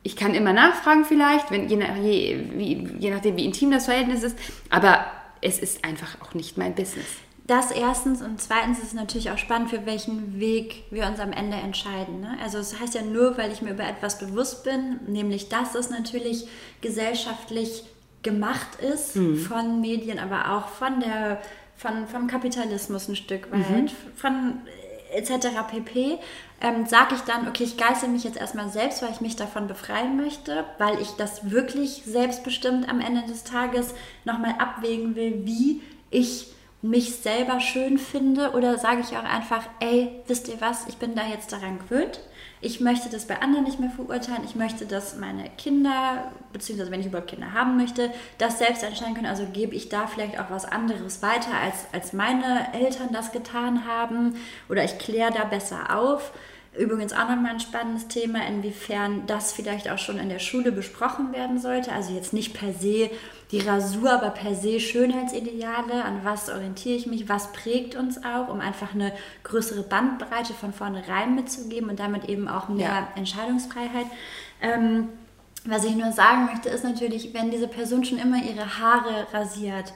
ich 0.04 0.16
kann 0.16 0.36
immer 0.36 0.54
nachfragen 0.54 1.06
vielleicht, 1.06 1.50
wenn, 1.50 1.70
je, 1.70 1.78
nach, 1.78 1.96
je, 1.96 2.44
wie, 2.56 2.88
je 3.00 3.10
nachdem, 3.10 3.38
wie 3.38 3.46
intim 3.46 3.72
das 3.72 3.86
Verhältnis 3.86 4.24
ist, 4.24 4.38
aber 4.70 5.06
es 5.42 5.60
ist 5.60 5.84
einfach 5.84 6.22
auch 6.22 6.34
nicht 6.34 6.58
mein 6.58 6.76
Business. 6.76 7.08
Das 7.46 7.72
erstens 7.72 8.22
und 8.22 8.42
zweitens 8.42 8.80
ist 8.80 8.88
es 8.88 8.94
natürlich 8.94 9.30
auch 9.32 9.38
spannend, 9.38 9.70
für 9.70 9.86
welchen 9.86 10.40
Weg 10.40 10.84
wir 10.92 11.06
uns 11.06 11.20
am 11.20 11.34
Ende 11.34 11.58
entscheiden. 11.58 12.22
Ne? 12.22 12.38
Also 12.42 12.58
es 12.58 12.80
heißt 12.80 12.96
ja 12.96 13.02
nur, 13.02 13.38
weil 13.38 13.52
ich 13.52 13.62
mir 13.62 13.72
über 13.72 13.84
etwas 13.84 14.20
bewusst 14.20 14.64
bin, 14.64 15.00
nämlich 15.08 15.50
dass 15.50 15.76
es 15.76 15.90
natürlich 15.90 16.48
gesellschaftlich 16.80 17.84
gemacht 18.22 18.80
ist 18.80 19.18
von 19.48 19.82
Medien, 19.82 20.20
aber 20.20 20.56
auch 20.56 20.70
von 20.70 21.02
der, 21.02 21.42
von, 21.76 22.08
vom 22.08 22.28
Kapitalismus 22.28 23.10
ein 23.10 23.18
Stück 23.18 23.52
weit, 23.52 23.92
von 24.16 24.62
etc. 25.14 25.48
pp. 25.70 26.20
Ähm, 26.62 26.86
sage 26.86 27.16
ich 27.16 27.22
dann, 27.22 27.48
okay, 27.48 27.64
ich 27.64 27.78
geißel 27.78 28.10
mich 28.10 28.24
jetzt 28.24 28.38
erstmal 28.38 28.70
selbst, 28.70 29.02
weil 29.02 29.12
ich 29.12 29.22
mich 29.22 29.36
davon 29.36 29.68
befreien 29.68 30.16
möchte, 30.16 30.66
weil 30.78 31.02
ich 31.02 31.12
das 31.12 31.52
wirklich 31.52 32.04
selbstbestimmt 32.06 32.88
am 32.90 33.02
Ende 33.02 33.24
des 33.24 33.44
Tages 33.44 33.94
nochmal 34.26 34.56
abwägen 34.60 35.16
will, 35.16 35.46
wie 35.46 35.82
ich 36.10 36.48
mich 36.82 37.16
selber 37.16 37.60
schön 37.60 37.98
finde 37.98 38.52
oder 38.52 38.78
sage 38.78 39.02
ich 39.02 39.18
auch 39.18 39.24
einfach, 39.24 39.64
ey, 39.80 40.22
wisst 40.28 40.50
ihr 40.50 40.60
was, 40.60 40.88
ich 40.88 40.98
bin 40.98 41.16
da 41.16 41.26
jetzt 41.26 41.52
daran 41.52 41.80
gewöhnt. 41.80 42.20
Ich 42.66 42.80
möchte 42.80 43.10
das 43.10 43.26
bei 43.26 43.42
anderen 43.42 43.66
nicht 43.66 43.82
mehr 43.82 43.90
verurteilen. 43.90 44.44
Ich 44.46 44.56
möchte, 44.56 44.86
dass 44.86 45.18
meine 45.18 45.50
Kinder, 45.58 46.32
beziehungsweise 46.54 46.92
wenn 46.92 47.02
ich 47.02 47.08
überhaupt 47.08 47.30
Kinder 47.30 47.52
haben 47.52 47.76
möchte, 47.76 48.10
das 48.38 48.58
selbst 48.58 48.84
entscheiden 48.84 49.16
können. 49.16 49.26
Also 49.26 49.46
gebe 49.52 49.76
ich 49.76 49.90
da 49.90 50.08
vielleicht 50.08 50.40
auch 50.40 50.50
was 50.50 50.64
anderes 50.64 51.22
weiter, 51.22 51.52
als, 51.62 51.88
als 51.92 52.14
meine 52.14 52.74
Eltern 52.74 53.10
das 53.12 53.34
getan 53.34 53.86
haben. 53.86 54.38
Oder 54.70 54.86
ich 54.86 54.98
kläre 54.98 55.34
da 55.34 55.44
besser 55.44 55.94
auf. 55.94 56.32
Übrigens 56.78 57.14
auch 57.14 57.30
nochmal 57.30 57.52
ein 57.52 57.60
spannendes 57.60 58.08
Thema, 58.08 58.48
inwiefern 58.48 59.28
das 59.28 59.54
vielleicht 59.54 59.90
auch 59.90 60.00
schon 60.00 60.18
in 60.18 60.30
der 60.30 60.40
Schule 60.40 60.72
besprochen 60.72 61.32
werden 61.32 61.60
sollte. 61.60 61.92
Also 61.92 62.14
jetzt 62.14 62.34
nicht 62.34 62.56
per 62.56 62.74
se 62.74 63.12
die 63.52 63.60
Rasur, 63.60 64.12
aber 64.12 64.32
per 64.32 64.56
se 64.56 64.80
Schönheitsideale. 64.80 66.04
An 66.04 66.22
was 66.24 66.50
orientiere 66.50 66.96
ich 66.96 67.06
mich? 67.06 67.30
Was 67.30 67.52
prägt 67.52 67.96
uns 67.96 68.24
auch, 68.24 68.50
um 68.50 68.60
einfach 68.60 68.96
eine 68.96 69.12
größere 69.44 69.84
Bandbreite 69.84 70.54
von 70.54 70.74
vornherein 70.74 71.36
mitzugeben 71.36 71.92
und 71.92 72.00
damit 72.00 72.28
eben 72.28 72.48
auch 72.48 72.70
mehr 72.70 72.88
ja. 72.88 73.08
Entscheidungsfreiheit. 73.16 74.08
Ähm, 74.60 75.10
was 75.66 75.86
ich 75.86 75.96
nur 75.96 76.12
sagen 76.12 76.46
möchte, 76.46 76.70
ist 76.70 76.84
natürlich, 76.84 77.36
wenn 77.36 77.52
diese 77.52 77.68
Person 77.68 78.04
schon 78.04 78.18
immer 78.18 78.44
ihre 78.44 78.80
Haare 78.80 79.28
rasiert, 79.32 79.94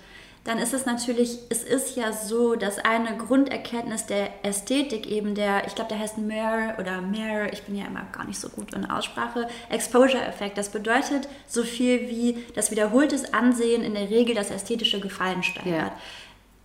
dann 0.48 0.60
ist 0.60 0.74
es 0.74 0.86
natürlich, 0.86 1.40
es 1.50 1.62
ist 1.62 1.98
ja 1.98 2.14
so, 2.14 2.56
dass 2.56 2.80
eine 2.80 3.18
Grunderkenntnis 3.18 4.06
der 4.06 4.30
Ästhetik 4.46 5.06
eben 5.06 5.36
der, 5.36 5.68
ich 5.68 5.76
glaube, 5.76 5.90
der 5.90 6.00
heißt 6.00 6.20
Mer 6.20 6.78
oder 6.80 7.02
Mer, 7.02 7.52
ich 7.52 7.64
bin 7.64 7.76
ja 7.76 7.86
immer 7.86 8.08
gar 8.14 8.26
nicht 8.26 8.40
so 8.40 8.48
gut 8.48 8.74
in 8.74 8.90
Aussprache, 8.90 9.50
Exposure-Effekt. 9.68 10.58
Das 10.58 10.70
bedeutet 10.70 11.28
so 11.48 11.64
viel 11.64 12.08
wie 12.08 12.46
das 12.56 12.72
wiederholtes 12.72 13.34
Ansehen 13.34 13.84
in 13.84 13.94
der 13.94 14.10
Regel 14.10 14.36
das 14.36 14.50
ästhetische 14.50 15.02
Gefallen 15.02 15.44
steigert. 15.44 15.92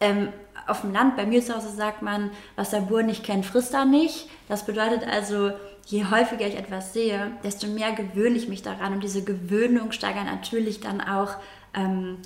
Ja. 0.01 0.09
Ähm, 0.09 0.29
auf 0.69 0.83
dem 0.83 0.93
Land, 0.93 1.17
bei 1.17 1.27
mir 1.27 1.45
zu 1.45 1.53
Hause 1.53 1.71
sagt 1.71 2.03
man, 2.03 2.31
was 2.55 2.71
der 2.71 2.83
Bur 2.83 3.03
nicht 3.03 3.25
kennt, 3.25 3.45
frisst 3.45 3.75
er 3.75 3.85
nicht. 3.85 4.29
Das 4.47 4.65
bedeutet 4.65 5.03
also, 5.09 5.51
je 5.87 6.05
häufiger 6.05 6.47
ich 6.47 6.57
etwas 6.57 6.93
sehe, 6.93 7.33
desto 7.43 7.67
mehr 7.67 7.91
gewöhne 7.91 8.37
ich 8.37 8.47
mich 8.47 8.63
daran 8.63 8.93
und 8.93 9.03
diese 9.03 9.25
Gewöhnung 9.25 9.91
steigert 9.91 10.27
natürlich 10.27 10.79
dann 10.79 11.01
auch 11.01 11.35
ähm, 11.75 12.19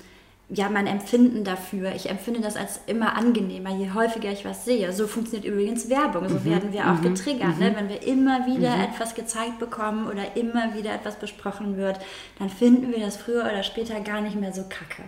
ja, 0.49 0.69
mein 0.69 0.87
Empfinden 0.87 1.43
dafür. 1.43 1.93
Ich 1.93 2.09
empfinde 2.09 2.39
das 2.39 2.55
als 2.55 2.79
immer 2.85 3.17
angenehmer, 3.17 3.71
je 3.71 3.91
häufiger 3.91 4.31
ich 4.31 4.45
was 4.45 4.63
sehe. 4.63 4.93
So 4.93 5.05
funktioniert 5.05 5.45
übrigens 5.45 5.89
Werbung. 5.89 6.29
So 6.29 6.35
mhm. 6.35 6.45
werden 6.45 6.73
wir 6.73 6.89
auch 6.89 6.99
mhm. 6.99 7.13
getriggert. 7.13 7.59
Ne? 7.59 7.71
Mhm. 7.71 7.75
Wenn 7.75 7.89
wir 7.89 8.03
immer 8.03 8.45
wieder 8.45 8.77
mhm. 8.77 8.83
etwas 8.83 9.13
gezeigt 9.13 9.59
bekommen 9.59 10.07
oder 10.07 10.37
immer 10.37 10.73
wieder 10.73 10.93
etwas 10.93 11.17
besprochen 11.17 11.75
wird, 11.75 11.99
dann 12.39 12.49
finden 12.49 12.91
wir 12.91 12.99
das 12.99 13.17
früher 13.17 13.41
oder 13.41 13.63
später 13.63 13.99
gar 13.99 14.21
nicht 14.21 14.39
mehr 14.39 14.53
so 14.53 14.63
kacke. 14.63 15.03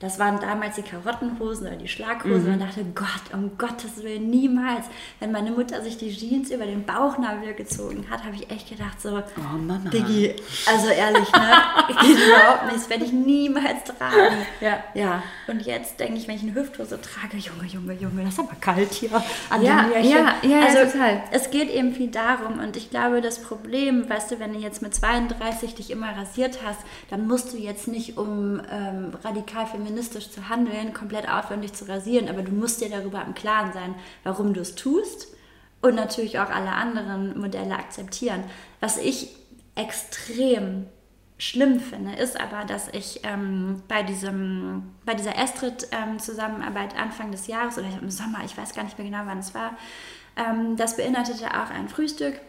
Das 0.00 0.20
waren 0.20 0.38
damals 0.40 0.76
die 0.76 0.82
Karottenhosen 0.82 1.66
oder 1.66 1.74
die 1.74 1.88
Schlaghosen. 1.88 2.46
Mhm. 2.46 2.52
Und 2.52 2.60
dachte, 2.60 2.84
Gott, 2.94 3.34
um 3.34 3.58
Gottes 3.58 4.04
Willen, 4.04 4.30
niemals. 4.30 4.86
Wenn 5.18 5.32
meine 5.32 5.50
Mutter 5.50 5.82
sich 5.82 5.98
die 5.98 6.16
Jeans 6.16 6.52
über 6.52 6.66
den 6.66 6.84
Bauchnabel 6.84 7.52
gezogen 7.54 8.06
hat, 8.08 8.22
habe 8.22 8.36
ich 8.36 8.48
echt 8.48 8.68
gedacht, 8.68 9.00
so, 9.00 9.18
oh 9.18 9.58
Mama. 9.58 9.90
Diggi, 9.90 10.36
also 10.66 10.88
ehrlich, 10.88 11.32
ne? 11.32 11.52
Geht 12.00 12.16
überhaupt 12.16 12.66
nicht. 12.66 12.76
Das 12.76 12.90
werde 12.90 13.04
ich 13.06 13.12
niemals 13.12 13.84
tragen. 13.84 14.36
Ja. 14.60 14.84
ja. 14.94 15.22
Und 15.48 15.62
jetzt 15.62 15.98
denke 15.98 16.18
ich, 16.18 16.28
wenn 16.28 16.36
ich 16.36 16.42
eine 16.42 16.54
Hüfthose 16.54 17.00
trage, 17.00 17.36
Junge, 17.36 17.66
Junge, 17.66 17.94
Junge, 17.94 18.22
das 18.22 18.34
ist 18.34 18.38
aber 18.38 18.54
kalt 18.60 18.92
hier 18.92 19.10
an 19.50 19.62
ja, 19.62 19.82
den 19.82 20.04
Ja, 20.04 20.36
ja, 20.42 20.60
also, 20.60 20.92
total. 20.92 21.22
Es 21.32 21.50
geht 21.50 21.70
eben 21.70 21.92
viel 21.92 22.10
darum. 22.12 22.60
Und 22.60 22.76
ich 22.76 22.90
glaube, 22.90 23.20
das 23.20 23.42
Problem, 23.42 24.08
weißt 24.08 24.30
du, 24.30 24.38
wenn 24.38 24.52
du 24.52 24.60
jetzt 24.60 24.80
mit 24.80 24.94
32 24.94 25.74
dich 25.74 25.90
immer 25.90 26.16
rasiert 26.16 26.60
hast, 26.64 26.80
dann 27.10 27.26
musst 27.26 27.52
du 27.52 27.56
jetzt 27.56 27.88
nicht 27.88 28.16
um 28.16 28.60
ähm, 28.70 29.10
radikal 29.24 29.66
feministisch 29.66 29.87
feministisch 29.88 30.30
zu 30.30 30.48
handeln, 30.48 30.92
komplett 30.92 31.28
aufwendig 31.28 31.72
zu 31.72 31.88
rasieren, 31.88 32.28
aber 32.28 32.42
du 32.42 32.52
musst 32.52 32.80
dir 32.80 32.90
darüber 32.90 33.24
im 33.24 33.34
Klaren 33.34 33.72
sein, 33.72 33.94
warum 34.22 34.52
du 34.52 34.60
es 34.60 34.74
tust 34.74 35.28
und 35.80 35.94
natürlich 35.94 36.38
auch 36.38 36.50
alle 36.50 36.72
anderen 36.72 37.38
Modelle 37.40 37.74
akzeptieren. 37.74 38.44
Was 38.80 38.98
ich 38.98 39.34
extrem 39.74 40.86
schlimm 41.38 41.80
finde, 41.80 42.16
ist 42.16 42.38
aber, 42.38 42.64
dass 42.64 42.88
ich 42.88 43.20
ähm, 43.22 43.82
bei, 43.86 44.02
diesem, 44.02 44.94
bei 45.06 45.14
dieser 45.14 45.36
Estrid-Zusammenarbeit 45.36 46.94
ähm, 46.94 47.00
Anfang 47.00 47.30
des 47.30 47.46
Jahres 47.46 47.78
oder 47.78 47.86
im 48.00 48.10
Sommer, 48.10 48.40
ich 48.44 48.56
weiß 48.58 48.74
gar 48.74 48.82
nicht 48.82 48.98
mehr 48.98 49.08
genau, 49.08 49.22
wann 49.24 49.38
es 49.38 49.54
war, 49.54 49.76
ähm, 50.36 50.76
das 50.76 50.96
beinhaltete 50.96 51.46
auch 51.46 51.70
ein 51.70 51.88
Frühstück 51.88 52.40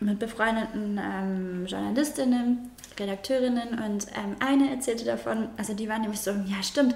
mit 0.00 0.18
befreundeten 0.18 0.98
ähm, 0.98 1.66
Journalistinnen 1.66 2.70
Redakteurinnen 3.00 3.78
und 3.78 4.06
ähm, 4.14 4.36
eine 4.40 4.70
erzählte 4.70 5.04
davon, 5.04 5.48
also 5.56 5.74
die 5.74 5.88
war 5.88 5.98
nämlich 5.98 6.20
so, 6.20 6.30
ja 6.30 6.62
stimmt, 6.62 6.94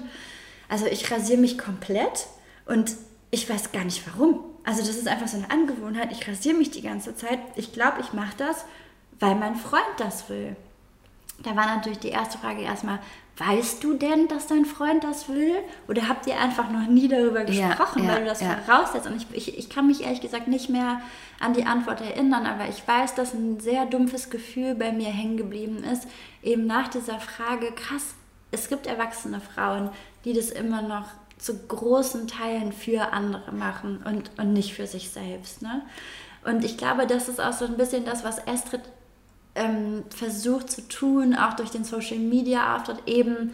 also 0.69 0.85
ich 0.85 1.11
rasiere 1.11 1.39
mich 1.39 1.57
komplett 1.57 2.27
und 2.65 2.95
ich 3.31 3.49
weiß 3.49 3.71
gar 3.71 3.83
nicht 3.83 4.03
warum. 4.07 4.39
Also 4.63 4.81
das 4.81 4.95
ist 4.95 5.07
einfach 5.07 5.27
so 5.27 5.37
eine 5.37 5.51
Angewohnheit, 5.51 6.11
ich 6.11 6.27
rasiere 6.27 6.55
mich 6.55 6.71
die 6.71 6.81
ganze 6.81 7.15
Zeit. 7.15 7.39
Ich 7.55 7.73
glaube, 7.73 8.01
ich 8.01 8.13
mache 8.13 8.35
das, 8.37 8.65
weil 9.19 9.35
mein 9.35 9.55
Freund 9.55 9.83
das 9.97 10.29
will. 10.29 10.55
Da 11.43 11.55
war 11.55 11.65
natürlich 11.65 11.99
die 11.99 12.09
erste 12.09 12.37
Frage 12.37 12.61
erstmal, 12.61 12.99
weißt 13.37 13.83
du 13.83 13.95
denn, 13.95 14.27
dass 14.27 14.47
dein 14.47 14.65
Freund 14.65 15.03
das 15.03 15.27
will? 15.27 15.55
Oder 15.87 16.07
habt 16.07 16.25
ihr 16.27 16.39
einfach 16.39 16.69
noch 16.69 16.87
nie 16.87 17.07
darüber 17.07 17.43
gesprochen, 17.43 18.03
ja, 18.03 18.09
ja, 18.09 18.11
weil 18.13 18.19
du 18.21 18.25
das 18.25 18.41
ja. 18.41 18.57
voraussetzt? 18.65 19.07
Und 19.07 19.17
ich, 19.17 19.27
ich, 19.33 19.57
ich 19.57 19.69
kann 19.69 19.87
mich 19.87 20.03
ehrlich 20.03 20.21
gesagt 20.21 20.47
nicht 20.47 20.69
mehr 20.69 21.01
an 21.39 21.53
die 21.53 21.65
Antwort 21.65 22.01
erinnern, 22.01 22.45
aber 22.45 22.69
ich 22.69 22.87
weiß, 22.87 23.15
dass 23.15 23.33
ein 23.33 23.59
sehr 23.59 23.85
dumpfes 23.85 24.29
Gefühl 24.29 24.75
bei 24.75 24.91
mir 24.91 25.09
hängen 25.09 25.37
geblieben 25.37 25.83
ist, 25.83 26.07
eben 26.41 26.65
nach 26.65 26.87
dieser 26.87 27.19
Frage, 27.19 27.71
krass, 27.73 28.15
es 28.51 28.69
gibt 28.69 28.87
erwachsene 28.87 29.41
Frauen, 29.41 29.89
die 30.23 30.33
das 30.33 30.49
immer 30.49 30.81
noch 30.81 31.07
zu 31.37 31.67
großen 31.67 32.27
Teilen 32.27 32.71
für 32.71 33.11
andere 33.11 33.51
machen 33.51 34.01
und, 34.05 34.31
und 34.39 34.53
nicht 34.53 34.73
für 34.73 34.87
sich 34.87 35.11
selbst. 35.11 35.61
Ne? 35.61 35.81
Und 36.45 36.63
ich 36.63 36.77
glaube, 36.77 37.05
das 37.05 37.27
ist 37.27 37.41
auch 37.41 37.53
so 37.53 37.65
ein 37.65 37.75
bisschen 37.75 38.05
das, 38.05 38.23
was 38.23 38.37
Estrid 38.39 38.81
ähm, 39.55 40.03
versucht 40.09 40.69
zu 40.69 40.87
tun, 40.87 41.35
auch 41.35 41.53
durch 41.53 41.69
den 41.69 41.83
Social 41.83 42.19
Media 42.19 42.75
Auftritt 42.75 43.07
eben 43.07 43.51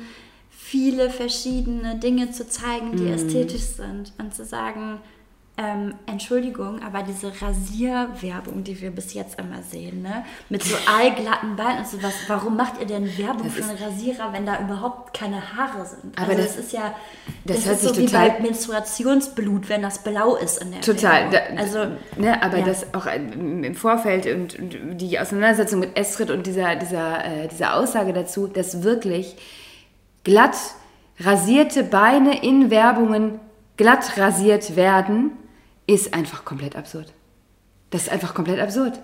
viele 0.50 1.10
verschiedene 1.10 1.98
Dinge 1.98 2.32
zu 2.32 2.48
zeigen, 2.48 2.96
die 2.96 3.04
mm. 3.04 3.14
ästhetisch 3.14 3.62
sind 3.62 4.14
und 4.18 4.34
zu 4.34 4.46
sagen, 4.46 5.00
ähm, 5.58 5.96
Entschuldigung, 6.06 6.82
aber 6.82 7.04
diese 7.04 7.32
Rasierwerbung, 7.42 8.64
die 8.64 8.80
wir 8.82 8.90
bis 8.90 9.14
jetzt 9.14 9.38
immer 9.38 9.62
sehen, 9.62 10.02
ne? 10.02 10.24
mit 10.50 10.64
so 10.64 10.76
allglatten 10.88 11.56
Beinen 11.56 11.80
und 11.80 11.88
sowas, 11.88 12.14
warum 12.28 12.56
macht 12.56 12.80
ihr 12.80 12.88
denn 12.88 13.06
Werbung 13.18 13.44
das 13.44 13.54
für 13.54 13.64
einen 13.70 13.78
Rasierer, 13.78 14.32
wenn 14.32 14.46
da 14.46 14.60
überhaupt 14.62 15.14
keine 15.14 15.42
Haare 15.56 15.86
sind? 15.86 16.18
Aber 16.18 16.30
also 16.30 16.42
das, 16.42 16.56
das, 16.56 16.66
ist 16.66 16.74
ja 16.74 16.96
das, 17.44 17.66
das 17.66 17.84
ist 17.84 17.96
so 17.96 17.98
wie 17.98 18.08
bei 18.08 18.40
Menstruationsblut, 18.40 19.68
wenn 19.68 19.82
das 19.82 20.00
blau 20.04 20.36
ist 20.36 20.64
in 20.64 20.72
der 20.72 20.82
Total. 20.82 21.30
Da, 21.30 21.40
also, 21.58 21.80
ne, 22.18 22.42
aber 22.42 22.60
ja. 22.60 22.66
das 22.66 22.94
auch 22.94 23.06
im 23.06 23.76
Vorfeld 23.76 24.26
und, 24.28 24.58
und, 24.58 24.98
die 24.98 25.20
Auseinandersetzung 25.20 25.82
mit 25.82 25.98
Estrid 25.98 26.32
und 26.32 26.48
dieser, 26.48 26.78
dieser, 26.78 27.26
äh, 27.26 27.48
dieser 27.50 27.76
Aussage 27.76 28.14
dazu, 28.14 28.48
dass 28.48 28.84
wirklich 28.84 29.36
glatt 30.24 30.56
rasierte 31.20 31.84
Beine 31.84 32.42
in 32.42 32.72
Werbungen 32.72 33.40
glatt 33.78 34.18
rasiert 34.18 34.76
werden, 34.76 35.32
ist 35.88 36.13
einfach 36.13 36.46
komplett 36.46 36.76
absurd. 36.76 37.13
Das 37.91 38.04
ist 38.04 38.10
einfach 38.10 38.34
komplett 38.34 38.60
absurd. 38.62 38.98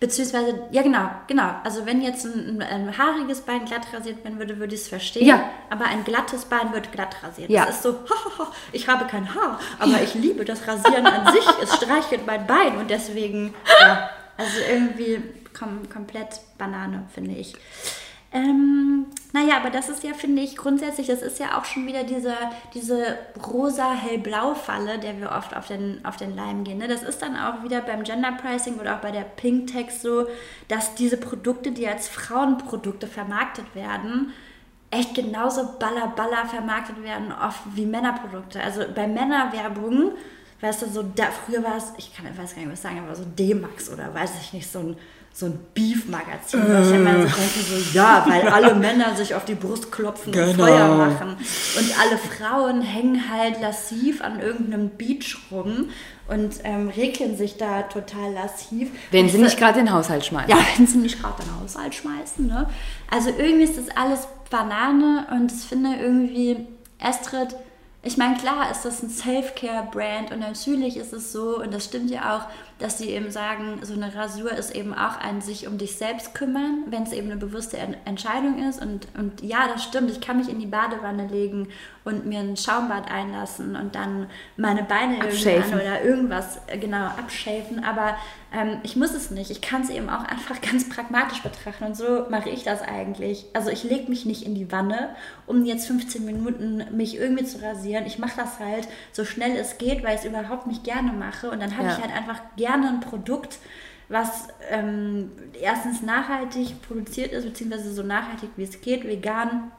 Beziehungsweise, 0.00 0.64
ja 0.72 0.82
genau, 0.82 1.08
genau. 1.28 1.54
Also 1.62 1.86
wenn 1.86 2.02
jetzt 2.02 2.24
ein, 2.24 2.60
ein 2.60 2.98
haariges 2.98 3.42
Bein 3.42 3.64
glatt 3.66 3.86
rasiert 3.92 4.24
werden 4.24 4.40
würde, 4.40 4.58
würde 4.58 4.74
ich 4.74 4.80
es 4.80 4.88
verstehen. 4.88 5.24
Ja. 5.24 5.48
Aber 5.70 5.84
ein 5.84 6.02
glattes 6.02 6.46
Bein 6.46 6.72
wird 6.72 6.90
glatt 6.90 7.14
rasiert. 7.22 7.50
Ja. 7.50 7.66
Das 7.66 7.76
ist 7.76 7.82
so, 7.84 8.00
ich 8.72 8.88
habe 8.88 9.06
kein 9.06 9.32
Haar, 9.32 9.60
aber 9.78 10.02
ich 10.02 10.14
liebe 10.14 10.44
das 10.44 10.66
Rasieren 10.66 11.06
an 11.06 11.32
sich. 11.32 11.44
Es 11.62 11.76
streichelt 11.76 12.26
mein 12.26 12.44
Bein 12.48 12.76
und 12.78 12.90
deswegen, 12.90 13.54
ja. 13.80 14.10
Also 14.36 14.58
irgendwie 14.68 15.22
kom 15.56 15.88
komplett 15.88 16.40
Banane, 16.58 17.04
finde 17.14 17.36
ich. 17.36 17.54
Ähm, 18.34 19.06
naja, 19.34 19.56
aber 19.58 19.70
das 19.70 19.88
ist 19.88 20.02
ja, 20.02 20.14
finde 20.14 20.42
ich, 20.42 20.56
grundsätzlich, 20.56 21.06
das 21.06 21.22
ist 21.22 21.38
ja 21.38 21.58
auch 21.58 21.64
schon 21.64 21.86
wieder 21.86 22.04
diese, 22.04 22.34
diese 22.74 23.18
rosa-hellblau-Falle, 23.46 24.98
der 24.98 25.18
wir 25.20 25.32
oft 25.32 25.54
auf 25.56 25.66
den, 25.68 26.04
auf 26.04 26.16
den 26.16 26.34
Leim 26.34 26.64
gehen. 26.64 26.78
Ne? 26.78 26.88
Das 26.88 27.02
ist 27.02 27.20
dann 27.20 27.36
auch 27.36 27.62
wieder 27.62 27.82
beim 27.82 28.04
Gender 28.04 28.32
Pricing 28.32 28.78
oder 28.78 28.96
auch 28.96 29.00
bei 29.00 29.10
der 29.10 29.22
Pink 29.22 29.68
Text 29.68 30.02
so, 30.02 30.26
dass 30.68 30.94
diese 30.94 31.16
Produkte, 31.18 31.72
die 31.72 31.86
als 31.86 32.08
Frauenprodukte 32.08 33.06
vermarktet 33.06 33.74
werden, 33.74 34.32
echt 34.90 35.14
genauso 35.14 35.78
baller-baller 35.78 36.46
vermarktet 36.46 37.02
werden, 37.02 37.32
oft 37.32 37.60
wie 37.74 37.86
Männerprodukte. 37.86 38.62
Also 38.62 38.82
bei 38.94 39.06
Männerwerbung, 39.06 40.12
weißt 40.62 40.82
du, 40.82 40.88
so 40.88 41.02
da, 41.02 41.24
früher 41.44 41.62
war 41.62 41.76
es, 41.76 41.92
ich 41.98 42.14
kann, 42.14 42.26
weiß 42.26 42.54
gar 42.54 42.62
nicht, 42.62 42.72
was 42.72 42.80
sagen, 42.80 43.00
aber 43.04 43.14
so 43.14 43.24
D-Max 43.24 43.90
oder 43.90 44.14
weiß 44.14 44.30
ich 44.40 44.52
nicht, 44.54 44.70
so 44.70 44.78
ein 44.78 44.96
so 45.34 45.46
ein 45.46 45.58
Beef-Magazin. 45.72 46.60
Äh. 46.60 46.82
Ich 46.82 46.90
immer 46.90 47.12
so 47.12 47.18
denke, 47.20 47.60
so, 47.60 47.94
ja, 47.94 48.24
weil 48.28 48.48
alle 48.48 48.74
Männer 48.78 49.16
sich 49.16 49.34
auf 49.34 49.44
die 49.44 49.54
Brust 49.54 49.90
klopfen 49.90 50.32
genau. 50.32 50.50
und 50.50 50.56
Feuer 50.56 50.94
machen. 50.94 51.36
Und 51.78 52.00
alle 52.00 52.18
Frauen 52.18 52.82
hängen 52.82 53.30
halt 53.30 53.60
lassiv 53.60 54.22
an 54.22 54.40
irgendeinem 54.40 54.90
Beach 54.90 55.38
rum 55.50 55.88
und 56.28 56.56
ähm, 56.64 56.88
regeln 56.88 57.36
sich 57.36 57.56
da 57.56 57.82
total 57.82 58.32
lassiv. 58.32 58.90
Wenn 59.10 59.28
sie 59.28 59.38
nicht 59.38 59.56
gerade 59.56 59.78
den 59.78 59.90
Haushalt 59.90 60.24
schmeißen. 60.24 60.50
Ja, 60.50 60.58
wenn 60.76 60.86
sie 60.86 60.98
nicht 60.98 61.20
gerade 61.20 61.42
den 61.42 61.60
Haushalt 61.60 61.94
schmeißen. 61.94 62.46
Ne? 62.46 62.68
Also 63.10 63.30
irgendwie 63.30 63.64
ist 63.64 63.78
das 63.78 63.88
alles 63.96 64.28
Banane 64.50 65.26
und 65.30 65.50
ich 65.50 65.66
finde 65.66 65.96
irgendwie, 65.98 66.66
Astrid 67.00 67.56
Ich 68.04 68.16
meine, 68.16 68.36
klar 68.36 68.68
ist 68.70 68.84
das 68.84 69.02
ein 69.02 69.10
Self-Care-Brand 69.10 70.32
und 70.32 70.40
natürlich 70.40 70.96
ist 70.96 71.12
es 71.12 71.30
so, 71.30 71.60
und 71.60 71.72
das 71.72 71.84
stimmt 71.84 72.10
ja 72.10 72.36
auch, 72.36 72.50
dass 72.82 72.98
sie 72.98 73.10
eben 73.10 73.30
sagen, 73.30 73.78
so 73.82 73.94
eine 73.94 74.14
Rasur 74.14 74.52
ist 74.52 74.74
eben 74.74 74.92
auch 74.92 75.18
ein 75.18 75.40
sich 75.40 75.66
um 75.66 75.78
dich 75.78 75.96
selbst 75.96 76.34
kümmern, 76.34 76.84
wenn 76.88 77.04
es 77.04 77.12
eben 77.12 77.30
eine 77.30 77.38
bewusste 77.38 77.78
Entscheidung 78.04 78.58
ist. 78.68 78.82
Und, 78.82 79.06
und 79.16 79.42
ja, 79.42 79.68
das 79.68 79.84
stimmt, 79.84 80.10
ich 80.10 80.20
kann 80.20 80.38
mich 80.38 80.48
in 80.48 80.58
die 80.58 80.66
Badewanne 80.66 81.26
legen 81.28 81.68
und 82.04 82.26
mir 82.26 82.40
ein 82.40 82.56
Schaumbad 82.56 83.10
einlassen 83.10 83.76
und 83.76 83.94
dann 83.94 84.26
meine 84.56 84.82
Beine 84.82 85.18
irgendwann 85.18 85.80
oder 85.80 86.02
irgendwas 86.02 86.58
äh, 86.66 86.78
genau 86.78 87.06
abschäfen. 87.06 87.84
Aber 87.84 88.16
ähm, 88.52 88.78
ich 88.82 88.96
muss 88.96 89.14
es 89.14 89.30
nicht. 89.30 89.50
Ich 89.50 89.60
kann 89.60 89.82
es 89.82 89.90
eben 89.90 90.10
auch 90.10 90.24
einfach 90.24 90.60
ganz 90.70 90.88
pragmatisch 90.88 91.42
betrachten. 91.42 91.84
Und 91.84 91.96
so 91.96 92.26
mache 92.28 92.50
ich 92.50 92.64
das 92.64 92.82
eigentlich. 92.82 93.46
Also 93.52 93.70
ich 93.70 93.84
lege 93.84 94.08
mich 94.08 94.26
nicht 94.26 94.44
in 94.44 94.54
die 94.54 94.72
Wanne, 94.72 95.14
um 95.46 95.64
jetzt 95.64 95.86
15 95.86 96.24
Minuten 96.24 96.84
mich 96.90 97.16
irgendwie 97.16 97.44
zu 97.44 97.62
rasieren. 97.62 98.04
Ich 98.06 98.18
mache 98.18 98.36
das 98.36 98.58
halt 98.58 98.88
so 99.12 99.24
schnell 99.24 99.56
es 99.56 99.78
geht, 99.78 100.02
weil 100.02 100.14
ich 100.14 100.22
es 100.22 100.26
überhaupt 100.26 100.66
nicht 100.66 100.84
gerne 100.84 101.12
mache. 101.12 101.50
Und 101.50 101.62
dann 101.62 101.76
habe 101.76 101.88
ja. 101.88 101.94
ich 101.94 102.02
halt 102.02 102.14
einfach 102.14 102.40
gerne 102.56 102.71
ein 102.72 103.00
Produkt, 103.00 103.58
was 104.08 104.48
ähm, 104.70 105.30
erstens 105.60 106.02
nachhaltig 106.02 106.82
produziert 106.82 107.32
ist, 107.32 107.44
beziehungsweise 107.44 107.92
so 107.92 108.02
nachhaltig 108.02 108.50
wie 108.56 108.64
es 108.64 108.80
geht, 108.80 109.04
vegan 109.04 109.70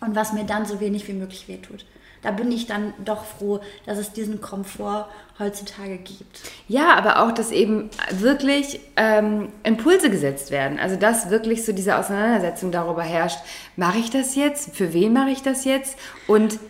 und 0.00 0.16
was 0.16 0.32
mir 0.32 0.44
dann 0.44 0.66
so 0.66 0.80
wenig 0.80 1.06
wie 1.08 1.12
möglich 1.12 1.48
wehtut. 1.48 1.84
Da 2.22 2.30
bin 2.30 2.52
ich 2.52 2.66
dann 2.66 2.94
doch 3.04 3.24
froh, 3.24 3.60
dass 3.84 3.98
es 3.98 4.12
diesen 4.12 4.40
Komfort 4.40 5.08
heutzutage 5.40 5.98
gibt. 5.98 6.40
Ja, 6.68 6.94
aber 6.94 7.20
auch, 7.20 7.32
dass 7.32 7.50
eben 7.50 7.90
wirklich 8.12 8.78
ähm, 8.96 9.48
Impulse 9.64 10.08
gesetzt 10.08 10.52
werden. 10.52 10.78
Also 10.78 10.94
dass 10.94 11.30
wirklich 11.30 11.64
so 11.64 11.72
diese 11.72 11.96
Auseinandersetzung 11.96 12.70
darüber 12.70 13.02
herrscht, 13.02 13.40
mache 13.76 13.98
ich 13.98 14.10
das 14.10 14.36
jetzt? 14.36 14.76
Für 14.76 14.92
wen 14.92 15.12
mache 15.12 15.30
ich 15.30 15.42
das 15.42 15.64
jetzt? 15.64 15.98
Und 16.28 16.60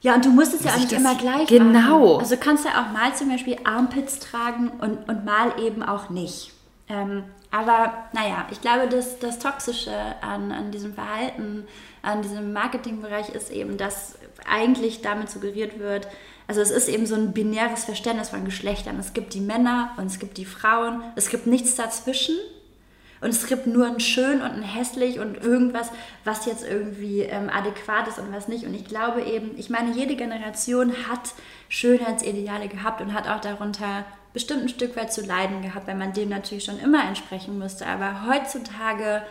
ja, 0.00 0.14
und 0.14 0.24
du 0.24 0.30
musst 0.30 0.54
es 0.54 0.64
ja 0.64 0.72
auch 0.72 0.78
nicht 0.78 0.92
immer 0.92 1.14
gleich 1.14 1.48
genau. 1.48 1.98
machen. 1.98 2.20
Also 2.20 2.34
du 2.34 2.40
kannst 2.40 2.64
ja 2.64 2.82
auch 2.82 2.92
mal 2.92 3.14
zum 3.14 3.28
Beispiel 3.28 3.56
Armpits 3.64 4.18
tragen 4.18 4.70
und, 4.80 5.08
und 5.08 5.24
mal 5.24 5.52
eben 5.60 5.82
auch 5.82 6.10
nicht. 6.10 6.52
Ähm, 6.88 7.24
aber 7.50 7.92
naja, 8.12 8.46
ich 8.50 8.60
glaube, 8.60 8.88
dass 8.88 9.18
das 9.18 9.38
Toxische 9.38 9.92
an, 10.20 10.52
an 10.52 10.70
diesem 10.70 10.94
Verhalten 10.94 11.66
an 12.02 12.22
diesem 12.22 12.52
Marketingbereich 12.54 13.28
ist 13.30 13.50
eben, 13.50 13.76
dass 13.76 14.14
eigentlich 14.48 15.02
damit 15.02 15.28
suggeriert 15.28 15.78
wird, 15.78 16.08
also 16.50 16.60
es 16.62 16.72
ist 16.72 16.88
eben 16.88 17.06
so 17.06 17.14
ein 17.14 17.32
binäres 17.32 17.84
Verständnis 17.84 18.30
von 18.30 18.44
Geschlechtern. 18.44 18.98
Es 18.98 19.12
gibt 19.12 19.34
die 19.34 19.40
Männer 19.40 19.92
und 19.98 20.06
es 20.06 20.18
gibt 20.18 20.36
die 20.36 20.44
Frauen. 20.44 21.00
Es 21.14 21.28
gibt 21.28 21.46
nichts 21.46 21.76
dazwischen. 21.76 22.34
Und 23.20 23.30
es 23.30 23.46
gibt 23.46 23.66
nur 23.66 23.86
ein 23.86 24.00
schön 24.00 24.40
und 24.40 24.50
ein 24.50 24.62
hässlich 24.62 25.18
und 25.18 25.36
irgendwas, 25.36 25.90
was 26.24 26.46
jetzt 26.46 26.64
irgendwie 26.66 27.20
ähm, 27.20 27.50
adäquat 27.50 28.08
ist 28.08 28.18
und 28.18 28.32
was 28.32 28.48
nicht. 28.48 28.64
Und 28.64 28.74
ich 28.74 28.86
glaube 28.86 29.22
eben, 29.22 29.50
ich 29.58 29.68
meine, 29.68 29.92
jede 29.92 30.16
Generation 30.16 30.92
hat 31.08 31.34
Schönheitsideale 31.68 32.68
gehabt 32.68 33.00
und 33.00 33.12
hat 33.12 33.28
auch 33.28 33.40
darunter 33.40 34.04
bestimmt 34.32 34.62
ein 34.62 34.68
Stück 34.68 34.96
weit 34.96 35.12
zu 35.12 35.22
leiden 35.22 35.60
gehabt, 35.60 35.86
weil 35.86 35.96
man 35.96 36.12
dem 36.12 36.28
natürlich 36.30 36.64
schon 36.64 36.78
immer 36.78 37.04
entsprechen 37.04 37.58
musste. 37.58 37.86
Aber 37.86 38.26
heutzutage 38.26 39.22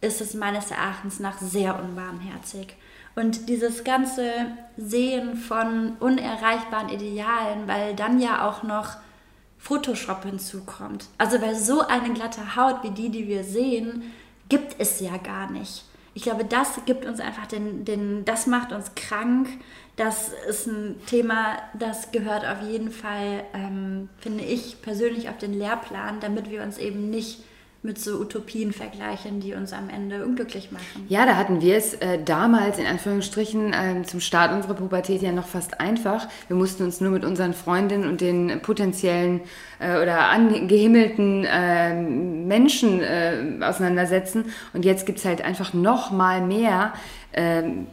ist 0.00 0.20
es 0.20 0.34
meines 0.34 0.70
Erachtens 0.70 1.20
nach 1.20 1.38
sehr 1.38 1.78
unbarmherzig. 1.78 2.76
Und 3.16 3.48
dieses 3.48 3.84
ganze 3.84 4.30
Sehen 4.76 5.36
von 5.36 5.96
unerreichbaren 5.98 6.90
Idealen, 6.90 7.66
weil 7.66 7.94
dann 7.94 8.20
ja 8.20 8.48
auch 8.48 8.62
noch 8.62 8.96
Photoshop 9.60 10.24
hinzukommt. 10.24 11.06
Also 11.18 11.40
weil 11.40 11.54
so 11.54 11.80
eine 11.82 12.12
glatte 12.14 12.56
Haut 12.56 12.82
wie 12.82 12.90
die, 12.90 13.10
die 13.10 13.28
wir 13.28 13.44
sehen, 13.44 14.02
gibt 14.48 14.74
es 14.78 15.00
ja 15.00 15.16
gar 15.18 15.50
nicht. 15.50 15.84
Ich 16.14 16.22
glaube, 16.22 16.44
das 16.44 16.80
gibt 16.86 17.04
uns 17.04 17.20
einfach 17.20 17.46
den, 17.46 17.84
den, 17.84 18.24
das 18.24 18.46
macht 18.46 18.72
uns 18.72 18.94
krank. 18.96 19.48
Das 19.96 20.30
ist 20.48 20.66
ein 20.66 20.96
Thema, 21.06 21.58
das 21.78 22.10
gehört 22.10 22.44
auf 22.44 22.62
jeden 22.62 22.90
Fall, 22.90 23.44
ähm, 23.52 24.08
finde 24.18 24.44
ich 24.44 24.82
persönlich, 24.82 25.28
auf 25.28 25.38
den 25.38 25.52
Lehrplan, 25.52 26.20
damit 26.20 26.50
wir 26.50 26.62
uns 26.62 26.78
eben 26.78 27.10
nicht 27.10 27.44
mit 27.82 27.98
so 27.98 28.20
Utopien 28.20 28.72
vergleichen, 28.72 29.40
die 29.40 29.54
uns 29.54 29.72
am 29.72 29.88
Ende 29.88 30.26
unglücklich 30.26 30.70
machen. 30.70 31.06
Ja, 31.08 31.24
da 31.24 31.36
hatten 31.36 31.62
wir 31.62 31.76
es 31.76 31.94
äh, 31.94 32.22
damals 32.22 32.78
in 32.78 32.84
Anführungsstrichen 32.84 33.72
äh, 33.72 34.02
zum 34.04 34.20
Start 34.20 34.52
unserer 34.52 34.74
Pubertät 34.74 35.22
ja 35.22 35.32
noch 35.32 35.46
fast 35.46 35.80
einfach. 35.80 36.28
Wir 36.48 36.56
mussten 36.56 36.84
uns 36.84 37.00
nur 37.00 37.10
mit 37.10 37.24
unseren 37.24 37.54
Freundinnen 37.54 38.06
und 38.06 38.20
den 38.20 38.60
potenziellen 38.60 39.40
äh, 39.78 40.02
oder 40.02 40.28
angehimmelten 40.28 41.46
ähm, 41.50 42.46
Menschen 42.46 43.00
äh, 43.00 43.56
auseinandersetzen. 43.62 44.52
Und 44.74 44.84
jetzt 44.84 45.06
gibt 45.06 45.18
es 45.18 45.24
halt 45.24 45.42
einfach 45.42 45.72
noch 45.72 46.10
mal 46.10 46.42
mehr 46.42 46.92
ähm, 47.32 47.86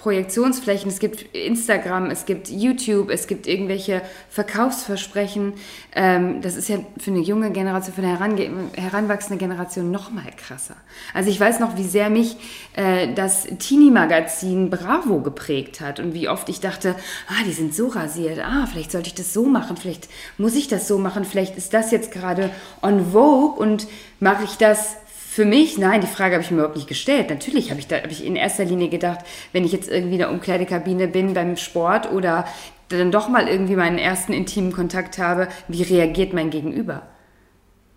Projektionsflächen, 0.00 0.90
es 0.90 0.98
gibt 0.98 1.34
Instagram, 1.36 2.06
es 2.06 2.24
gibt 2.24 2.48
YouTube, 2.48 3.10
es 3.10 3.26
gibt 3.26 3.46
irgendwelche 3.46 4.00
Verkaufsversprechen. 4.30 5.52
Ähm, 5.94 6.40
das 6.40 6.56
ist 6.56 6.70
ja 6.70 6.78
für 6.98 7.10
eine 7.10 7.20
junge 7.20 7.50
Generation, 7.50 7.94
für 7.94 8.00
eine 8.00 8.12
herange 8.12 8.50
heranwachsende 8.76 9.36
Generation 9.36 9.90
noch 9.90 10.10
mal 10.10 10.24
krasser. 10.38 10.76
Also 11.12 11.28
ich 11.28 11.38
weiß 11.38 11.60
noch, 11.60 11.76
wie 11.76 11.84
sehr 11.84 12.08
mich 12.08 12.36
äh, 12.76 13.12
das 13.12 13.44
Teenie-Magazin 13.44 14.70
Bravo 14.70 15.20
geprägt 15.20 15.82
hat 15.82 16.00
und 16.00 16.14
wie 16.14 16.30
oft 16.30 16.48
ich 16.48 16.60
dachte, 16.60 16.94
ah, 17.28 17.44
die 17.46 17.52
sind 17.52 17.74
so 17.74 17.88
rasiert, 17.88 18.38
ah, 18.38 18.66
vielleicht 18.66 18.92
sollte 18.92 19.08
ich 19.08 19.14
das 19.14 19.34
so 19.34 19.44
machen, 19.44 19.76
vielleicht 19.76 20.08
muss 20.38 20.54
ich 20.54 20.66
das 20.68 20.88
so 20.88 20.96
machen, 20.96 21.26
vielleicht 21.26 21.58
ist 21.58 21.74
das 21.74 21.90
jetzt 21.90 22.10
gerade 22.10 22.48
on 22.80 23.12
Vogue 23.12 23.60
und 23.60 23.86
mache 24.18 24.44
ich 24.44 24.56
das 24.56 24.96
für 25.30 25.44
mich, 25.44 25.78
nein, 25.78 26.00
die 26.00 26.08
Frage 26.08 26.34
habe 26.34 26.42
ich 26.42 26.50
mir 26.50 26.56
überhaupt 26.56 26.74
nicht 26.74 26.88
gestellt. 26.88 27.30
Natürlich 27.30 27.70
habe 27.70 27.78
ich, 27.78 27.86
da, 27.86 27.98
habe 27.98 28.10
ich 28.10 28.26
in 28.26 28.34
erster 28.34 28.64
Linie 28.64 28.88
gedacht, 28.88 29.20
wenn 29.52 29.64
ich 29.64 29.70
jetzt 29.70 29.88
irgendwie 29.88 30.14
in 30.14 30.18
der 30.18 30.30
Umkleidekabine 30.32 31.06
bin 31.06 31.34
beim 31.34 31.56
Sport 31.56 32.10
oder 32.10 32.48
dann 32.88 33.12
doch 33.12 33.28
mal 33.28 33.46
irgendwie 33.46 33.76
meinen 33.76 33.98
ersten 33.98 34.32
intimen 34.32 34.72
Kontakt 34.72 35.18
habe, 35.18 35.46
wie 35.68 35.84
reagiert 35.84 36.32
mein 36.32 36.50
Gegenüber? 36.50 37.06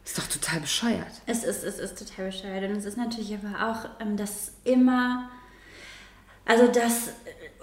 Ist 0.05 0.15
doch 0.19 0.27
total 0.27 0.59
bescheuert. 0.59 1.23
Es 1.25 1.43
ist, 1.43 1.63
es 1.63 1.79
ist 1.79 1.97
total 1.97 2.27
bescheuert. 2.27 2.69
Und 2.69 2.77
es 2.77 2.85
ist 2.85 2.97
natürlich 2.97 3.33
aber 3.33 3.71
auch, 3.71 3.89
ähm, 3.99 4.15
dass 4.15 4.51
immer, 4.63 5.27
also 6.45 6.67
dass 6.67 7.13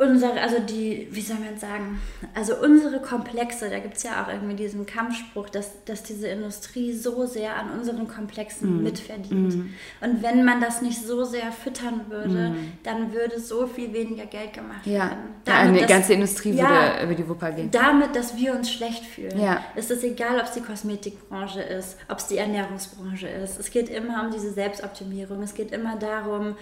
unsere, 0.01 0.40
also 0.40 0.59
die, 0.59 1.09
wie 1.11 1.20
soll 1.20 1.36
man 1.36 1.59
sagen, 1.59 2.01
also 2.34 2.57
unsere 2.57 3.01
Komplexe, 3.01 3.68
da 3.68 3.78
gibt 3.78 3.98
es 3.98 4.03
ja 4.03 4.22
auch 4.22 4.28
irgendwie 4.28 4.57
diesen 4.57 4.86
Kampfspruch, 4.86 5.51
dass, 5.51 5.84
dass 5.84 6.03
diese 6.03 6.28
Industrie 6.28 6.94
so 6.94 7.26
sehr 7.26 7.57
an 7.57 7.70
unseren 7.78 8.09
Komplexen 8.09 8.78
mm. 8.78 8.82
mitverdient. 8.82 9.57
Mm. 9.57 9.74
Und 10.01 10.22
wenn 10.22 10.44
man 10.44 10.61
das 10.61 10.80
nicht 10.80 11.05
so 11.05 11.24
sehr 11.24 11.53
füttern 11.53 12.07
würde, 12.09 12.51
mm. 12.51 12.72
dann 12.82 13.12
würde 13.12 13.38
so 13.38 13.66
viel 13.66 13.92
weniger 13.92 14.24
Geld 14.24 14.55
gemacht 14.55 14.86
ja. 14.86 15.11
werden. 15.11 15.18
Damit, 15.44 15.74
ja, 15.74 15.80
dass, 15.82 15.90
ganze 15.90 16.14
Industrie 16.14 16.53
würde 16.53 16.62
ja, 16.62 17.03
über 17.03 17.14
die 17.14 17.28
Wupper 17.28 17.53
gehen. 17.53 17.70
Damit, 17.70 18.16
dass 18.16 18.36
wir 18.36 18.55
uns 18.55 18.72
schlecht 18.72 19.05
fühlen. 19.05 19.38
Ja. 19.38 19.62
Es 19.76 19.90
ist 19.90 20.03
egal, 20.03 20.38
ob 20.38 20.44
es 20.46 20.53
die 20.53 20.62
Kosmetikbranche 20.62 21.61
ist, 21.61 21.98
ob 22.09 22.18
es 22.18 22.26
die 22.26 22.38
Ernährungsbranche 22.38 23.28
ist. 23.28 23.61
Es 23.61 23.70
geht 23.70 23.90
immer 23.90 24.24
um 24.24 24.30
diese 24.30 24.51
Selbstoptimierung. 24.51 25.42
Es 25.42 25.53
geht 25.53 25.72
immer 25.72 25.96
darum, 25.96 26.57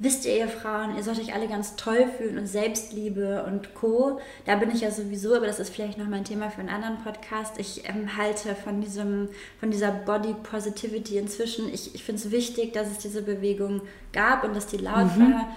wisst 0.00 0.24
ihr, 0.24 0.34
ihr 0.34 0.48
Frauen, 0.48 0.96
ihr 0.96 1.02
sollt 1.02 1.20
euch 1.20 1.34
alle 1.34 1.46
ganz 1.46 1.76
toll 1.76 2.08
fühlen 2.16 2.38
und 2.38 2.46
Selbstliebe 2.46 3.44
und 3.44 3.74
Co. 3.74 4.18
Da 4.46 4.56
bin 4.56 4.70
ich 4.70 4.80
ja 4.80 4.90
sowieso, 4.90 5.36
aber 5.36 5.46
das 5.46 5.60
ist 5.60 5.72
vielleicht 5.72 5.98
noch 5.98 6.08
mein 6.08 6.24
Thema 6.24 6.50
für 6.50 6.60
einen 6.60 6.70
anderen 6.70 6.98
Podcast. 7.04 7.58
Ich 7.58 7.86
ähm, 7.86 8.16
halte 8.16 8.54
von, 8.54 8.80
diesem, 8.80 9.28
von 9.60 9.70
dieser 9.70 9.92
Body 9.92 10.34
Positivity 10.42 11.18
inzwischen. 11.18 11.72
Ich, 11.72 11.94
ich 11.94 12.02
finde 12.02 12.22
es 12.22 12.30
wichtig, 12.30 12.72
dass 12.72 12.90
es 12.90 12.96
diese 12.96 13.20
Bewegung 13.20 13.82
gab 14.12 14.42
und 14.42 14.56
dass 14.56 14.66
die 14.66 14.78
laut 14.78 15.14
mhm. 15.16 15.34
war. 15.34 15.56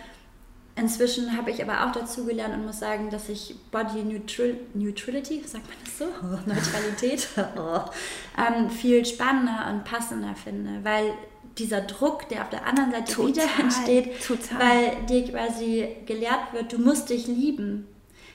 Inzwischen 0.76 1.38
habe 1.38 1.50
ich 1.52 1.64
aber 1.64 1.86
auch 1.86 1.94
dazu 1.94 2.26
gelernt 2.26 2.54
und 2.54 2.66
muss 2.66 2.80
sagen, 2.80 3.10
dass 3.12 3.30
ich 3.30 3.56
Body 3.72 4.04
Neutral 4.04 4.58
Neutrality, 4.74 5.42
sagt 5.46 5.68
man 5.70 5.78
das 5.86 5.98
so? 6.00 6.06
Neutralität, 6.46 7.30
ähm, 8.58 8.70
viel 8.70 9.06
spannender 9.06 9.72
und 9.72 9.86
passender 9.86 10.36
finde, 10.36 10.84
weil 10.84 11.14
dieser 11.58 11.82
Druck, 11.82 12.28
der 12.30 12.42
auf 12.42 12.50
der 12.50 12.66
anderen 12.66 12.92
Seite 12.92 13.14
total, 13.14 13.28
wieder 13.28 13.44
entsteht, 13.60 14.26
total. 14.26 14.60
weil 14.60 15.06
dir 15.08 15.32
quasi 15.32 15.88
gelehrt 16.06 16.54
wird, 16.54 16.74
du 16.74 16.80
musst 16.80 17.10
dich 17.10 17.28
lieben, 17.28 17.88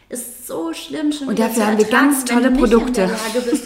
ist 0.08 0.46
so 0.46 0.72
schlimm 0.72 1.12
schon 1.12 1.28
Und 1.28 1.38
dafür 1.38 1.66
haben 1.66 1.78
wir 1.78 1.84
ganz 1.84 2.24
tolle 2.24 2.50
Produkte. 2.50 3.10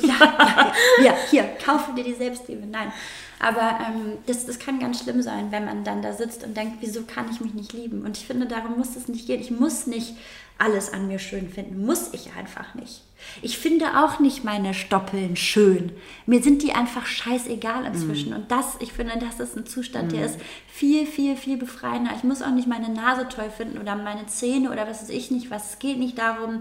Ja, 0.02 0.08
ja, 0.08 0.72
ja, 1.04 1.14
hier, 1.30 1.44
kaufe 1.64 1.92
dir 1.94 2.02
die 2.02 2.14
Selbstliebe. 2.14 2.66
Nein. 2.66 2.92
Aber 3.38 3.78
ähm, 3.80 4.18
das, 4.26 4.46
das 4.46 4.58
kann 4.58 4.78
ganz 4.78 5.02
schlimm 5.02 5.20
sein, 5.22 5.48
wenn 5.50 5.64
man 5.64 5.84
dann 5.84 6.02
da 6.02 6.12
sitzt 6.12 6.44
und 6.44 6.56
denkt, 6.56 6.76
wieso 6.80 7.02
kann 7.02 7.26
ich 7.30 7.40
mich 7.40 7.54
nicht 7.54 7.72
lieben? 7.72 8.04
Und 8.04 8.16
ich 8.16 8.26
finde, 8.26 8.46
darum 8.46 8.78
muss 8.78 8.96
es 8.96 9.08
nicht 9.08 9.26
gehen. 9.26 9.40
Ich 9.40 9.50
muss 9.50 9.86
nicht 9.86 10.14
alles 10.58 10.92
an 10.92 11.08
mir 11.08 11.18
schön 11.18 11.48
finden. 11.48 11.84
Muss 11.84 12.10
ich 12.12 12.30
einfach 12.38 12.74
nicht. 12.74 13.02
Ich 13.40 13.58
finde 13.58 14.02
auch 14.02 14.20
nicht 14.20 14.44
meine 14.44 14.74
Stoppeln 14.74 15.36
schön. 15.36 15.92
Mir 16.26 16.42
sind 16.42 16.62
die 16.62 16.72
einfach 16.72 17.06
scheißegal 17.06 17.84
inzwischen. 17.84 18.30
Mm. 18.30 18.36
Und 18.36 18.50
das, 18.50 18.76
ich 18.80 18.92
finde, 18.92 19.14
das 19.18 19.40
ist 19.40 19.56
ein 19.56 19.66
Zustand, 19.66 20.12
mm. 20.12 20.14
der 20.16 20.26
ist 20.26 20.38
viel, 20.68 21.06
viel, 21.06 21.36
viel 21.36 21.56
befreiender. 21.56 22.10
Ich 22.16 22.24
muss 22.24 22.42
auch 22.42 22.50
nicht 22.50 22.68
meine 22.68 22.88
Nase 22.88 23.28
toll 23.28 23.50
finden 23.50 23.78
oder 23.78 23.96
meine 23.96 24.26
Zähne 24.26 24.70
oder 24.70 24.86
was 24.88 25.02
weiß 25.02 25.10
ich 25.10 25.30
nicht 25.30 25.50
was. 25.50 25.72
Es 25.72 25.78
geht 25.78 25.98
nicht 25.98 26.18
darum, 26.18 26.60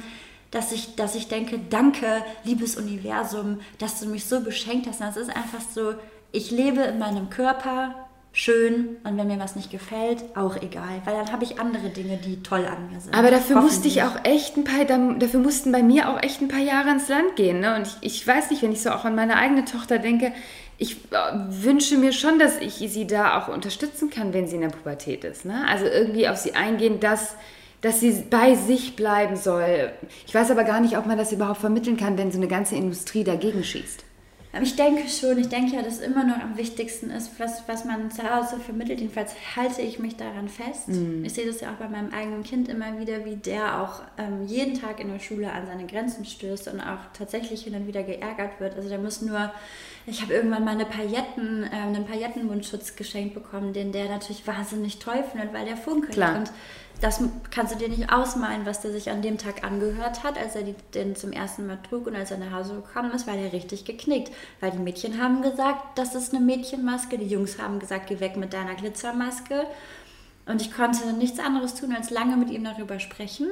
dass 0.52 0.72
ich, 0.72 0.96
dass 0.96 1.16
ich 1.16 1.28
denke, 1.28 1.60
danke, 1.70 2.24
liebes 2.44 2.76
Universum, 2.76 3.60
dass 3.80 4.00
du 4.00 4.08
mich 4.08 4.26
so 4.26 4.42
beschenkt 4.42 4.88
hast. 4.88 5.02
Das 5.02 5.18
ist 5.18 5.30
einfach 5.30 5.62
so, 5.74 5.96
ich 6.32 6.52
lebe 6.52 6.82
in 6.82 7.00
meinem 7.00 7.30
Körper 7.30 8.10
schön 8.34 8.98
und 9.04 9.18
wenn 9.18 9.28
mir 9.28 9.40
was 9.40 9.56
nicht 9.56 9.72
gefällt, 9.72 10.24
auch 10.36 10.56
egal, 10.62 11.02
weil 11.04 11.16
dann 11.16 11.32
habe 11.32 11.44
ich 11.44 11.60
andere 11.60 11.90
Dinge, 11.90 12.18
die 12.18 12.42
toll 12.42 12.66
an 12.66 12.90
mir 12.90 13.02
sind. 13.02 13.14
Aber 13.14 13.30
dafür 13.30 13.60
musste 13.62 13.88
ich 13.88 14.04
auch 14.04 14.24
echt 14.24 14.56
ein 14.56 14.64
paar, 14.64 14.86
dafür 14.86 15.40
mussten 15.42 15.72
bei 15.72 15.84
mir 15.84 16.10
auch 16.10 16.22
echt 16.24 16.42
ein 16.42 16.48
paar 16.48 16.62
Jahre 16.62 16.92
ins 16.92 17.10
Land 17.10 17.36
gehen. 17.36 17.60
Ne? 17.60 17.76
Und 17.76 17.88
ich, 17.88 17.98
ich 18.02 18.28
weiß 18.28 18.50
nicht, 18.52 18.62
wenn 18.62 18.72
ich 18.72 18.82
so 18.82 18.92
auch 18.92 19.04
an 19.04 19.16
meine 19.16 19.36
eigene 19.36 19.66
Tochter 19.66 20.00
denke, 20.00 20.32
ich 20.78 20.96
äh, 21.12 21.18
wünsche 21.50 21.98
mir 21.98 22.14
schon, 22.14 22.40
dass 22.40 22.58
ich 22.60 22.76
sie 22.76 23.06
da 23.06 23.40
auch 23.40 23.50
unterstützen 23.50 24.10
kann, 24.10 24.34
wenn 24.34 24.48
sie 24.48 24.56
in 24.56 24.62
der 24.62 24.70
Pubertät 24.70 25.24
ist. 25.26 25.46
Ne? 25.46 25.66
Also 25.68 25.86
irgendwie 25.86 26.28
auf 26.28 26.38
sie 26.38 26.56
eingehen, 26.56 27.02
dass, 27.02 27.36
dass 27.82 28.00
sie 28.00 28.24
bei 28.30 28.56
sich 28.56 28.96
bleiben 28.96 29.36
soll. 29.36 29.92
Ich 30.26 30.34
weiß 30.34 30.50
aber 30.52 30.64
gar 30.64 30.80
nicht, 30.80 30.98
ob 30.98 31.06
man 31.06 31.18
das 31.18 31.34
überhaupt 31.34 31.60
vermitteln 31.60 31.98
kann, 31.98 32.18
wenn 32.18 32.32
so 32.32 32.38
eine 32.38 32.48
ganze 32.48 32.76
Industrie 32.76 33.26
dagegen 33.26 33.64
schießt. 33.64 34.06
Aber 34.54 34.64
ich 34.64 34.76
denke 34.76 35.08
schon, 35.08 35.38
ich 35.38 35.48
denke 35.48 35.76
ja, 35.76 35.82
dass 35.82 36.00
immer 36.00 36.26
noch 36.26 36.40
am 36.40 36.58
wichtigsten 36.58 37.10
ist, 37.10 37.40
was, 37.40 37.64
was 37.68 37.86
man 37.86 38.12
zu 38.12 38.24
Hause 38.24 38.60
vermittelt. 38.60 39.00
Jedenfalls 39.00 39.34
halte 39.56 39.82
ich 39.82 39.98
mich 39.98 40.18
daran 40.18 40.50
fest. 40.50 40.90
Mhm. 40.90 41.24
Ich 41.24 41.34
sehe 41.34 41.46
das 41.46 41.62
ja 41.62 41.72
auch 41.72 41.76
bei 41.76 41.88
meinem 41.88 42.12
eigenen 42.14 42.44
Kind 42.44 42.68
immer 42.68 43.00
wieder, 43.00 43.24
wie 43.24 43.38
der 43.38 43.82
auch 43.82 44.02
ähm, 44.18 44.46
jeden 44.46 44.80
Tag 44.80 45.00
in 45.00 45.10
der 45.10 45.20
Schule 45.20 45.52
an 45.52 45.68
seine 45.68 45.86
Grenzen 45.86 46.26
stößt 46.26 46.68
und 46.68 46.82
auch 46.82 47.00
tatsächlich 47.14 47.64
hin 47.64 47.76
und 47.76 47.88
wieder 47.88 48.04
geärgert 48.04 48.60
wird. 48.60 48.76
Also 48.76 48.90
der 48.90 49.00
muss 49.00 49.22
nur, 49.22 49.54
ich 50.06 50.22
habe 50.22 50.34
irgendwann 50.34 50.66
mal 50.66 50.72
eine 50.72 50.86
Pailletten, 50.86 51.64
äh, 51.64 51.76
einen 51.76 52.06
Paillettenmundschutz 52.06 52.98
geschenkt 52.98 53.34
bekommen, 53.34 53.72
den 53.72 53.94
der 53.94 54.10
natürlich 54.10 54.46
wahnsinnig 54.46 55.00
toll 55.00 55.24
findet, 55.32 55.54
weil 55.54 55.66
der 55.66 55.78
funkelt. 55.78 56.12
Klar. 56.12 56.40
Und 56.40 56.52
das 57.02 57.20
kannst 57.50 57.74
du 57.74 57.80
dir 57.80 57.90
nicht 57.90 58.14
ausmalen, 58.14 58.66
was 58.66 58.82
der 58.82 58.92
sich 58.92 59.10
an 59.10 59.24
dem 59.24 59.40
Tag 59.40 59.64
angehört 59.64 60.24
hat, 60.24 60.38
als 60.38 60.56
er 60.56 60.62
den 60.94 61.16
zum 61.16 61.32
ersten 61.32 61.66
Mal 61.66 61.80
trug 61.90 62.06
und 62.06 62.16
als 62.16 62.30
er 62.30 62.38
nach 62.38 62.52
Hause 62.52 62.76
gekommen 62.76 63.12
ist, 63.12 63.26
weil 63.26 63.40
er 63.40 63.52
richtig 63.52 63.86
geknickt. 63.86 64.32
Weil 64.60 64.70
die 64.70 64.78
Mädchen 64.78 65.22
haben 65.22 65.42
gesagt, 65.42 65.98
das 65.98 66.14
ist 66.14 66.34
eine 66.34 66.46
Mädchenmaske, 66.46 67.18
die 67.18 67.26
Jungs 67.26 67.60
haben 67.60 67.80
gesagt, 67.80 68.08
geh 68.08 68.20
weg 68.20 68.38
mit 68.38 68.54
deiner 68.54 68.76
Glitzermaske. 68.76 69.66
Und 70.46 70.62
ich 70.62 70.72
konnte 70.72 71.12
nichts 71.14 71.40
anderes 71.40 71.74
tun, 71.74 71.94
als 71.96 72.12
lange 72.12 72.38
mit 72.38 72.52
ihm 72.52 72.64
darüber 72.64 73.00
sprechen. 73.00 73.48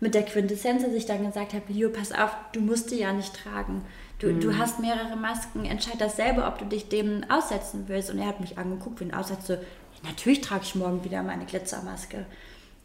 Mit 0.00 0.14
der 0.14 0.22
Quintessenz, 0.22 0.82
dass 0.82 0.92
ich 0.92 1.06
dann 1.06 1.26
gesagt 1.26 1.52
habe, 1.52 1.72
Jo, 1.72 1.90
pass 1.90 2.10
auf, 2.10 2.34
du 2.52 2.60
musst 2.60 2.90
die 2.90 2.96
ja 2.96 3.12
nicht 3.12 3.34
tragen. 3.34 3.84
Du, 4.18 4.28
mhm. 4.28 4.40
du 4.40 4.56
hast 4.56 4.80
mehrere 4.80 5.16
Masken, 5.16 5.66
entscheid 5.66 6.00
das 6.00 6.16
selber, 6.16 6.48
ob 6.48 6.58
du 6.58 6.64
dich 6.64 6.88
dem 6.88 7.24
aussetzen 7.28 7.84
willst. 7.86 8.10
Und 8.10 8.18
er 8.18 8.28
hat 8.28 8.40
mich 8.40 8.56
angeguckt, 8.56 9.00
wie 9.00 9.04
ein 9.04 9.14
Aussatz, 9.14 9.46
so, 9.46 9.56
natürlich 10.02 10.40
trage 10.40 10.62
ich 10.64 10.74
morgen 10.74 11.04
wieder 11.04 11.22
meine 11.22 11.44
Glitzermaske. 11.44 12.24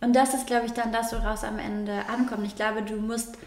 Und 0.02 0.16
das 0.16 0.34
ist, 0.34 0.47
glaube 0.47 0.66
ich, 0.66 0.72
dann 0.72 0.91
das, 0.91 1.12
woraus 1.14 1.43
am 1.43 1.60
Ende 1.60 2.06
ankommt. 2.08 2.45
Ich 2.45 2.56
glaube, 2.56 2.82
du 2.82 2.95
musst, 2.95 3.38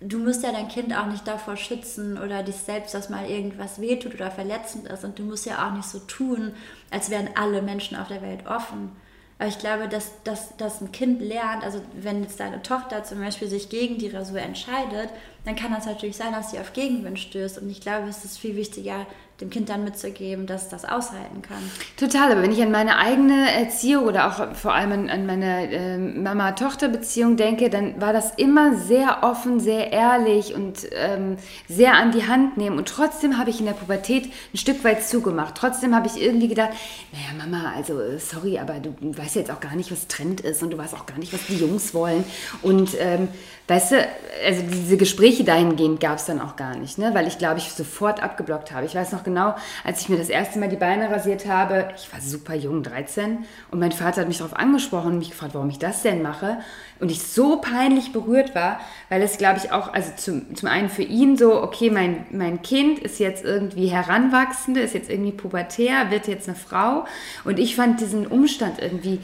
du 0.00 0.18
musst 0.18 0.44
ja 0.44 0.52
dein 0.52 0.68
Kind 0.68 0.96
auch 0.96 1.06
nicht 1.06 1.26
davor 1.26 1.56
schützen 1.56 2.18
oder 2.18 2.42
dich 2.42 2.56
selbst, 2.56 2.94
dass 2.94 3.10
mal 3.10 3.28
irgendwas 3.28 3.80
wehtut 3.80 4.14
oder 4.14 4.30
verletzend 4.30 4.86
ist. 4.86 5.04
Und 5.04 5.18
du 5.18 5.24
musst 5.24 5.46
ja 5.46 5.66
auch 5.66 5.72
nicht 5.72 5.88
so 5.88 5.98
tun, 6.00 6.52
als 6.90 7.10
wären 7.10 7.30
alle 7.34 7.62
Menschen 7.62 7.96
auf 7.96 8.08
der 8.08 8.22
Welt 8.22 8.46
offen. 8.46 8.92
Aber 9.38 9.48
ich 9.48 9.58
glaube, 9.58 9.88
dass, 9.88 10.22
dass, 10.22 10.56
dass 10.56 10.80
ein 10.80 10.92
Kind 10.92 11.20
lernt, 11.20 11.64
also 11.64 11.80
wenn 12.00 12.22
jetzt 12.22 12.38
deine 12.38 12.62
Tochter 12.62 13.02
zum 13.02 13.18
Beispiel 13.18 13.48
sich 13.48 13.70
gegen 13.70 13.98
die 13.98 14.08
Rasur 14.08 14.38
entscheidet, 14.38 15.10
dann 15.44 15.56
kann 15.56 15.72
das 15.72 15.84
natürlich 15.84 16.16
sein, 16.16 16.32
dass 16.32 16.52
sie 16.52 16.60
auf 16.60 16.72
Gegenwind 16.74 17.18
stößt. 17.18 17.58
Und 17.58 17.68
ich 17.68 17.80
glaube, 17.80 18.08
es 18.08 18.24
ist 18.24 18.38
viel 18.38 18.54
wichtiger, 18.54 19.04
dem 19.42 19.50
Kind 19.50 19.68
dann 19.68 19.84
mitzugeben, 19.84 20.46
dass 20.46 20.68
das 20.68 20.84
aushalten 20.84 21.42
kann. 21.42 21.58
Total, 21.98 22.32
aber 22.32 22.42
wenn 22.42 22.52
ich 22.52 22.62
an 22.62 22.70
meine 22.70 22.96
eigene 22.96 23.50
Erziehung 23.50 24.04
oder 24.04 24.28
auch 24.28 24.54
vor 24.54 24.72
allem 24.72 25.08
an, 25.08 25.26
meine 25.26 25.70
äh, 25.70 25.98
Mama-Tochter-Beziehung 25.98 27.36
denke, 27.36 27.68
dann 27.68 28.00
war 28.00 28.12
das 28.12 28.32
immer 28.36 28.76
sehr 28.76 29.18
offen, 29.22 29.58
sehr 29.58 29.92
ehrlich 29.92 30.54
und 30.54 30.86
ähm, 30.92 31.36
sehr 31.68 31.94
an 31.94 32.12
die 32.12 32.26
Hand 32.26 32.56
nehmen. 32.56 32.78
Und 32.78 32.88
trotzdem 32.88 33.36
habe 33.36 33.50
ich 33.50 33.58
in 33.58 33.66
der 33.66 33.72
Pubertät 33.72 34.30
ein 34.54 34.56
Stück 34.56 34.84
weit 34.84 35.04
zugemacht. 35.04 35.56
Trotzdem 35.56 35.94
habe 35.94 36.06
ich 36.06 36.22
irgendwie 36.22 36.48
gedacht, 36.48 36.70
naja, 37.10 37.44
Mama, 37.44 37.72
also 37.76 38.00
äh, 38.00 38.18
sorry, 38.18 38.58
aber 38.58 38.74
du 38.74 38.94
weißt 39.00 39.34
jetzt 39.36 39.50
auch 39.50 39.60
gar 39.60 39.74
nicht, 39.74 39.90
was 39.90 40.06
Trend 40.06 40.40
ist 40.40 40.62
und 40.62 40.70
du 40.70 40.78
weißt 40.78 40.94
auch 40.94 41.06
gar 41.06 41.18
nicht, 41.18 41.32
was 41.32 41.46
die 41.46 41.56
Jungs 41.56 41.92
wollen. 41.94 42.24
Und 42.62 42.90
ähm, 42.98 43.28
weißt 43.68 43.92
du, 43.92 44.08
also 44.44 44.62
diese 44.62 44.96
Gespräche 44.96 45.44
dahingehend 45.44 46.00
gab 46.00 46.18
es 46.18 46.24
dann 46.24 46.40
auch 46.40 46.56
gar 46.56 46.76
nicht, 46.76 46.98
ne? 46.98 47.10
weil 47.14 47.28
ich 47.28 47.38
glaube, 47.38 47.58
ich 47.58 47.70
sofort 47.70 48.22
abgeblockt 48.22 48.72
habe. 48.72 48.86
Ich 48.86 48.94
weiß 48.94 49.12
noch 49.12 49.22
genau, 49.22 49.54
als 49.84 50.00
ich 50.00 50.08
mir 50.08 50.18
das 50.18 50.28
erste 50.28 50.58
Mal 50.58 50.68
die 50.68 50.76
Beine 50.76 51.10
rasiert 51.10 51.46
habe, 51.46 51.88
ich 51.96 52.12
war 52.12 52.20
super 52.20 52.54
jung, 52.54 52.82
13, 52.82 53.38
und 53.70 53.78
mein 53.78 53.92
Vater 53.92 54.22
hat 54.22 54.28
mich 54.28 54.38
darauf 54.38 54.56
angesprochen 54.56 55.12
und 55.12 55.18
mich 55.18 55.30
gefragt, 55.30 55.54
warum 55.54 55.70
ich 55.70 55.78
das 55.78 56.02
denn 56.02 56.22
mache. 56.22 56.58
Und 56.98 57.10
ich 57.10 57.22
so 57.22 57.60
peinlich 57.60 58.12
berührt 58.12 58.54
war, 58.54 58.80
weil 59.08 59.22
es, 59.22 59.38
glaube 59.38 59.58
ich, 59.62 59.72
auch, 59.72 59.92
also 59.92 60.10
zum, 60.16 60.54
zum 60.54 60.68
einen 60.68 60.88
für 60.88 61.02
ihn 61.02 61.36
so, 61.36 61.60
okay, 61.60 61.90
mein, 61.90 62.26
mein 62.30 62.62
Kind 62.62 63.00
ist 63.00 63.18
jetzt 63.18 63.44
irgendwie 63.44 63.88
heranwachsende, 63.88 64.80
ist 64.80 64.94
jetzt 64.94 65.10
irgendwie 65.10 65.32
pubertär, 65.32 66.10
wird 66.10 66.28
jetzt 66.28 66.48
eine 66.48 66.56
Frau. 66.56 67.04
Und 67.44 67.58
ich 67.58 67.74
fand 67.74 68.00
diesen 68.00 68.26
Umstand 68.26 68.80
irgendwie, 68.80 69.18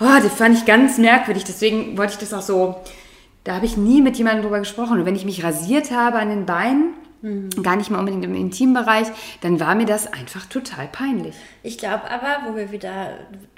oh, 0.00 0.20
das 0.22 0.34
fand 0.34 0.56
ich 0.56 0.64
ganz 0.64 0.98
merkwürdig. 0.98 1.44
Deswegen 1.44 1.98
wollte 1.98 2.12
ich 2.12 2.18
das 2.20 2.32
auch 2.32 2.42
so 2.42 2.76
da 3.44 3.54
habe 3.54 3.66
ich 3.66 3.76
nie 3.76 4.02
mit 4.02 4.16
jemandem 4.16 4.42
drüber 4.42 4.58
gesprochen. 4.58 4.98
Und 4.98 5.06
wenn 5.06 5.16
ich 5.16 5.24
mich 5.24 5.44
rasiert 5.44 5.90
habe 5.90 6.18
an 6.18 6.30
den 6.30 6.46
Beinen, 6.46 6.94
mhm. 7.20 7.50
gar 7.62 7.76
nicht 7.76 7.90
mal 7.90 7.98
unbedingt 7.98 8.24
im 8.24 8.34
Intimbereich, 8.34 9.08
dann 9.42 9.60
war 9.60 9.74
mir 9.74 9.86
das 9.86 10.12
einfach 10.12 10.46
total 10.46 10.88
peinlich. 10.88 11.34
Ich 11.62 11.78
glaube 11.78 12.10
aber, 12.10 12.48
wo 12.48 12.56
wir 12.56 12.72
wieder 12.72 13.10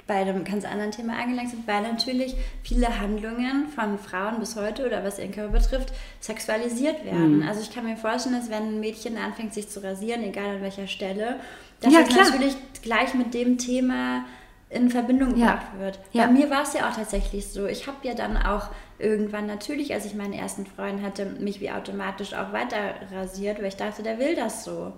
bei 0.07 0.15
einem 0.15 0.45
ganz 0.45 0.63
anderen 0.63 0.91
Thema 0.91 1.17
angelangt 1.17 1.49
sind, 1.49 1.67
weil 1.67 1.81
natürlich 1.83 2.35
viele 2.63 2.99
Handlungen 2.99 3.67
von 3.67 3.99
Frauen 3.99 4.39
bis 4.39 4.55
heute 4.55 4.85
oder 4.85 5.03
was 5.03 5.19
ihren 5.19 5.31
Körper 5.31 5.59
betrifft, 5.59 5.93
sexualisiert 6.21 7.03
werden. 7.05 7.39
Mhm. 7.39 7.47
Also 7.47 7.61
ich 7.61 7.73
kann 7.73 7.85
mir 7.85 7.97
vorstellen, 7.97 8.35
dass 8.35 8.49
wenn 8.49 8.63
ein 8.63 8.79
Mädchen 8.79 9.17
anfängt, 9.17 9.53
sich 9.53 9.69
zu 9.69 9.83
rasieren, 9.83 10.23
egal 10.23 10.55
an 10.55 10.61
welcher 10.61 10.87
Stelle, 10.87 11.39
dass 11.81 11.93
ja, 11.93 12.03
das 12.03 12.31
natürlich 12.31 12.55
gleich 12.81 13.13
mit 13.13 13.33
dem 13.33 13.57
Thema 13.57 14.23
in 14.69 14.89
Verbindung 14.89 15.33
gebracht 15.35 15.67
ja. 15.73 15.79
wird. 15.79 15.99
Ja. 16.11 16.25
Bei 16.25 16.31
mir 16.31 16.49
war 16.49 16.63
es 16.63 16.73
ja 16.73 16.89
auch 16.89 16.95
tatsächlich 16.95 17.47
so. 17.47 17.67
Ich 17.67 17.87
habe 17.87 17.97
ja 18.03 18.13
dann 18.13 18.37
auch 18.37 18.69
irgendwann 18.99 19.45
natürlich, 19.45 19.93
als 19.93 20.05
ich 20.05 20.15
meinen 20.15 20.33
ersten 20.33 20.65
Freund 20.65 21.01
hatte, 21.01 21.25
mich 21.25 21.61
wie 21.61 21.71
automatisch 21.71 22.33
auch 22.33 22.53
weiter 22.53 22.95
rasiert, 23.11 23.59
weil 23.59 23.67
ich 23.67 23.77
dachte, 23.77 24.03
der 24.03 24.19
will 24.19 24.35
das 24.35 24.63
so. 24.63 24.93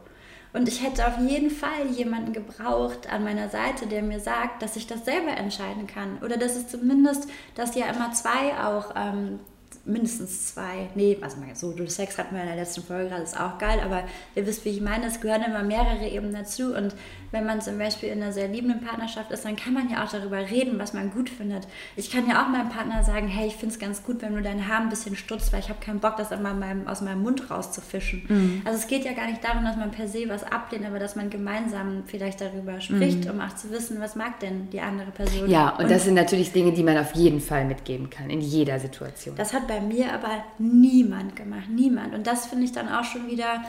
Und 0.52 0.68
ich 0.68 0.84
hätte 0.84 1.06
auf 1.06 1.20
jeden 1.20 1.52
Fall 1.52 1.88
jemanden 1.91 2.34
gebraucht 2.34 3.12
an 3.12 3.24
meiner 3.24 3.50
Seite, 3.50 3.86
der 3.86 4.02
mir 4.02 4.20
sagt, 4.20 4.64
dass 4.64 4.76
ich 4.76 4.88
das 4.88 5.06
selber 5.06 5.38
entscheiden 5.38 5.86
kann. 5.86 6.18
Oder 6.24 6.38
dass 6.38 6.56
es 6.56 6.68
zumindest, 6.68 7.30
dass 7.56 7.76
ja 7.76 7.88
immer 7.88 8.12
zwei 8.14 8.58
auch 8.60 8.95
ähm, 8.95 9.39
mindestens 9.86 10.53
zwei, 10.53 10.89
nee, 10.95 11.17
also 11.21 11.38
so 11.53 11.71
du 11.71 11.88
Sex 11.89 12.17
hatten 12.17 12.36
wir 12.36 12.41
in 12.41 12.47
der 12.47 12.57
letzten 12.57 12.84
Folge 12.84 13.09
gerade, 13.09 13.23
ist 13.23 13.39
auch 13.39 13.57
geil, 13.57 13.80
aber 13.84 14.03
ihr 14.36 14.45
wisst, 14.45 14.65
wie 14.65 14.69
ich 14.69 14.82
meine, 14.82 15.07
es 15.07 15.21
gehören 15.21 15.43
immer 15.43 15.63
mehrere 15.63 16.07
eben 16.07 16.34
dazu 16.34 16.75
und 16.75 16.93
wenn 17.32 17.45
man 17.45 17.61
zum 17.61 17.77
Beispiel 17.77 18.09
in 18.09 18.21
einer 18.21 18.32
sehr 18.32 18.47
liebenden 18.47 18.82
Partnerschaft 18.82 19.32
ist, 19.32 19.45
dann 19.45 19.55
kann 19.55 19.73
man 19.73 19.89
ja 19.89 20.03
auch 20.03 20.09
darüber 20.09 20.38
reden, 20.38 20.80
was 20.80 20.93
man 20.93 21.11
gut 21.11 21.30
findet. 21.30 21.67
Ich 21.95 22.11
kann 22.11 22.27
ja 22.27 22.43
auch 22.43 22.49
meinem 22.49 22.69
Partner 22.69 23.03
sagen, 23.03 23.27
hey, 23.27 23.47
ich 23.47 23.55
finde 23.55 23.73
es 23.73 23.80
ganz 23.80 24.03
gut, 24.03 24.21
wenn 24.21 24.36
du 24.36 24.41
dein 24.41 24.67
Haar 24.67 24.82
ein 24.82 24.89
bisschen 24.89 25.15
stutzt, 25.15 25.53
weil 25.53 25.59
ich 25.59 25.69
habe 25.69 25.80
keinen 25.80 25.99
Bock, 25.99 26.17
das 26.17 26.32
immer 26.32 26.53
meinem, 26.53 26.88
aus 26.88 27.01
meinem 27.01 27.21
Mund 27.21 27.49
rauszufischen. 27.49 28.23
Mhm. 28.27 28.61
Also 28.65 28.80
es 28.80 28.88
geht 28.88 29.05
ja 29.05 29.13
gar 29.13 29.27
nicht 29.27 29.43
darum, 29.43 29.63
dass 29.63 29.75
man 29.75 29.91
per 29.91 30.07
se 30.07 30.27
was 30.27 30.43
ablehnt, 30.43 30.86
aber 30.86 30.99
dass 30.99 31.15
man 31.15 31.30
gemeinsam 31.30 32.03
vielleicht 32.07 32.41
darüber 32.41 32.82
spricht, 32.82 33.25
mhm. 33.25 33.32
um 33.32 33.41
auch 33.41 33.55
zu 33.55 33.69
wissen, 33.71 33.99
was 33.99 34.15
mag 34.15 34.39
denn 34.39 34.69
die 34.71 34.82
andere 34.82 35.11
Person. 35.11 35.49
Ja, 35.49 35.69
und, 35.69 35.84
und 35.84 35.91
das 35.91 36.05
sind 36.05 36.15
natürlich 36.15 36.51
Dinge, 36.51 36.71
die 36.71 36.84
man 36.84 36.97
auf 36.97 37.13
jeden 37.13 37.41
Fall 37.41 37.65
mitgeben 37.65 38.09
kann, 38.09 38.30
in 38.30 38.41
jeder 38.41 38.80
Situation. 38.80 39.36
Das 39.36 39.53
hat 39.53 39.67
bei 39.67 39.78
mir 39.82 40.13
aber 40.13 40.43
niemand 40.57 41.36
gemacht, 41.36 41.69
niemand. 41.69 42.13
Und 42.13 42.27
das 42.27 42.47
finde 42.47 42.65
ich 42.65 42.71
dann 42.71 42.89
auch 42.89 43.03
schon 43.03 43.27
wieder 43.27 43.63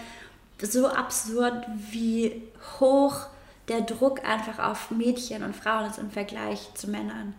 so 0.63 0.89
absurd, 0.89 1.67
wie 1.91 2.43
hoch 2.79 3.27
der 3.69 3.83
Druck 3.83 4.27
einfach 4.29 4.59
auf 4.59 4.91
Mädchen 4.91 5.45
und 5.45 5.55
Frauen 5.55 5.89
ist 5.89 5.99
im 5.99 6.11
Vergleich 6.11 6.75
zu 6.75 6.89
Männern. 6.91 7.35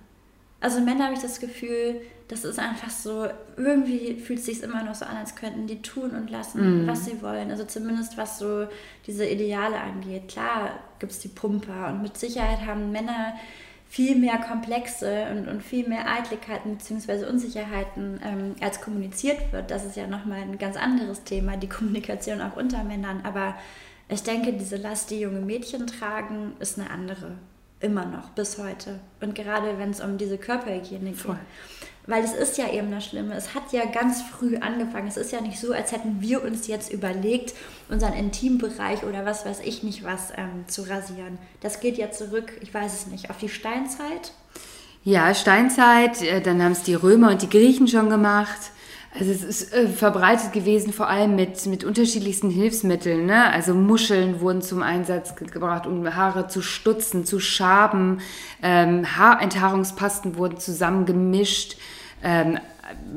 Also 0.61 0.79
Männer 0.79 1.05
habe 1.05 1.15
ich 1.15 1.21
das 1.21 1.39
Gefühl, 1.39 2.01
das 2.27 2.45
ist 2.45 2.59
einfach 2.59 2.89
so, 2.89 3.27
irgendwie 3.57 4.15
fühlt 4.15 4.39
es 4.39 4.45
sich 4.45 4.63
immer 4.63 4.83
noch 4.83 4.95
so 4.95 5.05
an, 5.05 5.17
als 5.17 5.35
könnten 5.35 5.67
die 5.67 5.81
tun 5.81 6.11
und 6.11 6.29
lassen, 6.29 6.85
mm. 6.85 6.87
was 6.87 7.05
sie 7.05 7.21
wollen. 7.21 7.51
Also 7.51 7.65
zumindest 7.65 8.15
was 8.15 8.39
so 8.39 8.67
diese 9.05 9.25
Ideale 9.25 9.77
angeht. 9.77 10.29
Klar 10.29 10.79
gibt 10.99 11.11
es 11.11 11.19
die 11.19 11.27
Pumper 11.27 11.89
und 11.89 12.03
mit 12.03 12.17
Sicherheit 12.17 12.65
haben 12.65 12.91
Männer 12.91 13.33
viel 13.91 14.15
mehr 14.15 14.37
Komplexe 14.37 15.25
und, 15.31 15.49
und 15.49 15.61
viel 15.61 15.85
mehr 15.85 16.09
Eitelkeiten 16.09 16.77
bzw. 16.77 17.25
Unsicherheiten, 17.25 18.21
ähm, 18.23 18.55
als 18.61 18.79
kommuniziert 18.79 19.51
wird. 19.51 19.69
Das 19.69 19.83
ist 19.83 19.97
ja 19.97 20.07
nochmal 20.07 20.43
ein 20.43 20.57
ganz 20.57 20.77
anderes 20.77 21.25
Thema, 21.25 21.57
die 21.57 21.67
Kommunikation 21.67 22.39
auch 22.39 22.55
unter 22.55 22.85
Männern. 22.85 23.19
Aber 23.25 23.53
ich 24.07 24.23
denke, 24.23 24.53
diese 24.53 24.77
Last, 24.77 25.11
die 25.11 25.19
junge 25.19 25.41
Mädchen 25.41 25.87
tragen, 25.87 26.53
ist 26.59 26.79
eine 26.79 26.89
andere. 26.89 27.33
Immer 27.81 28.05
noch, 28.05 28.29
bis 28.29 28.57
heute. 28.57 29.01
Und 29.19 29.35
gerade 29.35 29.77
wenn 29.77 29.89
es 29.89 29.99
um 29.99 30.17
diese 30.17 30.37
Körperhygiene 30.37 31.11
geht. 31.11 31.35
Weil 32.07 32.23
es 32.23 32.33
ist 32.33 32.57
ja 32.57 32.69
eben 32.69 32.91
das 32.91 33.05
Schlimme. 33.05 33.35
Es 33.35 33.53
hat 33.53 33.71
ja 33.71 33.85
ganz 33.85 34.21
früh 34.21 34.57
angefangen. 34.57 35.07
Es 35.07 35.17
ist 35.17 35.31
ja 35.31 35.41
nicht 35.41 35.59
so, 35.59 35.71
als 35.71 35.91
hätten 35.91 36.17
wir 36.19 36.43
uns 36.43 36.67
jetzt 36.67 36.91
überlegt, 36.91 37.53
unseren 37.89 38.13
Intimbereich 38.13 39.03
oder 39.03 39.25
was 39.25 39.45
weiß 39.45 39.59
ich 39.63 39.83
nicht 39.83 40.03
was 40.03 40.31
ähm, 40.35 40.65
zu 40.67 40.81
rasieren. 40.83 41.37
Das 41.61 41.79
geht 41.79 41.97
ja 41.97 42.11
zurück, 42.11 42.53
ich 42.61 42.73
weiß 42.73 42.93
es 42.93 43.07
nicht, 43.07 43.29
auf 43.29 43.37
die 43.37 43.49
Steinzeit. 43.49 44.33
Ja, 45.03 45.33
Steinzeit, 45.33 46.21
äh, 46.21 46.41
dann 46.41 46.61
haben 46.61 46.73
es 46.73 46.83
die 46.83 46.95
Römer 46.95 47.31
und 47.31 47.41
die 47.41 47.49
Griechen 47.49 47.87
schon 47.87 48.09
gemacht. 48.09 48.71
Also 49.17 49.31
es 49.31 49.43
ist 49.43 49.73
äh, 49.73 49.87
verbreitet 49.87 50.53
gewesen, 50.53 50.93
vor 50.93 51.09
allem 51.09 51.35
mit, 51.35 51.65
mit 51.65 51.83
unterschiedlichsten 51.83 52.49
Hilfsmitteln. 52.49 53.25
Ne? 53.25 53.51
Also 53.51 53.73
Muscheln 53.73 54.39
wurden 54.39 54.61
zum 54.61 54.81
Einsatz 54.81 55.35
ge 55.35 55.47
gebracht, 55.47 55.85
um 55.85 56.15
Haare 56.15 56.47
zu 56.47 56.61
stutzen, 56.61 57.25
zu 57.25 57.39
schaben. 57.39 58.21
Ähm, 58.63 59.17
Haarenthaarungspasten 59.17 60.37
wurden 60.37 60.59
zusammengemischt. 60.59 61.77
Ähm, 62.23 62.59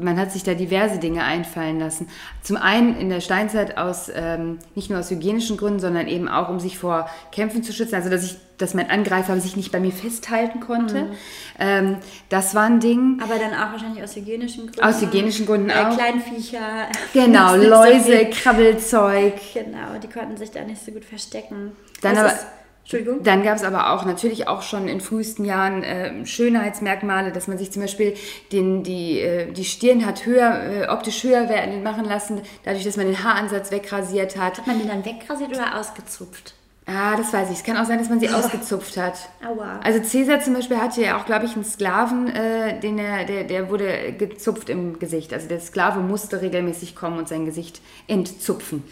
man 0.01 0.19
hat 0.19 0.33
sich 0.33 0.43
da 0.43 0.55
diverse 0.55 0.99
Dinge 0.99 1.25
einfallen 1.25 1.79
lassen. 1.79 2.09
Zum 2.43 2.57
einen 2.57 2.97
in 2.99 3.09
der 3.09 3.21
Steinzeit 3.21 3.77
aus, 3.77 4.11
ähm, 4.15 4.59
nicht 4.75 4.91
nur 4.91 4.99
aus 4.99 5.11
hygienischen 5.11 5.57
Gründen, 5.57 5.81
sondern 5.81 6.07
eben 6.09 6.29
auch, 6.29 6.49
um 6.49 6.61
sich 6.61 6.79
vor 6.79 7.09
Kämpfen 7.33 7.63
zu 7.63 7.73
schützen, 7.73 7.95
also 7.95 8.11
dass 8.11 8.25
ich, 8.25 8.37
dass 8.59 8.75
mein 8.75 8.91
Angreifer 8.91 9.39
sich 9.41 9.57
nicht 9.57 9.73
bei 9.73 9.81
mir 9.81 9.93
festhalten 9.93 10.61
konnte. 10.61 11.05
Mhm. 11.05 11.13
Ähm, 11.59 11.97
das 12.29 12.55
war 12.55 12.65
ein 12.65 12.81
Ding. 12.81 13.21
Aber 13.23 13.35
dann 13.39 13.53
auch 13.53 13.73
wahrscheinlich 13.73 14.03
aus 14.03 14.15
hygienischen 14.17 14.67
Gründen. 14.67 14.83
Aus 14.83 15.01
hygienischen 15.01 15.47
Gründen 15.47 15.71
äh, 15.71 15.75
auch. 15.75 15.97
Kleinviecher. 15.97 16.89
Genau, 17.13 17.57
Läuse, 17.57 18.27
Krabbelzeug. 18.27 19.35
Genau, 19.55 19.99
die 20.03 20.09
konnten 20.09 20.37
sich 20.37 20.51
da 20.51 20.63
nicht 20.63 20.85
so 20.85 20.93
gut 20.93 21.05
verstecken. 21.05 21.73
Dann 22.01 22.15
Das 22.15 22.25
aber, 22.25 22.39
Entschuldigung. 22.85 23.23
Dann 23.23 23.43
gab 23.43 23.57
es 23.57 23.65
aber 23.65 23.95
auch 23.95 24.05
natürlich 24.05 24.47
auch 24.47 24.61
schon 24.61 24.89
in 24.89 25.01
frühesten 25.01 25.47
Jahren 25.47 25.83
äh, 25.83 26.27
Schönheitsmerkmale, 26.27 27.33
dass 27.33 27.49
man 27.49 27.57
sich 27.57 27.73
zum 27.73 27.81
Beispiel 27.81 28.13
den, 28.53 28.83
die, 28.83 29.21
äh, 29.21 29.51
die 29.51 29.65
Stirn 29.65 30.05
hat 30.05 30.27
höher, 30.27 30.63
äh, 30.63 30.89
optisch 30.89 31.25
höher 31.25 31.49
werden 31.49 31.83
machen 31.83 32.05
lassen, 32.05 32.43
dadurch, 32.63 32.85
dass 32.85 32.99
man 32.99 33.07
den 33.07 33.25
Haaransatz 33.25 33.71
wegrasiert 33.71 34.37
hat. 34.37 34.59
Hat 34.59 34.67
man 34.67 34.83
die 34.83 34.87
dann 34.87 35.03
wegrasiert 35.03 35.51
oder 35.51 35.81
ausgezupft? 35.81 36.53
Ah, 36.87 37.17
das 37.17 37.33
weiß 37.33 37.51
ich. 37.51 37.57
Es 37.57 37.65
kann 37.65 37.79
auch 37.79 37.87
sein, 37.87 37.99
dass 37.99 38.11
man 38.11 38.21
sie 38.21 38.29
ausgezupft 38.29 38.99
hat. 38.99 39.15
Aua. 39.43 39.81
Also 39.83 40.01
Cäsar 40.01 40.41
zum 40.41 40.53
Beispiel 40.53 40.77
hatte 40.77 41.01
ja 41.01 41.19
auch, 41.19 41.25
glaube 41.25 41.47
ich, 41.47 41.55
einen 41.55 41.65
Sklaven, 41.65 42.29
äh, 42.29 42.79
den 42.79 42.99
er, 42.99 43.25
der, 43.25 43.45
der 43.45 43.71
wurde 43.71 44.13
gezupft 44.13 44.69
im 44.69 44.99
Gesicht. 44.99 45.33
Also 45.33 45.49
der 45.49 45.61
Sklave 45.61 46.01
musste 46.01 46.43
regelmäßig 46.43 46.95
kommen 46.95 47.17
und 47.17 47.29
sein 47.29 47.47
Gesicht 47.47 47.81
entzupfen. 48.07 48.85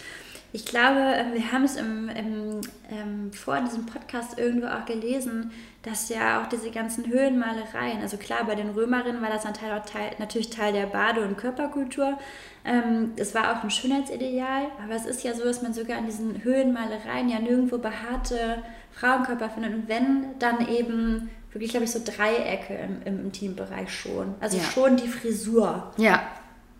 Ich 0.54 0.66
glaube, 0.66 1.00
äh, 1.00 1.32
wir 1.34 1.50
haben 1.50 1.64
es 1.64 1.76
im, 1.76 2.08
im, 2.10 2.60
ähm, 2.90 3.32
vor 3.32 3.58
diesem 3.60 3.86
Podcast 3.86 4.38
irgendwo 4.38 4.66
auch 4.66 4.84
gelesen, 4.84 5.50
dass 5.82 6.10
ja 6.10 6.42
auch 6.42 6.46
diese 6.48 6.70
ganzen 6.70 7.06
Höhlenmalereien, 7.06 8.02
also 8.02 8.18
klar, 8.18 8.44
bei 8.46 8.54
den 8.54 8.70
Römerinnen 8.70 9.22
war 9.22 9.30
das 9.30 9.42
Teil, 9.44 9.82
Teil, 9.90 10.10
natürlich 10.18 10.50
Teil 10.50 10.72
der 10.74 10.86
Bade- 10.86 11.22
und 11.22 11.38
Körperkultur. 11.38 12.18
Ähm, 12.64 13.12
es 13.16 13.34
war 13.34 13.52
auch 13.52 13.64
ein 13.64 13.70
Schönheitsideal, 13.70 14.66
aber 14.84 14.94
es 14.94 15.06
ist 15.06 15.24
ja 15.24 15.34
so, 15.34 15.42
dass 15.42 15.62
man 15.62 15.72
sogar 15.72 15.98
an 15.98 16.06
diesen 16.06 16.44
Höhlenmalereien 16.44 17.28
ja 17.28 17.38
nirgendwo 17.40 17.78
behaarte 17.78 18.58
Frauenkörper 18.92 19.50
findet. 19.50 19.74
Und 19.74 19.88
wenn, 19.88 20.38
dann 20.38 20.68
eben 20.68 21.30
wirklich, 21.50 21.70
glaube 21.70 21.84
ich, 21.84 21.90
so 21.90 22.00
Dreiecke 22.04 22.74
im, 22.74 23.02
im 23.04 23.24
Intimbereich 23.24 23.92
schon. 23.92 24.34
Also 24.40 24.58
Ja. 24.58 24.64
schon 24.64 24.96
die 24.96 25.08
Frisur 25.08 25.92
Ja, 25.96 26.22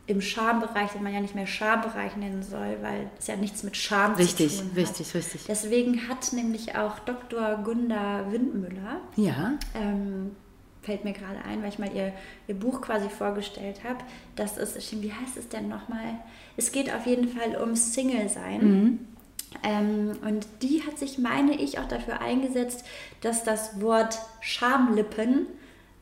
im 0.07 0.20
Schambereich, 0.20 0.90
den 0.92 1.03
man 1.03 1.14
ja 1.14 1.20
nicht 1.20 1.34
mehr 1.34 1.46
Schambereich 1.46 2.16
nennen 2.16 2.42
soll, 2.42 2.78
weil 2.82 3.09
es 3.18 3.28
ja 3.28 3.36
nichts 3.36 3.62
mit 3.62 3.76
Scham 3.76 4.14
richtig, 4.14 4.57
zu 4.57 4.62
tun 4.62 4.70
hat. 4.70 4.76
richtig, 4.76 5.14
richtig. 5.14 5.44
Deswegen 5.46 6.09
hat 6.09 6.32
nämlich 6.32 6.76
auch 6.76 6.98
Dr. 7.00 7.59
Gunda 7.62 8.26
Windmüller, 8.30 9.00
Ja, 9.16 9.53
ähm, 9.74 10.32
fällt 10.82 11.05
mir 11.05 11.12
gerade 11.12 11.44
ein, 11.48 11.62
weil 11.62 11.68
ich 11.68 11.78
mal 11.78 11.94
ihr, 11.94 12.12
ihr 12.48 12.55
Buch 12.57 12.80
quasi 12.80 13.09
vorgestellt 13.09 13.84
habe, 13.84 14.00
das 14.34 14.59
ist, 14.59 15.00
wie 15.00 15.12
heißt 15.12 15.36
es 15.36 15.48
denn 15.48 15.68
nochmal? 15.68 16.18
Es 16.57 16.72
geht 16.72 16.92
auf 16.92 17.07
jeden 17.07 17.28
Fall 17.28 17.57
ums 17.61 17.94
Single-Sein. 17.94 19.07
Ähm, 19.62 20.12
und 20.26 20.46
die 20.62 20.82
hat 20.84 20.98
sich, 20.98 21.18
meine 21.18 21.55
ich, 21.55 21.78
auch 21.78 21.86
dafür 21.86 22.20
eingesetzt, 22.20 22.84
dass 23.20 23.44
das 23.44 23.80
Wort 23.80 24.18
Schamlippen 24.40 25.46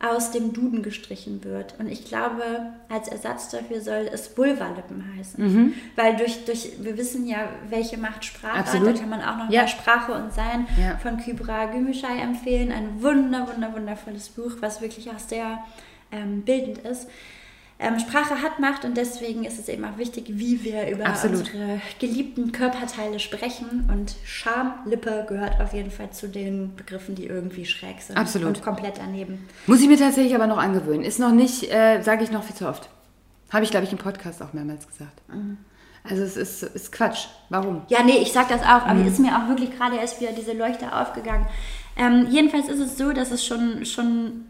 aus 0.03 0.31
dem 0.31 0.55
Duden 0.55 0.83
gestrichen 0.83 1.45
wird. 1.45 1.75
Und 1.79 1.87
ich 1.87 2.07
glaube, 2.07 2.43
als 2.89 3.09
Ersatz 3.09 3.51
dafür 3.51 3.83
soll 3.83 4.09
es 4.11 4.37
Vulvalippen 4.37 5.05
heißen. 5.19 5.75
Weil 5.95 6.17
durch, 6.17 6.45
durch, 6.47 6.71
wir 6.81 6.97
wissen 6.97 7.27
ja, 7.27 7.51
welche 7.69 7.99
Macht 7.99 8.25
Sprache 8.25 8.55
hat. 8.55 8.67
Absolut. 8.69 8.97
Da 8.97 9.01
kann 9.01 9.11
man 9.11 9.21
auch 9.21 9.37
noch 9.37 9.51
Ja. 9.51 9.63
mal 9.63 9.69
Sprache 9.69 10.13
und 10.13 10.33
Sein 10.33 10.67
Ja. 10.81 10.97
von 10.97 11.19
Kybra 11.19 11.67
Gümüşay 11.67 12.19
empfehlen. 12.23 12.73
Ein 12.73 13.03
wunder, 13.03 13.47
wunder, 13.53 13.75
wundervolles 13.75 14.31
Buch, 14.31 14.53
was 14.61 14.81
wirklich 14.81 15.11
auch 15.11 15.19
sehr 15.19 15.59
ähm, 16.13 16.43
bildend 16.43 16.79
ist. 16.79 17.07
Ähm, 17.83 17.99
Sprache 17.99 18.43
hat 18.43 18.61
Macht 18.61 18.85
und 18.85 18.95
deswegen 18.97 19.45
ist 19.45 19.59
es 19.59 19.67
eben 19.71 19.85
auch 19.87 19.97
wichtig, 19.97 20.25
wie 20.29 20.63
wir 20.65 20.91
über 20.91 21.07
Absolut. 21.07 21.39
unsere 21.39 21.81
geliebten 21.99 22.53
Körperteile 22.53 23.19
sprechen. 23.19 23.89
Und 23.91 24.17
Schamlippe 24.25 25.25
gehört 25.27 25.59
auf 25.63 25.73
jeden 25.73 25.91
Fall 25.91 26.11
zu 26.11 26.29
den 26.29 26.77
Begriffen, 26.77 27.15
die 27.15 27.27
irgendwie 27.27 27.65
schräg 27.65 28.03
sind. 28.03 28.19
Absolut. 28.19 28.49
Und 28.49 28.63
komplett 28.63 28.99
daneben. 28.99 29.49
Muss 29.67 29.81
ich 29.81 29.89
mir 29.89 29.97
tatsächlich 29.99 30.35
aber 30.35 30.47
noch 30.47 30.59
angewöhnen. 30.59 31.03
Ist 31.05 31.19
noch 31.19 31.33
nicht, 31.33 31.73
äh, 31.73 32.03
sage 32.03 32.23
ich 32.23 32.31
noch 32.31 32.45
viel 32.45 32.55
zu 32.55 32.69
oft. 32.69 32.91
Habe 33.51 33.65
ich, 33.65 33.71
glaube 33.71 33.87
ich, 33.87 33.93
im 33.93 33.99
Podcast 33.99 34.43
auch 34.43 34.53
mehrmals 34.53 34.87
gesagt. 34.87 35.23
Also 36.05 36.23
es 36.23 36.37
ist, 36.37 36.63
ist 36.63 36.93
Quatsch. 36.93 37.29
Warum? 37.49 37.83
Ja, 37.89 38.03
nee, 38.03 38.19
ich 38.19 38.33
sag 38.33 38.49
das 38.49 38.63
auch, 38.63 38.85
Mhm. 38.85 38.91
aber 38.91 39.05
ist 39.07 39.19
mir 39.19 39.37
auch 39.37 39.49
wirklich 39.49 39.71
gerade 39.77 39.97
erst 39.97 40.21
wieder 40.21 40.33
diese 40.33 40.53
Leuchte 40.53 40.95
aufgegangen. 40.95 41.47
Ähm, 41.97 42.27
jedenfalls 42.31 42.69
ist 42.69 42.79
es 42.79 42.97
so, 42.97 43.13
dass 43.13 43.31
es 43.31 43.45
schon, 43.45 43.85
schon 43.85 44.47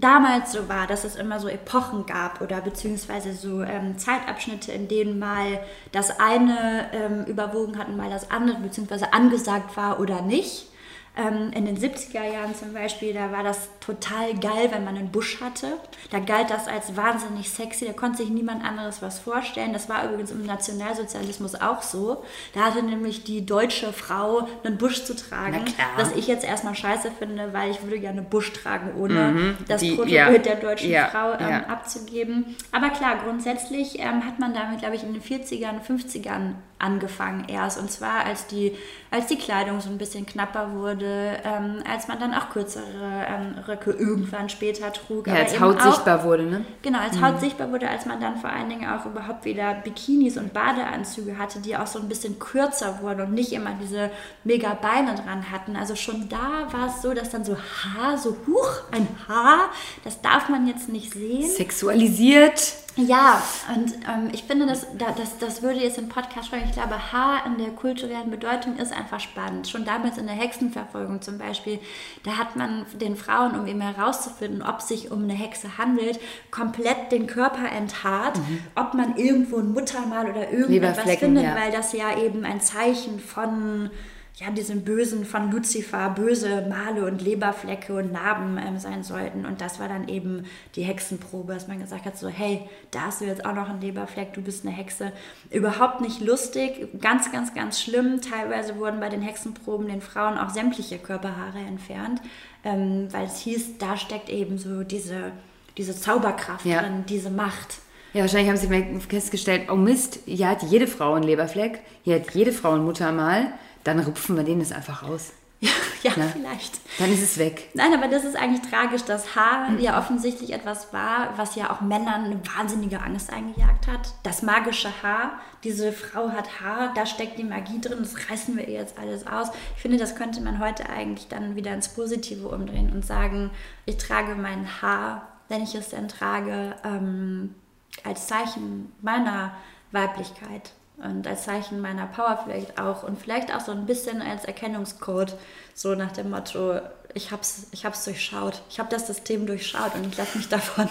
damals 0.00 0.52
so 0.52 0.68
war, 0.68 0.86
dass 0.86 1.04
es 1.04 1.16
immer 1.16 1.40
so 1.40 1.48
Epochen 1.48 2.06
gab 2.06 2.40
oder 2.40 2.60
beziehungsweise 2.60 3.32
so 3.32 3.62
ähm, 3.62 3.98
Zeitabschnitte, 3.98 4.72
in 4.72 4.88
denen 4.88 5.18
mal 5.18 5.60
das 5.92 6.18
eine 6.18 6.88
ähm, 6.92 7.24
überwogen 7.24 7.78
hat 7.78 7.88
und 7.88 7.96
mal 7.96 8.10
das 8.10 8.30
andere, 8.30 8.58
beziehungsweise 8.58 9.12
angesagt 9.12 9.76
war 9.76 10.00
oder 10.00 10.22
nicht. 10.22 10.68
Ähm, 11.16 11.52
in 11.54 11.64
den 11.64 11.78
70er 11.78 12.24
Jahren 12.24 12.56
zum 12.56 12.72
Beispiel, 12.72 13.14
da 13.14 13.30
war 13.30 13.44
das 13.44 13.68
total 13.78 14.34
geil, 14.34 14.68
wenn 14.72 14.82
man 14.84 14.96
einen 14.96 15.12
Busch 15.12 15.40
hatte. 15.40 15.74
Da 16.10 16.18
galt 16.18 16.50
das 16.50 16.66
als 16.66 16.96
wahnsinnig 16.96 17.48
sexy, 17.50 17.86
da 17.86 17.92
konnte 17.92 18.18
sich 18.18 18.30
niemand 18.30 18.64
anderes 18.64 19.00
was 19.00 19.20
vorstellen. 19.20 19.72
Das 19.72 19.88
war 19.88 20.04
übrigens 20.08 20.32
im 20.32 20.44
Nationalsozialismus 20.44 21.54
auch 21.54 21.82
so. 21.82 22.24
Da 22.52 22.62
hatte 22.64 22.82
nämlich 22.82 23.22
die 23.22 23.46
deutsche 23.46 23.92
Frau 23.92 24.48
einen 24.64 24.76
Busch 24.76 25.04
zu 25.04 25.14
tragen, 25.14 25.64
was 25.96 26.12
ich 26.16 26.26
jetzt 26.26 26.44
erstmal 26.44 26.74
scheiße 26.74 27.10
finde, 27.16 27.52
weil 27.52 27.70
ich 27.70 27.82
würde 27.82 28.00
gerne 28.00 28.22
Busch 28.22 28.52
tragen, 28.52 28.92
ohne 29.00 29.54
das 29.68 29.82
Mhm. 29.82 29.86
die- 29.86 29.90
Protokoll 29.94 30.12
ja. 30.12 30.38
der 30.38 30.56
deutschen 30.56 30.90
Ja, 30.90 31.06
Frau 31.08 31.32
ähm, 31.34 31.48
ja. 31.48 31.66
abzugeben. 31.66 32.56
Aber 32.72 32.90
klar, 32.90 33.18
grundsätzlich 33.24 34.00
ähm, 34.00 34.26
hat 34.26 34.40
man 34.40 34.52
damit, 34.52 34.80
glaube 34.80 34.96
ich, 34.96 35.04
in 35.04 35.12
den 35.12 35.22
40ern, 35.22 35.80
50ern 35.80 36.54
angefangen 36.78 37.46
erst. 37.48 37.78
Und 37.78 37.90
zwar, 37.90 38.24
als 38.26 38.46
die, 38.48 38.76
als 39.10 39.26
die 39.28 39.36
Kleidung 39.38 39.80
so 39.80 39.88
ein 39.88 39.96
bisschen 39.98 40.26
knapper 40.26 40.72
wurde, 40.74 41.03
ähm, 41.06 41.82
als 41.90 42.08
man 42.08 42.18
dann 42.18 42.34
auch 42.34 42.50
kürzere 42.50 42.84
ähm, 43.28 43.54
Röcke 43.66 43.90
irgendwann 43.92 44.48
später 44.48 44.92
trug. 44.92 45.26
Ja, 45.26 45.34
als 45.34 45.60
Haut 45.60 45.80
auch, 45.80 45.92
sichtbar 45.92 46.24
wurde, 46.24 46.44
ne? 46.44 46.64
Genau, 46.82 46.98
als 46.98 47.20
Haut 47.20 47.40
sichtbar 47.40 47.70
wurde, 47.70 47.88
als 47.88 48.06
man 48.06 48.20
dann 48.20 48.36
vor 48.36 48.50
allen 48.50 48.68
Dingen 48.68 48.88
auch 48.88 49.06
überhaupt 49.06 49.44
wieder 49.44 49.74
Bikinis 49.74 50.36
und 50.36 50.52
Badeanzüge 50.52 51.38
hatte, 51.38 51.60
die 51.60 51.76
auch 51.76 51.86
so 51.86 51.98
ein 51.98 52.08
bisschen 52.08 52.38
kürzer 52.38 53.00
wurden 53.02 53.22
und 53.22 53.32
nicht 53.32 53.52
immer 53.52 53.72
diese 53.80 54.10
mega 54.44 54.74
Beine 54.74 55.14
dran 55.14 55.50
hatten. 55.50 55.76
Also 55.76 55.96
schon 55.96 56.28
da 56.28 56.68
war 56.70 56.88
es 56.88 57.02
so, 57.02 57.14
dass 57.14 57.30
dann 57.30 57.44
so 57.44 57.56
Haar, 57.56 58.18
so 58.18 58.36
huch, 58.46 58.82
ein 58.92 59.08
Haar, 59.28 59.70
das 60.04 60.20
darf 60.20 60.48
man 60.48 60.66
jetzt 60.66 60.88
nicht 60.88 61.12
sehen. 61.12 61.48
Sexualisiert. 61.48 62.83
Ja, 62.96 63.42
und 63.74 63.92
ähm, 64.08 64.30
ich 64.32 64.44
finde, 64.44 64.66
das, 64.66 64.86
da- 64.96 65.10
das, 65.10 65.38
das 65.38 65.62
würde 65.62 65.80
jetzt 65.80 65.98
im 65.98 66.08
Podcast 66.08 66.46
sprechen. 66.46 66.66
Ich 66.68 66.74
glaube, 66.76 67.12
Haar 67.12 67.44
in 67.44 67.58
der 67.58 67.70
kulturellen 67.70 68.30
Bedeutung 68.30 68.76
ist 68.76 68.92
einfach 68.92 69.18
spannend. 69.18 69.66
Schon 69.68 69.84
damals 69.84 70.16
in 70.16 70.26
der 70.26 70.36
Hexenverfolgung 70.36 71.20
zum 71.20 71.36
Beispiel, 71.36 71.80
da 72.22 72.36
hat 72.38 72.54
man 72.54 72.86
den 73.00 73.16
Frauen, 73.16 73.58
um 73.58 73.66
eben 73.66 73.80
herauszufinden, 73.80 74.62
ob 74.62 74.80
sich 74.80 75.10
um 75.10 75.24
eine 75.24 75.32
Hexe 75.32 75.76
handelt, 75.76 76.20
komplett 76.52 77.10
den 77.10 77.26
Körper 77.26 77.68
enthaart, 77.68 78.38
ob 78.76 78.94
man 78.94 79.16
irgendwo 79.16 79.56
ein 79.58 79.72
Muttermal 79.72 80.30
oder 80.30 80.52
irgendwas 80.52 80.96
findet, 81.18 81.44
ja. 81.44 81.56
weil 81.56 81.72
das 81.72 81.92
ja 81.94 82.16
eben 82.16 82.44
ein 82.44 82.60
Zeichen 82.60 83.18
von 83.18 83.90
ja, 84.36 84.50
diesem 84.50 84.82
Bösen 84.82 85.24
von 85.24 85.52
Luzifer, 85.52 86.10
böse 86.10 86.66
Male 86.68 87.06
und 87.06 87.22
Leberflecke 87.22 87.94
und 87.94 88.10
Narben 88.12 88.58
ähm, 88.58 88.78
sein 88.78 89.04
sollten. 89.04 89.46
Und 89.46 89.60
das 89.60 89.78
war 89.78 89.88
dann 89.88 90.08
eben 90.08 90.44
die 90.74 90.82
Hexenprobe, 90.82 91.54
dass 91.54 91.68
man 91.68 91.78
gesagt 91.78 92.04
hat, 92.04 92.18
so, 92.18 92.26
hey, 92.28 92.68
da 92.90 93.02
hast 93.02 93.20
du 93.20 93.26
jetzt 93.26 93.46
auch 93.46 93.54
noch 93.54 93.68
einen 93.68 93.80
Leberfleck, 93.80 94.32
du 94.34 94.42
bist 94.42 94.66
eine 94.66 94.74
Hexe. 94.74 95.12
Überhaupt 95.50 96.00
nicht 96.00 96.20
lustig, 96.20 96.88
ganz, 97.00 97.30
ganz, 97.30 97.54
ganz 97.54 97.80
schlimm. 97.80 98.20
Teilweise 98.22 98.76
wurden 98.76 98.98
bei 98.98 99.08
den 99.08 99.22
Hexenproben 99.22 99.86
den 99.86 100.00
Frauen 100.00 100.36
auch 100.36 100.50
sämtliche 100.50 100.98
Körperhaare 100.98 101.58
entfernt, 101.58 102.20
ähm, 102.64 103.06
weil 103.12 103.26
es 103.26 103.38
hieß, 103.38 103.78
da 103.78 103.96
steckt 103.96 104.30
eben 104.30 104.58
so 104.58 104.82
diese, 104.82 105.30
diese 105.76 105.94
Zauberkraft 105.94 106.66
Ja. 106.66 106.82
drin, 106.82 107.04
diese 107.08 107.30
Macht. 107.30 107.78
Ja, 108.12 108.22
wahrscheinlich 108.22 108.48
haben 108.48 108.56
sie 108.56 108.68
mal 108.68 109.00
festgestellt, 109.00 109.68
oh 109.70 109.76
Mist, 109.76 110.20
hier 110.26 110.48
hat 110.48 110.64
jede 110.64 110.88
Frau 110.88 111.14
einen 111.14 111.24
Leberfleck, 111.24 111.80
hier 112.02 112.16
hat 112.16 112.32
jede 112.32 112.52
Frau 112.52 112.72
ein 112.72 112.84
Muttermal, 112.84 113.52
dann 113.84 114.00
rupfen 114.00 114.36
wir 114.36 114.44
denen 114.44 114.60
das 114.60 114.72
einfach 114.72 115.02
raus. 115.02 115.32
Ja, 115.60 115.70
ja 116.02 116.12
Na? 116.16 116.26
vielleicht. 116.26 116.80
Dann 116.98 117.12
ist 117.12 117.22
es 117.22 117.38
weg. 117.38 117.70
Nein, 117.74 117.94
aber 117.94 118.08
das 118.08 118.24
ist 118.24 118.36
eigentlich 118.36 118.68
tragisch, 118.68 119.02
dass 119.02 119.34
Haar 119.34 119.78
ja 119.78 119.98
offensichtlich 119.98 120.52
etwas 120.52 120.92
war, 120.92 121.32
was 121.36 121.54
ja 121.54 121.70
auch 121.70 121.80
Männern 121.80 122.24
eine 122.24 122.40
wahnsinnige 122.56 123.00
Angst 123.00 123.32
eingejagt 123.32 123.86
hat. 123.86 124.14
Das 124.22 124.42
magische 124.42 124.90
Haar, 125.02 125.38
diese 125.62 125.92
Frau 125.92 126.30
hat 126.30 126.60
Haar, 126.60 126.92
da 126.94 127.06
steckt 127.06 127.38
die 127.38 127.44
Magie 127.44 127.80
drin, 127.80 127.98
das 128.00 128.30
reißen 128.30 128.56
wir 128.56 128.68
ihr 128.68 128.80
jetzt 128.80 128.98
alles 128.98 129.26
aus. 129.26 129.48
Ich 129.76 129.82
finde, 129.82 129.96
das 129.96 130.16
könnte 130.16 130.40
man 130.40 130.58
heute 130.58 130.88
eigentlich 130.88 131.28
dann 131.28 131.56
wieder 131.56 131.72
ins 131.72 131.88
Positive 131.88 132.48
umdrehen 132.48 132.92
und 132.92 133.04
sagen, 133.04 133.50
ich 133.86 133.96
trage 133.96 134.34
mein 134.34 134.82
Haar, 134.82 135.28
wenn 135.48 135.62
ich 135.62 135.74
es 135.74 135.90
denn 135.90 136.08
trage, 136.08 136.74
ähm, 136.84 137.54
als 138.02 138.26
Zeichen 138.26 138.92
meiner 139.02 139.54
Weiblichkeit 139.92 140.72
und 140.98 141.26
als 141.26 141.44
Zeichen 141.44 141.80
meiner 141.80 142.06
Power 142.06 142.40
vielleicht 142.44 142.78
auch 142.78 143.02
und 143.02 143.20
vielleicht 143.20 143.54
auch 143.54 143.60
so 143.60 143.72
ein 143.72 143.86
bisschen 143.86 144.22
als 144.22 144.44
Erkennungscode, 144.44 145.36
so 145.74 145.94
nach 145.94 146.12
dem 146.12 146.30
Motto, 146.30 146.80
ich 147.14 147.30
hab's, 147.30 147.66
ich 147.72 147.84
hab's 147.84 148.04
durchschaut, 148.04 148.62
ich 148.70 148.78
habe 148.78 148.90
das 148.90 149.06
System 149.06 149.46
durchschaut 149.46 149.94
und 149.94 150.06
ich 150.06 150.16
lasse 150.16 150.38
mich 150.38 150.48
davon 150.48 150.88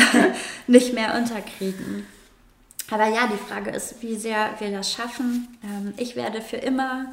nicht 0.66 0.94
mehr 0.94 1.14
unterkriegen. 1.14 2.06
Aber 2.90 3.08
ja, 3.08 3.26
die 3.26 3.38
Frage 3.38 3.70
ist, 3.70 4.02
wie 4.02 4.16
sehr 4.16 4.50
wir 4.58 4.70
das 4.70 4.92
schaffen. 4.92 5.58
Ähm, 5.62 5.94
ich 5.96 6.16
werde 6.16 6.42
für 6.42 6.56
immer 6.56 7.06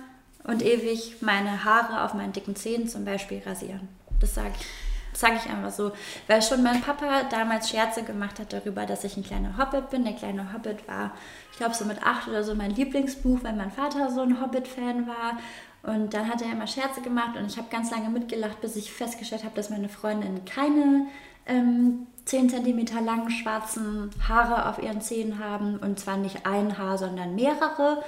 und 0.43 0.63
ewig 0.63 1.17
meine 1.21 1.63
Haare 1.63 2.03
auf 2.03 2.13
meinen 2.13 2.34
dicken 2.34 2.55
Zähnen 2.55 2.88
zum 2.88 3.05
Beispiel 3.05 3.41
rasieren. 3.45 3.88
Das 4.19 4.36
sage 4.36 4.51
ich 4.59 4.90
sage 5.14 5.36
ich 5.43 5.49
einfach 5.49 5.72
so, 5.72 5.91
weil 6.28 6.41
schon 6.41 6.64
mein 6.64 6.82
Papa 6.82 7.24
damals 7.30 7.70
Scherze 7.70 8.03
gemacht 8.03 8.39
hat 8.39 8.53
darüber, 8.53 8.86
dass 8.86 9.03
ich 9.03 9.18
ein 9.18 9.24
kleiner 9.24 9.57
Hobbit 9.57 9.89
bin. 9.89 10.03
Der 10.03 10.14
kleine 10.14 10.53
Hobbit 10.53 10.88
war, 10.88 11.12
ich 11.51 11.57
glaube, 11.57 11.76
so 11.76 11.86
mit 11.86 12.03
acht 12.03 12.28
oder 12.28 12.43
so 12.43 12.55
mein 12.55 12.72
Lieblingsbuch, 12.72 13.39
weil 13.43 13.53
mein 13.53 13.72
Vater 13.72 14.09
so 14.09 14.22
ein 14.22 14.41
Hobbit-Fan 14.41 15.07
war. 15.07 15.38
Und 15.84 16.14
dann 16.14 16.30
hat 16.30 16.41
er 16.41 16.51
immer 16.51 16.68
Scherze 16.68 17.01
gemacht 17.01 17.36
und 17.38 17.47
ich 17.47 17.57
habe 17.57 17.68
ganz 17.72 17.89
lange 17.89 18.09
mitgelacht, 18.09 18.62
bis 18.62 18.76
ich 18.76 18.91
festgestellt 18.91 19.43
habe, 19.43 19.55
dass 19.55 19.72
meine 19.72 19.89
Freundin 19.89 20.45
keine 20.45 21.07
ähm, 21.47 22.07
10 22.26 22.49
cm 22.49 22.86
langen 23.03 23.32
schwarzen 23.32 24.12
Haare 24.28 24.70
auf 24.70 24.82
ihren 24.82 25.01
Zähnen 25.01 25.39
haben. 25.39 25.78
Und 25.78 25.99
zwar 25.99 26.18
nicht 26.18 26.45
ein 26.45 26.78
Haar, 26.78 26.97
sondern 26.97 27.36
mehrere. 27.36 28.03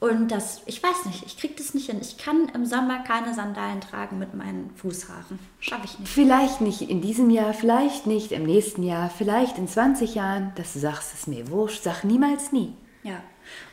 Und 0.00 0.30
das, 0.30 0.62
ich 0.66 0.80
weiß 0.80 1.06
nicht, 1.06 1.26
ich 1.26 1.36
kriege 1.36 1.54
das 1.56 1.74
nicht 1.74 1.90
hin. 1.90 1.98
Ich 2.00 2.18
kann 2.18 2.48
im 2.54 2.64
Sommer 2.64 3.00
keine 3.00 3.34
Sandalen 3.34 3.80
tragen 3.80 4.18
mit 4.18 4.32
meinen 4.32 4.70
Fußhaaren. 4.76 5.40
Schaffe 5.58 5.86
ich 5.86 5.98
nicht. 5.98 6.08
Vielleicht 6.08 6.60
nicht 6.60 6.82
in 6.82 7.00
diesem 7.00 7.30
Jahr, 7.30 7.52
vielleicht 7.52 8.06
nicht 8.06 8.30
im 8.30 8.44
nächsten 8.44 8.84
Jahr, 8.84 9.10
vielleicht 9.10 9.58
in 9.58 9.66
20 9.66 10.14
Jahren. 10.14 10.52
Dass 10.54 10.74
du 10.74 10.78
sagst, 10.78 11.14
es 11.14 11.20
ist 11.20 11.28
mir 11.28 11.50
wurscht, 11.50 11.82
sag 11.82 12.04
niemals 12.04 12.52
nie. 12.52 12.74
Ja. 13.02 13.20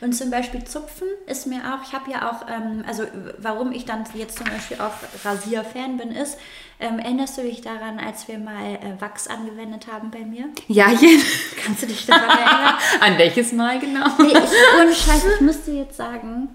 Und 0.00 0.12
zum 0.12 0.30
Beispiel 0.30 0.64
Zupfen 0.64 1.08
ist 1.26 1.46
mir 1.46 1.58
auch, 1.58 1.86
ich 1.86 1.92
habe 1.92 2.10
ja 2.10 2.30
auch, 2.30 2.48
ähm, 2.48 2.84
also 2.86 3.04
warum 3.38 3.72
ich 3.72 3.84
dann 3.84 4.04
jetzt 4.14 4.38
zum 4.38 4.46
Beispiel 4.46 4.78
auch 4.78 4.92
Rasierfan 5.24 5.96
bin, 5.96 6.12
ist, 6.12 6.38
ähm, 6.78 6.98
erinnerst 6.98 7.38
du 7.38 7.42
dich 7.42 7.62
daran, 7.62 7.98
als 7.98 8.28
wir 8.28 8.38
mal 8.38 8.74
äh, 8.74 9.00
Wachs 9.00 9.28
angewendet 9.28 9.86
haben 9.90 10.10
bei 10.10 10.20
mir? 10.20 10.48
Ja, 10.68 10.90
je. 10.90 11.18
Kannst 11.64 11.82
du 11.82 11.86
dich 11.86 12.04
daran 12.04 12.28
erinnern? 12.28 12.74
An 13.00 13.18
welches 13.18 13.52
Mal 13.52 13.78
genau? 13.78 14.06
Nee, 14.18 14.32
ich, 14.32 14.80
ohne 14.80 14.94
Scheiß, 14.94 15.24
ich 15.36 15.40
müsste 15.40 15.72
jetzt 15.72 15.96
sagen, 15.96 16.48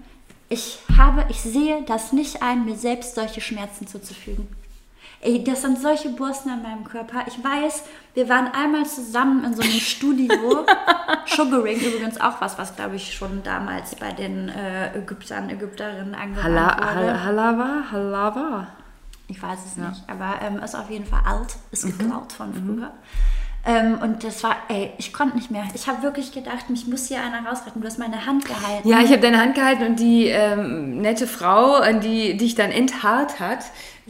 ich 0.48 0.78
habe, 0.96 1.24
ich 1.28 1.40
sehe 1.40 1.82
das 1.86 2.12
nicht 2.12 2.42
ein, 2.42 2.64
mir 2.64 2.76
selbst 2.76 3.14
solche 3.14 3.40
Schmerzen 3.40 3.86
zuzufügen. 3.86 4.48
Ey, 5.24 5.44
das 5.44 5.62
sind 5.62 5.80
solche 5.80 6.08
Borsten 6.08 6.50
an 6.50 6.62
meinem 6.62 6.82
Körper. 6.84 7.24
Ich 7.28 7.42
weiß, 7.42 7.84
wir 8.14 8.28
waren 8.28 8.48
einmal 8.52 8.84
zusammen 8.86 9.44
in 9.44 9.54
so 9.54 9.62
einem 9.62 9.70
Studio. 9.80 10.66
Sugaring 11.26 11.78
übrigens 11.78 12.20
auch 12.20 12.40
was, 12.40 12.58
was 12.58 12.74
glaube 12.74 12.96
ich 12.96 13.14
schon 13.14 13.42
damals 13.44 13.94
bei 13.94 14.10
den 14.12 14.48
äh, 14.48 14.96
Ägyptern, 14.98 15.48
Ägypterinnen 15.48 16.14
angewandt 16.14 16.42
Hala, 16.44 16.76
wurde. 16.76 16.94
Hal- 16.94 17.24
Halava, 17.24 17.70
Halava. 17.92 18.66
Ich 19.28 19.40
weiß 19.42 19.60
es 19.64 19.76
nicht, 19.76 20.02
aber 20.08 20.34
ähm, 20.44 20.58
ist 20.62 20.74
auf 20.74 20.90
jeden 20.90 21.06
Fall 21.06 21.22
alt, 21.24 21.54
ist 21.70 21.84
geklaut 21.86 22.32
von 22.32 22.52
früher. 22.52 22.90
Ähm, 23.64 23.98
und 24.02 24.24
das 24.24 24.42
war, 24.42 24.56
ey, 24.68 24.90
ich 24.98 25.12
konnte 25.12 25.36
nicht 25.36 25.50
mehr. 25.52 25.64
Ich 25.72 25.86
habe 25.88 26.02
wirklich 26.02 26.32
gedacht, 26.32 26.68
mich 26.68 26.88
muss 26.88 27.06
hier 27.06 27.18
einer 27.22 27.48
rausretten. 27.48 27.80
Du 27.80 27.86
hast 27.86 27.98
meine 27.98 28.26
Hand 28.26 28.44
gehalten. 28.44 28.86
Ja, 28.88 28.98
ich 28.98 29.10
habe 29.10 29.20
deine 29.20 29.38
Hand 29.40 29.54
gehalten 29.54 29.84
und 29.86 30.00
die 30.00 30.26
ähm, 30.26 30.98
nette 31.00 31.28
Frau, 31.28 31.80
die 32.00 32.36
dich 32.36 32.56
dann 32.56 32.72
enthaart 32.72 33.38
hat, 33.38 33.60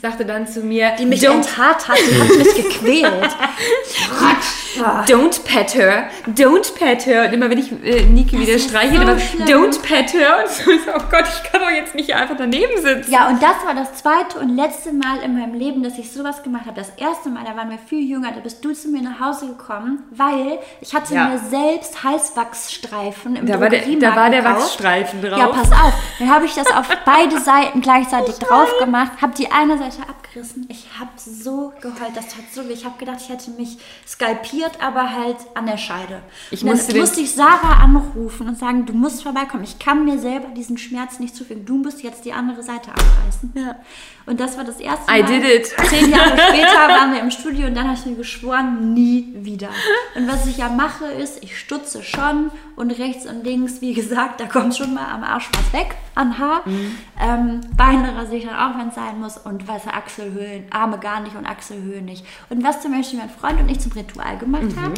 sagte 0.00 0.24
dann 0.24 0.46
zu 0.46 0.60
mir, 0.60 0.92
die 0.98 1.04
mich 1.04 1.20
don't, 1.20 1.34
enthaart 1.34 1.86
hat, 1.88 1.98
die 1.98 2.20
hat 2.20 2.28
mich 2.38 2.54
gequält. 2.54 3.36
don't 5.06 5.44
pet 5.44 5.74
her, 5.74 6.08
don't 6.26 6.74
pet 6.74 7.04
her. 7.06 7.26
Und 7.26 7.34
immer 7.34 7.50
wenn 7.50 7.58
ich 7.58 7.70
äh, 7.84 8.04
Niki 8.04 8.38
wieder 8.38 8.54
ist 8.54 8.70
streiche, 8.70 8.94
so 8.96 9.44
don't 9.44 9.82
pet 9.82 10.14
her. 10.14 10.38
Und 10.42 10.50
so, 10.50 10.70
ich 10.70 10.82
so, 10.82 10.92
oh 10.94 11.02
Gott, 11.10 11.24
ich 11.28 11.50
kann 11.50 11.60
doch 11.60 11.70
jetzt 11.70 11.94
nicht 11.94 12.14
einfach 12.14 12.36
daneben 12.38 12.80
sitzen. 12.80 13.12
Ja, 13.12 13.28
und 13.28 13.42
das 13.42 13.56
war 13.66 13.74
das 13.74 13.94
zweite 13.96 14.38
und 14.38 14.56
letzte 14.56 14.92
Mal 14.92 15.18
in 15.22 15.38
meinem 15.38 15.54
Leben, 15.54 15.82
dass 15.82 15.98
ich 15.98 16.10
sowas 16.10 16.42
gemacht 16.42 16.64
habe. 16.66 16.76
Das 16.80 16.90
erste 16.96 17.28
Mal, 17.28 17.44
da 17.44 17.54
waren 17.56 17.70
wir 17.70 17.78
viel 17.78 18.08
jünger, 18.08 18.32
da 18.32 18.40
bist 18.40 18.64
du 18.64 18.72
zu 18.72 18.88
mir 18.88 19.02
nach 19.02 19.20
Hause 19.20 19.48
gekommen, 19.48 20.04
weil 20.10 20.58
ich 20.80 20.94
hatte 20.94 21.14
Ja. 21.14 21.28
mir 21.28 21.38
selbst 21.38 22.02
Heißwachsstreifen 22.02 23.36
im 23.36 23.46
Da 23.46 23.60
war, 23.60 23.68
der, 23.68 23.82
da 24.00 24.16
war 24.16 24.30
der. 24.30 24.42
Wachsstreifen 24.42 25.20
drauf. 25.22 25.38
Ja, 25.38 25.46
pass 25.48 25.70
auf. 25.70 25.92
Dann 26.18 26.30
habe 26.30 26.46
ich 26.46 26.54
das 26.54 26.66
auf 26.68 26.86
beide 27.04 27.38
Seiten 27.38 27.80
gleichzeitig 27.80 28.36
drauf 28.38 28.72
gemacht, 28.80 29.12
habe 29.20 29.34
die 29.36 29.50
eine 29.52 29.81
Seite 29.90 30.08
abgerissen. 30.08 30.66
Ich 30.68 30.86
habe 30.98 31.10
so 31.16 31.72
geheult, 31.80 32.16
das 32.16 32.28
tat 32.28 32.44
so 32.52 32.68
weh. 32.68 32.72
Ich 32.72 32.84
habe 32.84 32.98
gedacht, 32.98 33.18
ich 33.20 33.28
hätte 33.28 33.50
mich 33.52 33.78
skalpiert, 34.06 34.80
aber 34.82 35.12
halt 35.12 35.36
an 35.54 35.66
der 35.66 35.76
Scheide. 35.76 36.22
Ich 36.50 36.64
musste 36.64 36.96
musste 36.98 37.20
ich 37.20 37.32
Sarah 37.32 37.82
anrufen 37.82 38.48
und 38.48 38.58
sagen, 38.58 38.86
du 38.86 38.92
musst 38.92 39.22
vorbeikommen. 39.22 39.64
Ich 39.64 39.78
kann 39.78 40.04
mir 40.04 40.18
selber 40.18 40.48
diesen 40.48 40.78
Schmerz 40.78 41.18
nicht 41.18 41.34
zufügen. 41.34 41.64
Du 41.64 41.78
musst 41.78 42.02
jetzt 42.02 42.24
die 42.24 42.32
andere 42.32 42.62
Seite 42.62 42.90
abreißen. 42.90 43.52
Ja. 43.54 43.76
Und 44.24 44.38
das 44.40 44.56
war 44.56 44.64
das 44.64 44.78
erste 44.78 45.10
I 45.12 45.22
Mal. 45.22 45.24
did 45.24 45.44
it. 45.44 45.66
Zehn 45.88 46.10
Jahre 46.10 46.30
später 46.48 46.88
waren 46.88 47.12
wir 47.12 47.20
im 47.20 47.30
Studio 47.30 47.66
und 47.66 47.74
dann 47.74 47.86
habe 47.88 47.96
ich 47.98 48.06
mir 48.06 48.14
geschworen, 48.16 48.94
nie 48.94 49.32
wieder. 49.34 49.68
Und 50.14 50.28
was 50.30 50.46
ich 50.46 50.58
ja 50.58 50.68
mache, 50.68 51.06
ist, 51.06 51.42
ich 51.42 51.58
stutze 51.58 52.02
schon 52.02 52.50
und 52.76 52.90
rechts 52.92 53.26
und 53.26 53.44
links, 53.44 53.80
wie 53.80 53.94
gesagt, 53.94 54.40
da 54.40 54.46
kommt 54.46 54.76
schon 54.76 54.94
mal 54.94 55.06
am 55.12 55.24
Arsch 55.24 55.48
was 55.52 55.72
weg 55.72 55.96
an 56.14 56.38
Haar. 56.38 56.62
Mhm. 56.66 56.98
Ähm, 57.20 57.60
Beine 57.76 58.14
rasiere 58.16 58.36
ich 58.36 58.44
dann 58.46 58.56
auch, 58.56 58.78
wenn 58.78 58.88
es 58.88 58.94
sein 58.94 59.18
muss. 59.20 59.38
Und 59.38 59.66
weiße 59.66 59.92
Achselhöhlen, 59.92 60.64
Arme 60.70 60.98
gar 60.98 61.20
nicht 61.20 61.34
und 61.34 61.46
Achselhöhlen 61.46 62.04
nicht. 62.04 62.24
Und 62.48 62.62
was 62.62 62.80
zum 62.80 62.92
Beispiel 62.92 63.18
mein 63.18 63.30
Freund 63.30 63.60
und 63.60 63.68
ich 63.70 63.80
zum 63.80 63.92
Ritual 63.92 64.38
gemacht 64.38 64.62
Mhm. 64.62 64.80
haben, 64.82 64.94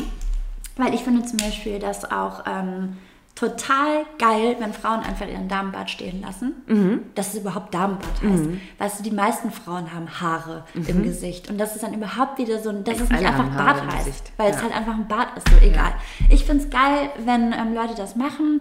weil 0.76 0.92
ich 0.92 1.02
finde 1.02 1.24
zum 1.24 1.38
Beispiel, 1.38 1.78
dass 1.78 2.04
auch 2.10 2.42
ähm, 2.46 2.96
total 3.34 4.04
geil, 4.18 4.56
wenn 4.60 4.72
Frauen 4.72 5.00
einfach 5.00 5.26
ihren 5.26 5.48
Damenbart 5.48 5.90
stehen 5.90 6.20
lassen. 6.22 6.54
Mhm. 6.66 7.00
Dass 7.16 7.34
es 7.34 7.40
überhaupt 7.40 7.74
Damenbart 7.74 8.22
heißt. 8.22 8.44
Weißt 8.78 8.98
du, 9.00 9.02
die 9.02 9.10
meisten 9.10 9.50
Frauen 9.50 9.92
haben 9.92 10.08
Haare 10.20 10.64
im 10.74 11.02
Gesicht. 11.02 11.50
Und 11.50 11.58
das 11.58 11.74
ist 11.74 11.82
dann 11.82 11.94
überhaupt 11.94 12.38
wieder 12.38 12.60
so, 12.62 12.70
ein- 12.70 12.84
dass 12.84 13.00
es 13.00 13.08
nicht 13.10 13.20
Mhm. 13.22 13.26
Einfach 13.26 13.50
Haare 13.52 13.80
Bart 13.82 13.94
heißt. 13.96 14.32
Weil 14.36 14.50
es 14.50 14.56
Ja. 14.56 14.62
halt 14.62 14.76
einfach 14.76 14.94
ein 14.94 15.08
Bart 15.08 15.28
ist, 15.36 15.48
so 15.48 15.56
egal. 15.66 15.94
Ich 16.30 16.44
finde 16.44 16.62
es 16.64 16.70
geil, 16.70 17.10
wenn 17.24 17.52
ähm, 17.52 17.74
Leute 17.74 17.94
das 17.96 18.14
machen. 18.14 18.60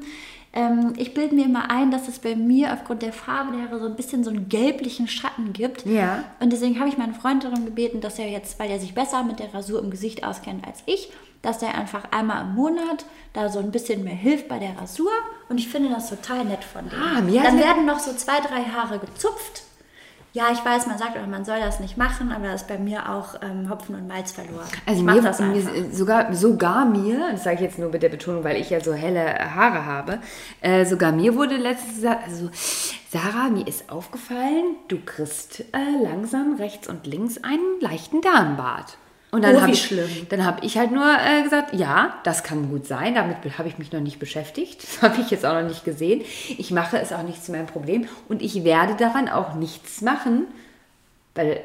Ähm, 0.56 0.94
ich 0.98 1.16
bilde 1.16 1.34
mir 1.34 1.46
immer 1.46 1.72
ein, 1.72 1.90
dass 1.90 2.08
es 2.08 2.20
bei 2.20 2.36
mir 2.36 2.74
aufgrund 2.74 3.02
der 3.02 3.12
Farbe 3.12 3.54
der 3.58 3.66
Haare 3.70 3.80
so 3.80 3.88
ein 3.88 3.96
bisschen 3.96 4.24
so 4.24 4.30
einen 4.30 4.50
gelblichen 4.50 5.08
Schatten 5.08 5.52
gibt. 5.52 5.84
Ja. 5.86 6.24
Und 6.40 6.54
deswegen 6.54 6.80
habe 6.80 6.90
ich 6.90 6.98
meinen 6.98 7.16
Freund 7.16 7.44
darum 7.44 7.66
gebeten, 7.66 8.02
dass 8.02 8.20
er 8.20 8.30
jetzt, 8.30 8.60
weil 8.60 8.70
er 8.70 8.80
sich 8.80 8.94
besser 8.94 9.24
mit 9.24 9.40
der 9.40 9.52
Rasur 9.52 9.82
im 9.84 9.90
Gesicht 9.90 10.24
auskennt 10.24 10.66
als 10.68 10.84
ich, 10.86 11.12
dass 11.44 11.62
er 11.62 11.76
einfach 11.76 12.06
einmal 12.12 12.42
im 12.42 12.56
Monat 12.56 13.06
da 13.34 13.50
so 13.50 13.60
ein 13.60 13.70
bisschen 13.72 14.04
mehr 14.04 14.16
hilft 14.16 14.48
bei 14.48 14.58
der 14.58 14.76
Rasur. 14.80 15.12
Und 15.50 15.60
ich 15.60 15.68
finde 15.70 15.90
das 15.90 16.10
total 16.10 16.46
nett 16.46 16.64
von 16.64 16.90
dem. 16.90 17.00
Ah, 17.00 17.22
mir 17.22 17.44
Dann 17.44 17.60
er- 17.60 17.66
werden 17.66 17.86
noch 17.86 18.00
so 18.00 18.14
zwei, 18.14 18.40
drei 18.40 18.64
Haare 18.64 18.98
gezupft. 18.98 19.64
Ja, 20.36 20.46
ich 20.52 20.66
weiß, 20.66 20.88
man 20.88 20.98
sagt 20.98 21.16
auch, 21.16 21.28
man 21.28 21.46
soll 21.46 21.60
das 21.60 21.80
nicht 21.80 21.96
machen, 21.96 22.32
aber 22.32 22.48
da 22.48 22.54
ist 22.56 22.68
bei 22.68 22.80
mir 22.80 23.08
auch 23.08 23.36
ähm, 23.44 23.70
Hopfen 23.70 23.94
und 23.94 24.08
Malz 24.08 24.32
verloren. 24.32 24.66
Also 24.88 25.02
ich 25.02 25.06
mir, 25.06 25.22
das 25.22 25.40
mir 25.40 25.46
einfach. 25.54 25.72
sogar, 25.92 26.34
sogar 26.34 26.86
mir, 26.86 27.34
das 27.34 27.44
sage 27.44 27.58
ich 27.58 27.62
jetzt 27.62 27.78
nur 27.78 27.90
mit 27.92 28.02
der 28.02 28.10
Betonung, 28.10 28.44
weil 28.44 28.56
ich 28.58 28.72
ja 28.72 28.80
so 28.80 28.94
helle 28.94 29.24
Haare 29.54 29.86
habe, 29.86 30.18
äh, 30.62 30.86
sogar 30.86 31.12
mir 31.12 31.36
wurde 31.36 31.58
letztens 31.58 31.98
gesagt, 31.98 32.24
also 32.28 32.50
Sarah, 33.12 33.50
mir 33.50 33.68
ist 33.68 33.92
aufgefallen, 33.92 34.76
du 34.88 34.98
kriegst 35.06 35.66
äh, 35.72 36.02
langsam 36.04 36.56
rechts 36.56 36.88
und 36.88 37.06
links 37.06 37.38
einen 37.44 37.80
leichten 37.80 38.22
Darmbart. 38.22 38.98
Und 39.34 39.42
dann 39.42 39.56
Oh, 39.56 39.62
habe 39.62 39.72
ich, 39.72 39.94
dann 40.30 40.46
habe 40.46 40.64
ich 40.64 40.78
halt 40.78 40.92
nur 40.92 41.06
äh, 41.06 41.42
gesagt, 41.44 41.74
ja, 41.74 42.14
das 42.24 42.44
kann 42.44 42.70
gut 42.70 42.86
sein. 42.86 43.16
Damit 43.16 43.42
be- 43.42 43.58
habe 43.58 43.68
ich 43.68 43.80
mich 43.80 43.92
noch 43.92 44.00
nicht 44.00 44.20
beschäftigt. 44.20 44.82
Das 44.94 45.02
habe 45.02 45.22
ich 45.22 45.32
jetzt 45.32 45.46
auch 45.46 45.54
noch 45.60 45.68
nicht 45.68 45.84
gesehen. 45.84 46.22
Ich 46.58 46.72
mache 46.72 47.00
es 47.00 47.12
auch 47.12 47.24
nicht 47.24 47.44
zu 47.44 47.52
meinem 47.52 47.66
Problem 47.66 48.08
und 48.30 48.42
ich 48.42 48.64
werde 48.64 48.96
daran 48.96 49.28
auch 49.30 49.56
nichts 49.56 50.02
machen, 50.02 50.46
weil, 51.36 51.62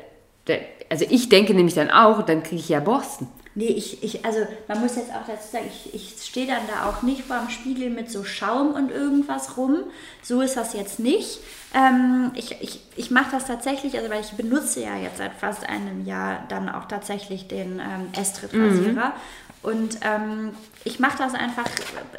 also 0.88 1.04
ich 1.08 1.28
denke 1.28 1.52
nämlich 1.54 1.74
dann 1.74 1.90
auch, 1.90 2.22
dann 2.22 2.42
kriege 2.42 2.60
ich 2.60 2.68
ja 2.70 2.80
Borsten. 2.80 3.28
Nee, 3.58 3.70
ich, 3.70 4.04
ich, 4.04 4.24
also 4.24 4.46
man 4.68 4.78
muss 4.78 4.94
jetzt 4.94 5.10
auch 5.10 5.26
dazu 5.26 5.48
sagen, 5.50 5.64
ich, 5.66 5.92
ich 5.92 6.24
stehe 6.24 6.46
dann 6.46 6.62
da 6.68 6.88
auch 6.88 7.02
nicht 7.02 7.22
vor 7.22 7.38
dem 7.38 7.50
Spiegel 7.50 7.90
mit 7.90 8.08
so 8.08 8.22
Schaum 8.22 8.72
und 8.72 8.92
irgendwas 8.92 9.56
rum. 9.56 9.78
So 10.22 10.42
ist 10.42 10.56
das 10.56 10.74
jetzt 10.74 11.00
nicht. 11.00 11.40
Ähm, 11.74 12.30
ich 12.36 12.52
ich, 12.60 12.80
ich 12.94 13.10
mache 13.10 13.32
das 13.32 13.46
tatsächlich, 13.46 13.98
also 13.98 14.10
weil 14.10 14.20
ich 14.20 14.30
benutze 14.30 14.82
ja 14.82 14.96
jetzt 14.96 15.18
seit 15.18 15.32
fast 15.34 15.68
einem 15.68 16.06
Jahr 16.06 16.44
dann 16.48 16.68
auch 16.68 16.84
tatsächlich 16.84 17.48
den 17.48 17.80
ähm, 17.80 18.06
Estritt-Rasierer. 18.16 19.12
Und 19.64 19.98
ähm, 20.02 20.52
ich 20.84 21.00
mache 21.00 21.18
das 21.18 21.34
einfach, 21.34 21.66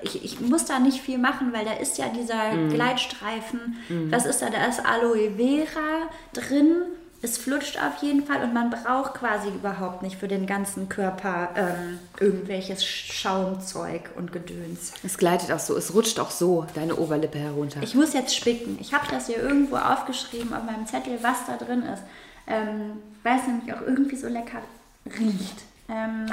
ich, 0.01 0.25
ich 0.25 0.41
muss 0.41 0.65
da 0.65 0.77
nicht 0.77 0.99
viel 0.99 1.19
machen, 1.19 1.53
weil 1.53 1.63
da 1.63 1.71
ist 1.71 1.97
ja 1.97 2.09
dieser 2.09 2.67
Gleitstreifen, 2.67 3.77
was 4.09 4.25
ist 4.25 4.41
da? 4.41 4.49
Da 4.49 4.65
ist 4.65 4.85
Aloe 4.85 5.31
Vera 5.37 6.09
drin. 6.33 6.81
Es 7.21 7.37
flutscht 7.37 7.77
auf 7.77 8.01
jeden 8.01 8.25
Fall 8.25 8.43
und 8.43 8.53
man 8.53 8.69
braucht 8.69 9.15
quasi 9.15 9.49
überhaupt 9.49 10.03
nicht 10.03 10.17
für 10.17 10.27
den 10.29 10.45
ganzen 10.47 10.87
Körper 10.87 11.49
ähm, 11.55 11.99
irgendwelches 12.19 12.83
Schaumzeug 12.85 14.09
und 14.15 14.31
Gedöns. 14.31 14.93
Es 15.03 15.17
gleitet 15.17 15.51
auch 15.51 15.59
so, 15.59 15.75
es 15.75 15.93
rutscht 15.93 16.19
auch 16.19 16.31
so 16.31 16.65
deine 16.75 16.95
Oberlippe 16.95 17.37
herunter. 17.39 17.81
Ich 17.83 17.93
muss 17.95 18.13
jetzt 18.13 18.35
spicken. 18.35 18.77
Ich 18.79 18.93
habe 18.93 19.05
das 19.11 19.27
hier 19.27 19.37
irgendwo 19.37 19.75
aufgeschrieben 19.75 20.53
auf 20.53 20.63
meinem 20.63 20.85
Zettel, 20.87 21.19
was 21.21 21.45
da 21.47 21.57
drin 21.63 21.83
ist. 21.83 22.03
Ähm, 22.47 22.93
weil 23.23 23.37
es 23.39 23.47
nämlich 23.47 23.73
auch 23.73 23.81
irgendwie 23.81 24.15
so 24.15 24.27
lecker 24.27 24.59
riecht. 25.05 25.57
Ähm, 25.89 26.25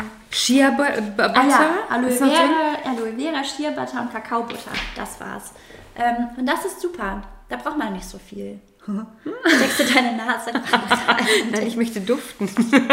Bu- 0.70 1.16
Butter? 1.16 1.34
ah 1.34 1.48
ja, 1.48 1.70
Aloe? 1.90 2.10
Vera, 2.10 2.74
Aloe 2.84 3.12
Vera, 3.18 3.42
Shea 3.44 3.70
Butter 3.70 4.02
und 4.02 4.12
Kakaobutter. 4.12 4.70
Das 4.94 5.18
war's. 5.20 5.50
Ähm, 5.96 6.28
und 6.36 6.46
das 6.46 6.64
ist 6.64 6.80
super. 6.80 7.22
Da 7.48 7.56
braucht 7.56 7.78
man 7.78 7.92
nicht 7.94 8.04
so 8.08 8.18
viel. 8.18 8.60
Steckst 9.46 9.80
du 9.80 9.94
deine 9.94 10.16
Nase. 10.16 10.50
Nein, 11.52 11.66
ich 11.66 11.76
möchte 11.76 12.00
duften. 12.00 12.48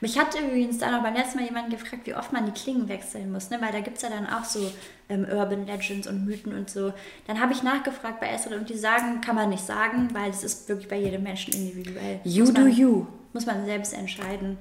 Mich 0.00 0.18
hat 0.18 0.34
übrigens 0.34 0.78
dann 0.78 0.96
auch 0.96 1.02
beim 1.04 1.14
letzten 1.14 1.38
Mal 1.38 1.44
jemand 1.44 1.70
gefragt, 1.70 2.06
wie 2.06 2.14
oft 2.14 2.32
man 2.32 2.44
die 2.44 2.50
Klingen 2.50 2.88
wechseln 2.88 3.30
muss, 3.30 3.50
ne? 3.50 3.60
weil 3.60 3.70
da 3.70 3.78
gibt 3.78 3.98
es 3.98 4.02
ja 4.02 4.10
dann 4.10 4.26
auch 4.26 4.44
so 4.44 4.72
ähm, 5.08 5.24
Urban 5.30 5.64
Legends 5.64 6.08
und 6.08 6.24
Mythen 6.24 6.54
und 6.54 6.68
so. 6.68 6.92
Dann 7.28 7.40
habe 7.40 7.52
ich 7.52 7.62
nachgefragt 7.62 8.18
bei 8.18 8.26
Esther 8.26 8.56
und 8.56 8.68
die 8.68 8.76
sagen, 8.76 9.20
kann 9.20 9.36
man 9.36 9.50
nicht 9.50 9.64
sagen, 9.64 10.08
weil 10.12 10.30
es 10.30 10.42
ist 10.42 10.68
wirklich 10.68 10.88
bei 10.88 10.96
jedem 10.96 11.22
Menschen 11.22 11.54
individuell. 11.54 12.18
You 12.24 12.46
Muss 12.46 12.54
do 12.54 12.60
man, 12.62 12.72
you. 12.72 13.06
Muss 13.32 13.46
man 13.46 13.64
selbst 13.64 13.94
entscheiden. 13.94 14.58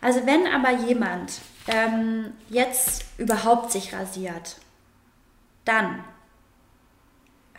Also 0.00 0.26
wenn 0.26 0.44
aber 0.48 0.72
jemand 0.88 1.34
ähm, 1.68 2.32
jetzt 2.48 3.04
überhaupt 3.16 3.70
sich 3.70 3.92
rasiert, 3.92 4.56
dann 5.64 6.02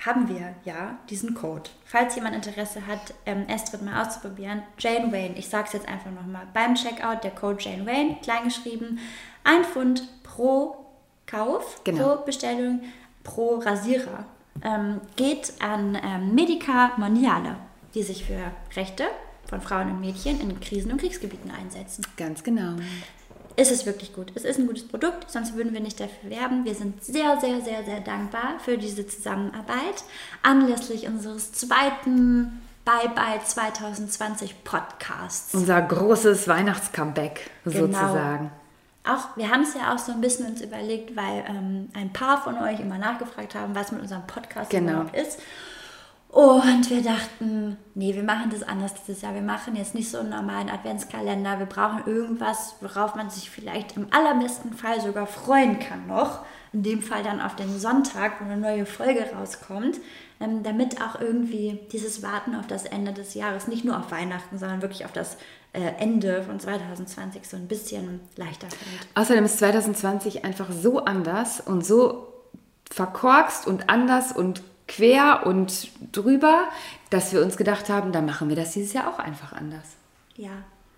haben 0.05 0.27
wir 0.27 0.55
ja 0.65 0.97
diesen 1.09 1.33
Code. 1.35 1.69
Falls 1.85 2.15
jemand 2.15 2.35
Interesse 2.35 2.85
hat, 2.87 3.13
ähm, 3.25 3.45
Astrid 3.49 3.81
mal 3.83 4.01
auszuprobieren, 4.01 4.63
Jane 4.79 5.11
Wayne, 5.11 5.35
ich 5.37 5.47
sage 5.47 5.65
es 5.67 5.73
jetzt 5.73 5.87
einfach 5.87 6.11
nochmal, 6.11 6.47
beim 6.53 6.75
Checkout 6.75 7.23
der 7.23 7.31
Code 7.31 7.57
Jane 7.61 7.85
Wayne, 7.85 8.17
kleingeschrieben, 8.23 8.99
ein 9.43 9.63
Pfund 9.63 10.07
pro 10.23 10.75
Kauf, 11.27 11.81
Genau. 11.83 12.15
pro 12.17 12.25
Bestellung, 12.25 12.81
pro 13.23 13.55
Rasierer, 13.59 14.25
ähm, 14.63 14.99
geht 15.15 15.53
an 15.61 15.97
ähm, 16.03 16.33
Medica 16.35 16.91
Mondiale, 16.97 17.55
die 17.93 18.03
sich 18.03 18.25
für 18.25 18.51
Rechte 18.75 19.05
von 19.45 19.61
Frauen 19.61 19.91
und 19.91 20.01
Mädchen 20.01 20.41
in 20.41 20.59
Krisen- 20.59 20.91
und 20.91 20.99
Kriegsgebieten 20.99 21.51
einsetzen. 21.51 22.05
Ganz 22.17 22.43
genau. 22.43 22.73
Es 23.55 23.71
ist 23.71 23.85
wirklich 23.85 24.13
gut. 24.13 24.31
Es 24.35 24.43
ist 24.43 24.59
ein 24.59 24.67
gutes 24.67 24.87
Produkt, 24.87 25.29
sonst 25.31 25.55
würden 25.55 25.73
wir 25.73 25.79
nicht 25.81 25.99
dafür 25.99 26.29
werben. 26.29 26.65
Wir 26.65 26.75
sind 26.75 27.03
sehr, 27.03 27.39
sehr, 27.39 27.61
sehr, 27.61 27.83
sehr 27.83 27.99
dankbar 27.99 28.59
für 28.63 28.77
diese 28.77 29.05
Zusammenarbeit 29.07 30.03
anlässlich 30.43 31.07
unseres 31.07 31.51
zweiten 31.53 32.61
Bye 32.85 33.09
Bye 33.15 33.39
2020 33.43 34.63
Podcasts. 34.63 35.53
Unser 35.53 35.81
großes 35.81 36.47
Weihnachtscomeback 36.47 37.49
Genau. 37.65 37.79
sozusagen. 37.87 38.51
Auch, 39.03 39.35
wir 39.35 39.49
haben 39.49 39.63
es 39.63 39.73
ja 39.73 39.93
auch 39.93 39.97
so 39.97 40.11
ein 40.11 40.21
bisschen 40.21 40.45
uns 40.47 40.61
überlegt, 40.61 41.15
weil 41.15 41.43
ähm, 41.47 41.89
ein 41.93 42.13
paar 42.13 42.41
von 42.43 42.57
euch 42.59 42.79
immer 42.79 42.97
nachgefragt 42.99 43.55
haben, 43.55 43.73
was 43.73 43.91
mit 43.91 44.01
unserem 44.01 44.25
Podcast 44.27 44.69
Genau. 44.69 44.91
überhaupt 44.91 45.15
ist. 45.15 45.39
Und 46.31 46.89
wir 46.89 47.03
dachten, 47.03 47.75
nee, 47.93 48.15
wir 48.15 48.23
machen 48.23 48.49
das 48.51 48.63
anders 48.63 48.93
dieses 48.93 49.21
Jahr. 49.21 49.33
Wir 49.33 49.41
machen 49.41 49.75
jetzt 49.75 49.93
nicht 49.93 50.09
so 50.09 50.19
einen 50.19 50.29
normalen 50.29 50.69
Adventskalender. 50.69 51.59
Wir 51.59 51.65
brauchen 51.65 52.03
irgendwas, 52.05 52.75
worauf 52.79 53.15
man 53.15 53.29
sich 53.29 53.49
vielleicht 53.49 53.97
im 53.97 54.07
allerbesten 54.11 54.71
Fall 54.71 55.01
sogar 55.01 55.27
freuen 55.27 55.79
kann 55.79 56.07
noch. 56.07 56.45
In 56.71 56.83
dem 56.83 57.01
Fall 57.01 57.21
dann 57.23 57.41
auf 57.41 57.57
den 57.57 57.77
Sonntag, 57.77 58.39
wo 58.39 58.45
eine 58.45 58.55
neue 58.55 58.85
Folge 58.85 59.29
rauskommt. 59.37 59.97
Ähm, 60.39 60.63
damit 60.63 61.01
auch 61.01 61.19
irgendwie 61.19 61.81
dieses 61.91 62.23
Warten 62.23 62.55
auf 62.55 62.65
das 62.65 62.85
Ende 62.85 63.11
des 63.11 63.33
Jahres, 63.33 63.67
nicht 63.67 63.83
nur 63.83 63.99
auf 63.99 64.09
Weihnachten, 64.09 64.57
sondern 64.57 64.81
wirklich 64.81 65.03
auf 65.03 65.11
das 65.11 65.35
äh, 65.73 65.81
Ende 65.99 66.43
von 66.43 66.61
2020 66.61 67.45
so 67.45 67.57
ein 67.57 67.67
bisschen 67.67 68.21
leichter 68.37 68.67
fällt. 68.69 69.07
Außerdem 69.15 69.43
ist 69.43 69.59
2020 69.59 70.45
einfach 70.45 70.71
so 70.71 71.03
anders 71.03 71.59
und 71.59 71.85
so 71.85 72.27
verkorkst 72.89 73.67
und 73.67 73.89
anders 73.89 74.31
und 74.31 74.63
quer 74.91 75.45
und 75.45 75.89
drüber, 76.11 76.69
dass 77.09 77.31
wir 77.31 77.41
uns 77.41 77.57
gedacht 77.57 77.89
haben, 77.89 78.11
dann 78.11 78.25
machen 78.25 78.49
wir 78.49 78.55
das 78.55 78.73
dieses 78.73 78.93
Jahr 78.93 79.09
auch 79.09 79.19
einfach 79.19 79.53
anders. 79.53 79.95
Ja. 80.35 80.51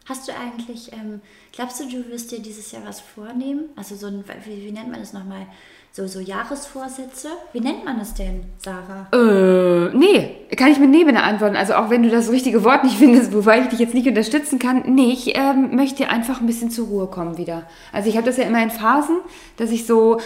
Hast 0.05 0.27
du 0.27 0.33
eigentlich, 0.35 0.91
ähm, 0.91 1.21
glaubst 1.53 1.79
du, 1.79 1.87
du 1.87 2.09
wirst 2.09 2.31
dir 2.31 2.41
dieses 2.41 2.71
Jahr 2.73 2.83
was 2.85 2.99
vornehmen? 2.99 3.69
Also 3.77 3.95
so 3.95 4.07
ein, 4.07 4.25
wie, 4.43 4.65
wie 4.65 4.71
nennt 4.71 4.91
man 4.91 4.99
das 4.99 5.13
nochmal? 5.13 5.47
So, 5.95 6.07
so 6.07 6.19
Jahresvorsätze? 6.19 7.27
Wie 7.51 7.59
nennt 7.59 7.85
man 7.85 7.99
es 7.99 8.15
denn, 8.15 8.45
Sarah? 8.57 9.09
Äh, 9.13 9.95
nee, 9.95 10.47
kann 10.57 10.71
ich 10.71 10.79
mit 10.79 10.89
Nee 10.89 11.03
beantworten. 11.03 11.55
Also 11.55 11.75
auch 11.75 11.91
wenn 11.91 12.01
du 12.01 12.09
das 12.09 12.31
richtige 12.31 12.63
Wort 12.63 12.83
nicht 12.83 12.97
findest, 12.97 13.31
wobei 13.31 13.59
ich 13.61 13.67
dich 13.67 13.77
jetzt 13.77 13.93
nicht 13.93 14.07
unterstützen 14.07 14.57
kann. 14.57 14.81
Nee, 14.87 15.11
ich 15.11 15.37
ähm, 15.37 15.75
möchte 15.75 16.09
einfach 16.09 16.41
ein 16.41 16.47
bisschen 16.47 16.71
zur 16.71 16.87
Ruhe 16.87 17.05
kommen 17.05 17.37
wieder. 17.37 17.67
Also 17.91 18.09
ich 18.09 18.17
habe 18.17 18.25
das 18.25 18.37
ja 18.37 18.45
immer 18.45 18.63
in 18.63 18.71
Phasen, 18.71 19.17
dass 19.57 19.69
ich 19.69 19.85
so 19.85 20.19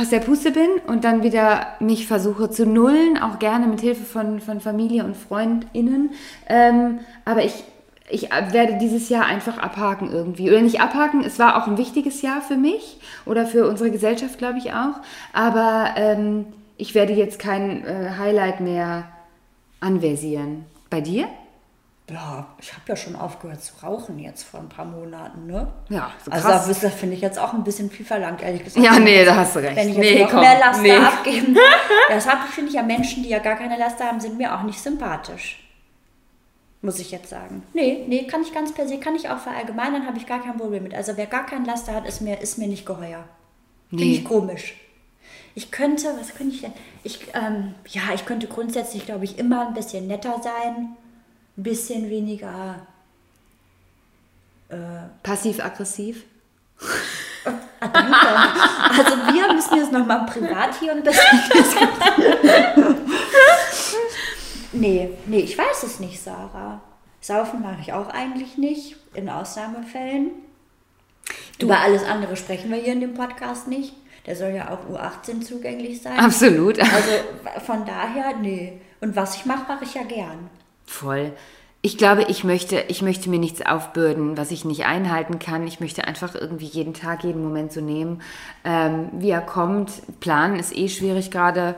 aus 0.00 0.10
der 0.10 0.20
Puste 0.20 0.52
bin 0.52 0.68
und 0.86 1.02
dann 1.02 1.24
wieder 1.24 1.66
mich 1.80 2.06
versuche 2.06 2.48
zu 2.48 2.64
nullen, 2.64 3.20
auch 3.20 3.40
gerne 3.40 3.66
mit 3.66 3.80
Hilfe 3.80 4.04
von, 4.04 4.38
von 4.38 4.60
Familie 4.60 5.04
und 5.04 5.16
FreundInnen. 5.16 6.10
Ähm, 6.48 7.00
aber 7.24 7.44
ich, 7.44 7.64
ich 8.08 8.30
werde 8.30 8.78
dieses 8.80 9.08
Jahr 9.08 9.26
einfach 9.26 9.58
abhaken 9.58 10.12
irgendwie. 10.12 10.50
Oder 10.50 10.62
nicht 10.62 10.80
abhaken, 10.80 11.24
es 11.24 11.40
war 11.40 11.60
auch 11.60 11.66
ein 11.66 11.78
wichtiges 11.78 12.22
Jahr 12.22 12.40
für 12.40 12.56
mich 12.56 13.00
oder 13.26 13.46
für 13.46 13.66
unsere 13.68 13.90
Gesellschaft, 13.90 14.38
glaube 14.38 14.58
ich 14.58 14.72
auch. 14.72 15.00
Aber 15.32 15.90
ähm, 15.96 16.46
ich 16.76 16.94
werde 16.94 17.12
jetzt 17.12 17.38
kein 17.38 17.84
äh, 17.86 18.10
Highlight 18.18 18.60
mehr 18.60 19.04
anversieren. 19.80 20.64
Bei 20.90 21.00
dir? 21.00 21.28
Ja, 22.10 22.46
ich 22.60 22.70
habe 22.72 22.82
ja 22.88 22.96
schon 22.96 23.16
aufgehört 23.16 23.62
zu 23.62 23.72
rauchen 23.82 24.18
jetzt 24.18 24.42
vor 24.42 24.60
ein 24.60 24.68
paar 24.68 24.84
Monaten, 24.84 25.46
ne? 25.46 25.68
Ja, 25.88 26.10
so 26.22 26.30
Also 26.30 26.48
krass. 26.48 26.66
das 26.68 26.82
ist- 26.82 26.94
finde 26.94 27.14
ich 27.14 27.22
jetzt 27.22 27.38
auch 27.38 27.54
ein 27.54 27.64
bisschen 27.64 27.90
viel 27.90 28.04
verlangt, 28.04 28.42
ehrlich 28.42 28.62
gesagt. 28.62 28.84
Ja, 28.84 28.98
nee, 28.98 29.24
da 29.24 29.34
hast 29.36 29.56
du 29.56 29.60
recht. 29.60 29.74
Wenn 29.76 29.88
ich 29.88 29.96
jetzt 29.96 30.04
Nee, 30.12 30.22
noch 30.22 30.30
komm, 30.30 30.40
mehr 30.40 30.58
Laster 30.58 30.82
nee. 30.82 30.92
abgeben. 30.96 31.56
Deshalb 32.10 32.40
finde 32.50 32.68
ich 32.68 32.74
ja 32.76 32.82
Menschen, 32.82 33.22
die 33.22 33.30
ja 33.30 33.38
gar 33.38 33.56
keine 33.56 33.78
Laster 33.78 34.04
haben, 34.04 34.20
sind 34.20 34.36
mir 34.36 34.54
auch 34.54 34.62
nicht 34.64 34.78
sympathisch. 34.80 35.63
Muss 36.84 36.98
ich 36.98 37.10
jetzt 37.10 37.30
sagen. 37.30 37.62
Nee, 37.72 38.04
nee, 38.06 38.26
kann 38.26 38.42
ich 38.42 38.52
ganz 38.52 38.72
per 38.72 38.86
se, 38.86 38.98
kann 39.00 39.14
ich 39.16 39.28
auch 39.30 39.38
verallgemeinern, 39.38 40.06
habe 40.06 40.18
ich 40.18 40.26
gar 40.26 40.42
kein 40.42 40.56
Problem 40.58 40.82
mit. 40.82 40.94
Also 40.94 41.16
wer 41.16 41.26
gar 41.26 41.46
kein 41.46 41.64
Laster 41.64 41.94
hat, 41.94 42.06
ist 42.06 42.20
mir, 42.20 42.40
ist 42.40 42.58
mir 42.58 42.68
nicht 42.68 42.84
geheuer. 42.84 43.24
Finde 43.88 44.04
Nee. 44.04 44.12
ich 44.12 44.24
komisch. 44.24 44.74
Ich 45.54 45.70
könnte, 45.70 46.08
was 46.18 46.34
könnte 46.34 46.54
ich 46.54 46.60
denn? 46.60 46.72
Ich, 47.04 47.20
ähm, 47.32 47.74
ja, 47.88 48.02
ich 48.14 48.26
könnte 48.26 48.46
grundsätzlich, 48.48 49.06
glaube 49.06 49.24
ich, 49.24 49.38
immer 49.38 49.66
ein 49.68 49.74
bisschen 49.74 50.06
netter 50.06 50.40
sein, 50.42 50.96
ein 51.56 51.62
bisschen 51.62 52.10
weniger 52.10 52.86
Passiv-aggressiv? 55.22 56.24
Ah. 57.44 57.52
Also 58.90 59.12
wir 59.32 59.52
müssen 59.52 59.76
jetzt 59.76 59.92
nochmal 59.92 60.24
privat 60.26 60.78
hier 60.80 60.92
ein 60.92 61.02
bisschen 61.02 61.40
diskutieren. 61.54 62.96
nee, 64.74 65.10
nee, 65.26 65.40
ich 65.40 65.56
weiß 65.56 65.82
es 65.84 66.00
nicht, 66.00 66.20
Sarah. 66.20 66.80
Saufen 67.20 67.62
mache 67.62 67.80
ich 67.80 67.92
auch 67.92 68.08
eigentlich 68.08 68.58
nicht, 68.58 68.96
in 69.14 69.28
Ausnahmefällen. 69.28 70.30
Über 71.58 71.80
alles 71.80 72.04
andere 72.04 72.36
sprechen 72.36 72.70
wir 72.70 72.78
hier 72.78 72.92
in 72.92 73.00
dem 73.00 73.14
Podcast 73.14 73.68
nicht. 73.68 73.94
Der 74.26 74.36
soll 74.36 74.50
ja 74.50 74.70
auch 74.70 74.80
U18 74.90 75.42
zugänglich 75.42 76.02
sein. 76.02 76.18
Absolut. 76.18 76.78
Also 76.82 77.64
von 77.64 77.84
daher, 77.84 78.36
nee. 78.36 78.80
Und 79.00 79.16
was 79.16 79.36
ich 79.36 79.46
mache, 79.46 79.64
mache 79.68 79.84
ich 79.84 79.94
ja 79.94 80.02
gern. 80.02 80.50
Voll. 80.86 81.32
Ich 81.82 81.98
glaube, 81.98 82.24
ich 82.28 82.44
möchte, 82.44 82.84
ich 82.88 83.02
möchte 83.02 83.28
mir 83.28 83.38
nichts 83.38 83.60
aufbürden, 83.64 84.38
was 84.38 84.50
ich 84.50 84.64
nicht 84.64 84.86
einhalten 84.86 85.38
kann. 85.38 85.66
Ich 85.66 85.80
möchte 85.80 86.06
einfach 86.06 86.34
irgendwie 86.34 86.64
jeden 86.64 86.94
Tag, 86.94 87.24
jeden 87.24 87.42
Moment 87.42 87.72
so 87.72 87.82
nehmen, 87.82 88.22
ähm, 88.64 89.10
wie 89.12 89.28
er 89.28 89.42
kommt. 89.42 89.90
Planen 90.20 90.58
ist 90.58 90.74
eh 90.74 90.88
schwierig 90.88 91.30
gerade. 91.30 91.74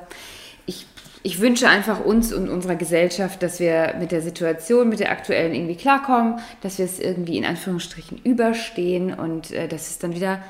Ich, 1.26 1.40
wünsche 1.40 1.68
einfach 1.68 2.04
uns 2.04 2.32
und 2.32 2.48
unserer 2.48 2.76
Gesellschaft, 2.76 3.42
dass 3.42 3.58
wir 3.58 3.94
mit 3.98 4.12
der 4.12 4.22
Situation, 4.22 4.88
mit 4.88 5.00
der 5.00 5.10
aktuellen 5.10 5.54
irgendwie 5.54 5.76
klarkommen, 5.76 6.38
dass 6.60 6.78
wir 6.78 6.84
es 6.84 7.00
irgendwie 7.00 7.36
in 7.36 7.44
Anführungsstrichen 7.44 8.18
überstehen 8.22 9.12
und 9.12 9.50
äh, 9.50 9.66
dass 9.66 9.90
es 9.90 9.98
dann 9.98 10.14
wieder 10.14 10.40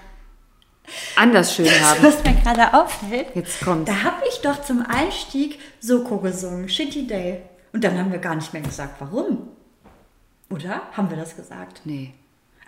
anders 1.17 1.55
schön 1.55 1.67
haben. 1.67 2.03
Was 2.03 2.23
mir 2.25 2.35
gerade 2.35 2.75
auffällt, 2.75 3.29
Jetzt 3.35 3.65
kommt's. 3.65 3.91
da 3.91 4.03
habe 4.03 4.23
ich 4.29 4.41
doch 4.43 4.63
zum 4.63 4.85
Einstieg 4.87 5.59
Soko 5.81 6.19
gesungen, 6.19 6.69
Shitty 6.69 7.07
Day. 7.07 7.41
Und 7.73 7.83
dann 7.83 7.99
haben 7.99 8.13
wir 8.13 8.19
gar 8.19 8.35
nicht 8.35 8.53
mehr 8.53 8.63
gesagt, 8.63 9.01
warum. 9.01 9.49
Oder? 10.51 10.83
Haben 10.93 11.11
wir 11.11 11.17
das 11.17 11.37
gesagt? 11.37 11.81
Nee. 11.85 12.13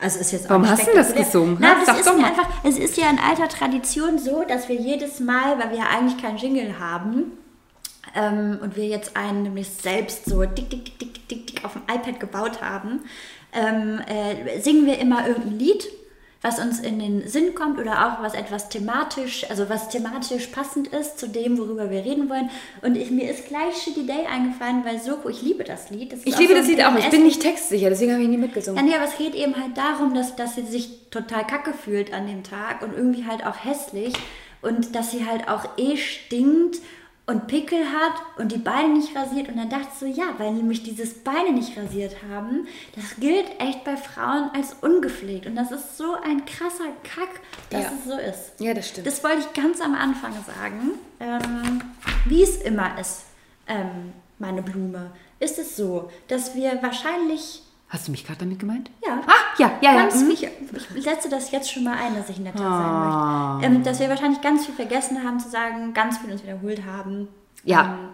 Also 0.00 0.20
ist 0.20 0.32
jetzt 0.32 0.48
Warum 0.48 0.68
hast 0.68 0.86
du 0.86 0.94
das 0.94 1.14
gesungen? 1.14 1.58
Sag 1.60 1.84
das 1.86 1.98
ist 1.98 2.06
doch 2.06 2.16
mal. 2.16 2.28
einfach, 2.28 2.48
es 2.64 2.78
ist 2.78 2.96
ja 2.96 3.10
in 3.10 3.18
alter 3.18 3.48
Tradition 3.48 4.18
so, 4.18 4.44
dass 4.46 4.68
wir 4.68 4.76
jedes 4.76 5.20
Mal, 5.20 5.58
weil 5.58 5.70
wir 5.70 5.78
ja 5.78 5.86
eigentlich 5.88 6.22
keinen 6.22 6.36
Jingle 6.36 6.78
haben, 6.78 7.32
ähm, 8.14 8.58
und 8.62 8.76
wir 8.76 8.86
jetzt 8.86 9.16
einen 9.16 9.42
nämlich 9.42 9.68
selbst 9.68 10.26
so 10.26 10.44
dick, 10.44 10.70
dick, 10.70 10.84
dick, 10.84 10.98
dick, 10.98 11.28
dick, 11.28 11.46
dick, 11.46 11.64
auf 11.64 11.72
dem 11.74 11.82
iPad 11.82 12.20
gebaut 12.20 12.62
haben, 12.62 13.00
ähm, 13.52 14.00
äh, 14.06 14.60
singen 14.60 14.86
wir 14.86 14.98
immer 14.98 15.26
irgendein 15.26 15.58
Lied, 15.58 15.88
was 16.40 16.60
uns 16.60 16.78
in 16.78 17.00
den 17.00 17.26
Sinn 17.26 17.54
kommt 17.54 17.80
oder 17.80 18.06
auch 18.06 18.22
was 18.22 18.34
etwas 18.34 18.68
thematisch, 18.68 19.44
also 19.50 19.68
was 19.68 19.88
thematisch 19.88 20.46
passend 20.46 20.88
ist 20.88 21.18
zu 21.18 21.28
dem, 21.28 21.58
worüber 21.58 21.90
wir 21.90 22.04
reden 22.04 22.30
wollen. 22.30 22.48
Und 22.80 22.96
ich, 22.96 23.10
mir 23.10 23.28
ist 23.28 23.48
gleich 23.48 23.76
Shitty 23.82 24.06
Day 24.06 24.26
eingefallen, 24.26 24.84
weil 24.84 25.00
Soko, 25.00 25.28
ich 25.30 25.42
liebe 25.42 25.64
das 25.64 25.90
Lied. 25.90 26.12
Das 26.12 26.20
Ich 26.24 26.38
liebe 26.38 26.52
so 26.52 26.60
das 26.60 26.68
Lied 26.68 26.84
auch. 26.84 26.96
Ich 26.96 27.10
bin 27.10 27.24
nicht 27.24 27.42
textsicher, 27.42 27.88
deswegen 27.88 28.12
habe 28.12 28.22
ich 28.22 28.28
nie 28.28 28.36
ja, 28.36 28.40
mitgesungen. 28.40 28.84
nee, 28.84 28.94
aber 28.94 29.04
es 29.04 29.18
geht 29.18 29.34
eben 29.34 29.56
halt 29.56 29.76
darum, 29.76 30.14
dass, 30.14 30.36
dass 30.36 30.54
sie 30.54 30.62
sich 30.62 31.10
total 31.10 31.44
kacke 31.44 31.72
fühlt 31.72 32.12
an 32.12 32.28
dem 32.28 32.44
Tag 32.44 32.82
und 32.82 32.94
irgendwie 32.94 33.26
halt 33.26 33.44
auch 33.44 33.64
hässlich 33.64 34.14
und 34.62 34.94
dass 34.94 35.10
sie 35.10 35.26
halt 35.26 35.48
auch 35.48 35.76
eh 35.76 35.96
stinkt 35.96 36.78
und 37.28 37.46
Pickel 37.46 37.84
hat 37.92 38.14
und 38.38 38.50
die 38.52 38.58
Beine 38.58 38.88
nicht 38.94 39.14
rasiert. 39.14 39.48
Und 39.50 39.58
dann 39.58 39.68
dachte 39.68 39.86
ich 39.92 39.98
so, 39.98 40.06
ja, 40.06 40.28
weil 40.38 40.50
nämlich 40.52 40.82
dieses 40.82 41.12
Beine 41.22 41.52
nicht 41.52 41.76
rasiert 41.76 42.16
haben, 42.32 42.66
das 42.96 43.16
gilt 43.20 43.44
echt 43.60 43.84
bei 43.84 43.98
Frauen 43.98 44.50
als 44.54 44.74
ungepflegt. 44.80 45.44
Und 45.46 45.54
das 45.54 45.70
ist 45.70 45.98
so 45.98 46.14
ein 46.14 46.46
krasser 46.46 46.86
Kack, 47.04 47.28
dass 47.68 47.82
Ja. 47.82 47.90
es 47.98 48.04
so 48.10 48.16
ist. 48.18 48.52
Ja, 48.60 48.72
das 48.72 48.88
stimmt. 48.88 49.06
Das 49.06 49.22
wollte 49.22 49.40
ich 49.40 49.52
ganz 49.52 49.80
am 49.82 49.94
Anfang 49.94 50.32
sagen. 50.46 50.92
Ähm, 51.20 51.82
wie 52.24 52.42
es 52.42 52.56
immer 52.62 52.98
ist, 52.98 53.24
ähm, 53.66 54.14
meine 54.38 54.62
Blume, 54.62 55.10
ist 55.38 55.58
es 55.58 55.76
so, 55.76 56.10
dass 56.28 56.54
wir 56.54 56.82
wahrscheinlich 56.82 57.62
Hast 57.90 58.06
du 58.06 58.10
mich 58.10 58.24
gerade 58.26 58.40
damit 58.40 58.58
gemeint? 58.58 58.90
ja. 59.06 59.20
Ah, 59.26 59.32
ja, 59.58 59.72
ja, 59.80 59.92
ja. 59.94 60.02
Ganz 60.02 60.22
mhm. 60.22 60.30
viel, 60.36 60.50
ich 60.94 61.02
setze 61.04 61.28
das 61.28 61.50
jetzt 61.50 61.72
schon 61.72 61.84
mal 61.84 61.94
ein, 61.96 62.14
dass 62.14 62.28
ich 62.28 62.38
netter 62.38 62.60
Ah. 62.62 63.58
sein 63.60 63.60
möchte. 63.60 63.76
Ähm, 63.76 63.82
dass 63.84 63.98
wir 64.00 64.08
wahrscheinlich 64.10 64.40
ganz 64.42 64.66
viel 64.66 64.74
vergessen 64.74 65.24
haben 65.24 65.40
zu 65.40 65.48
sagen, 65.48 65.94
ganz 65.94 66.18
viel 66.18 66.30
uns 66.30 66.42
wiederholt 66.42 66.84
haben. 66.84 67.28
Ja. 67.64 67.84
Ähm, 67.84 68.08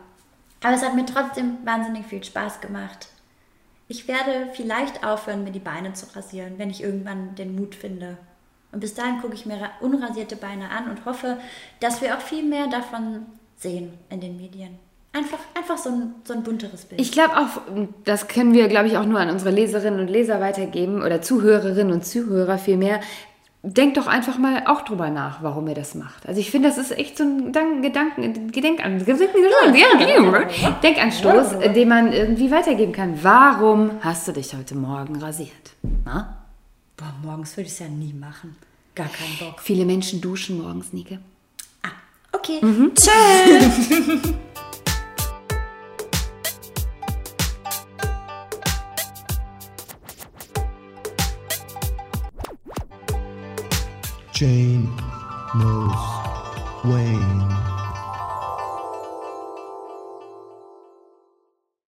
aber 0.62 0.74
es 0.74 0.82
hat 0.84 0.94
mir 0.94 1.04
trotzdem 1.04 1.58
wahnsinnig 1.64 2.06
viel 2.06 2.22
Spaß 2.22 2.60
gemacht. 2.60 3.08
Ich 3.88 4.08
werde 4.08 4.48
vielleicht 4.54 5.04
aufhören, 5.04 5.44
mir 5.44 5.50
die 5.52 5.58
Beine 5.58 5.92
zu 5.92 6.06
rasieren, 6.16 6.54
wenn 6.56 6.70
ich 6.70 6.82
irgendwann 6.82 7.34
den 7.34 7.54
Mut 7.54 7.74
finde. 7.74 8.16
Und 8.72 8.80
bis 8.80 8.94
dahin 8.94 9.20
gucke 9.20 9.34
ich 9.34 9.44
mir 9.44 9.60
ra- 9.60 9.70
unrasierte 9.80 10.36
Beine 10.36 10.70
an 10.70 10.88
und 10.88 11.04
hoffe, 11.04 11.38
dass 11.80 12.00
wir 12.00 12.16
auch 12.16 12.20
viel 12.22 12.42
mehr 12.44 12.66
davon 12.68 13.26
sehen 13.56 13.92
in 14.08 14.20
den 14.20 14.36
Medien. 14.36 14.78
Einfach, 15.14 15.38
einfach 15.54 15.78
so, 15.78 15.90
ein, 15.90 16.14
so 16.24 16.34
ein 16.34 16.42
bunteres 16.42 16.86
Bild. 16.86 17.00
Ich 17.00 17.12
glaube 17.12 17.36
auch, 17.36 17.60
das 18.04 18.26
können 18.26 18.52
wir, 18.52 18.66
glaube 18.66 18.88
ich, 18.88 18.96
auch 18.96 19.06
nur 19.06 19.20
an 19.20 19.30
unsere 19.30 19.52
Leserinnen 19.52 20.00
und 20.00 20.08
Leser 20.08 20.40
weitergeben 20.40 21.02
oder 21.02 21.22
Zuhörerinnen 21.22 21.92
und 21.92 22.04
Zuhörer 22.04 22.58
vielmehr. 22.58 23.00
Denkt 23.62 23.96
doch 23.96 24.08
einfach 24.08 24.38
mal 24.38 24.64
auch 24.66 24.82
drüber 24.82 25.10
nach, 25.10 25.40
warum 25.40 25.68
ihr 25.68 25.76
das 25.76 25.94
macht. 25.94 26.26
Also 26.26 26.40
ich 26.40 26.50
finde, 26.50 26.68
das 26.68 26.78
ist 26.78 26.90
echt 26.98 27.16
so 27.16 27.22
ein 27.22 27.46
Gedanken, 27.46 27.82
Gedanken 27.82 28.50
Gedenkan 28.50 28.98
Denkanstoß, 30.82 31.58
den 31.74 31.88
man 31.88 32.12
irgendwie 32.12 32.50
weitergeben 32.50 32.92
kann. 32.92 33.22
Warum 33.22 33.92
hast 34.00 34.26
du 34.26 34.32
dich 34.32 34.52
heute 34.54 34.74
Morgen 34.74 35.22
rasiert? 35.22 35.50
Na? 36.04 36.38
Boah, 36.96 37.14
morgens 37.22 37.56
würde 37.56 37.68
ich 37.68 37.74
es 37.74 37.78
ja 37.78 37.88
nie 37.88 38.12
machen. 38.12 38.56
Gar 38.96 39.08
keinen 39.08 39.38
Bock. 39.38 39.60
Viele 39.60 39.84
Menschen 39.84 40.20
duschen 40.20 40.60
morgens, 40.60 40.92
Nike. 40.92 41.20
Okay. 42.32 42.60
Tschüss! 42.96 44.34
Jane 54.34 54.90
knows 55.54 55.94
Wayne. 56.84 57.73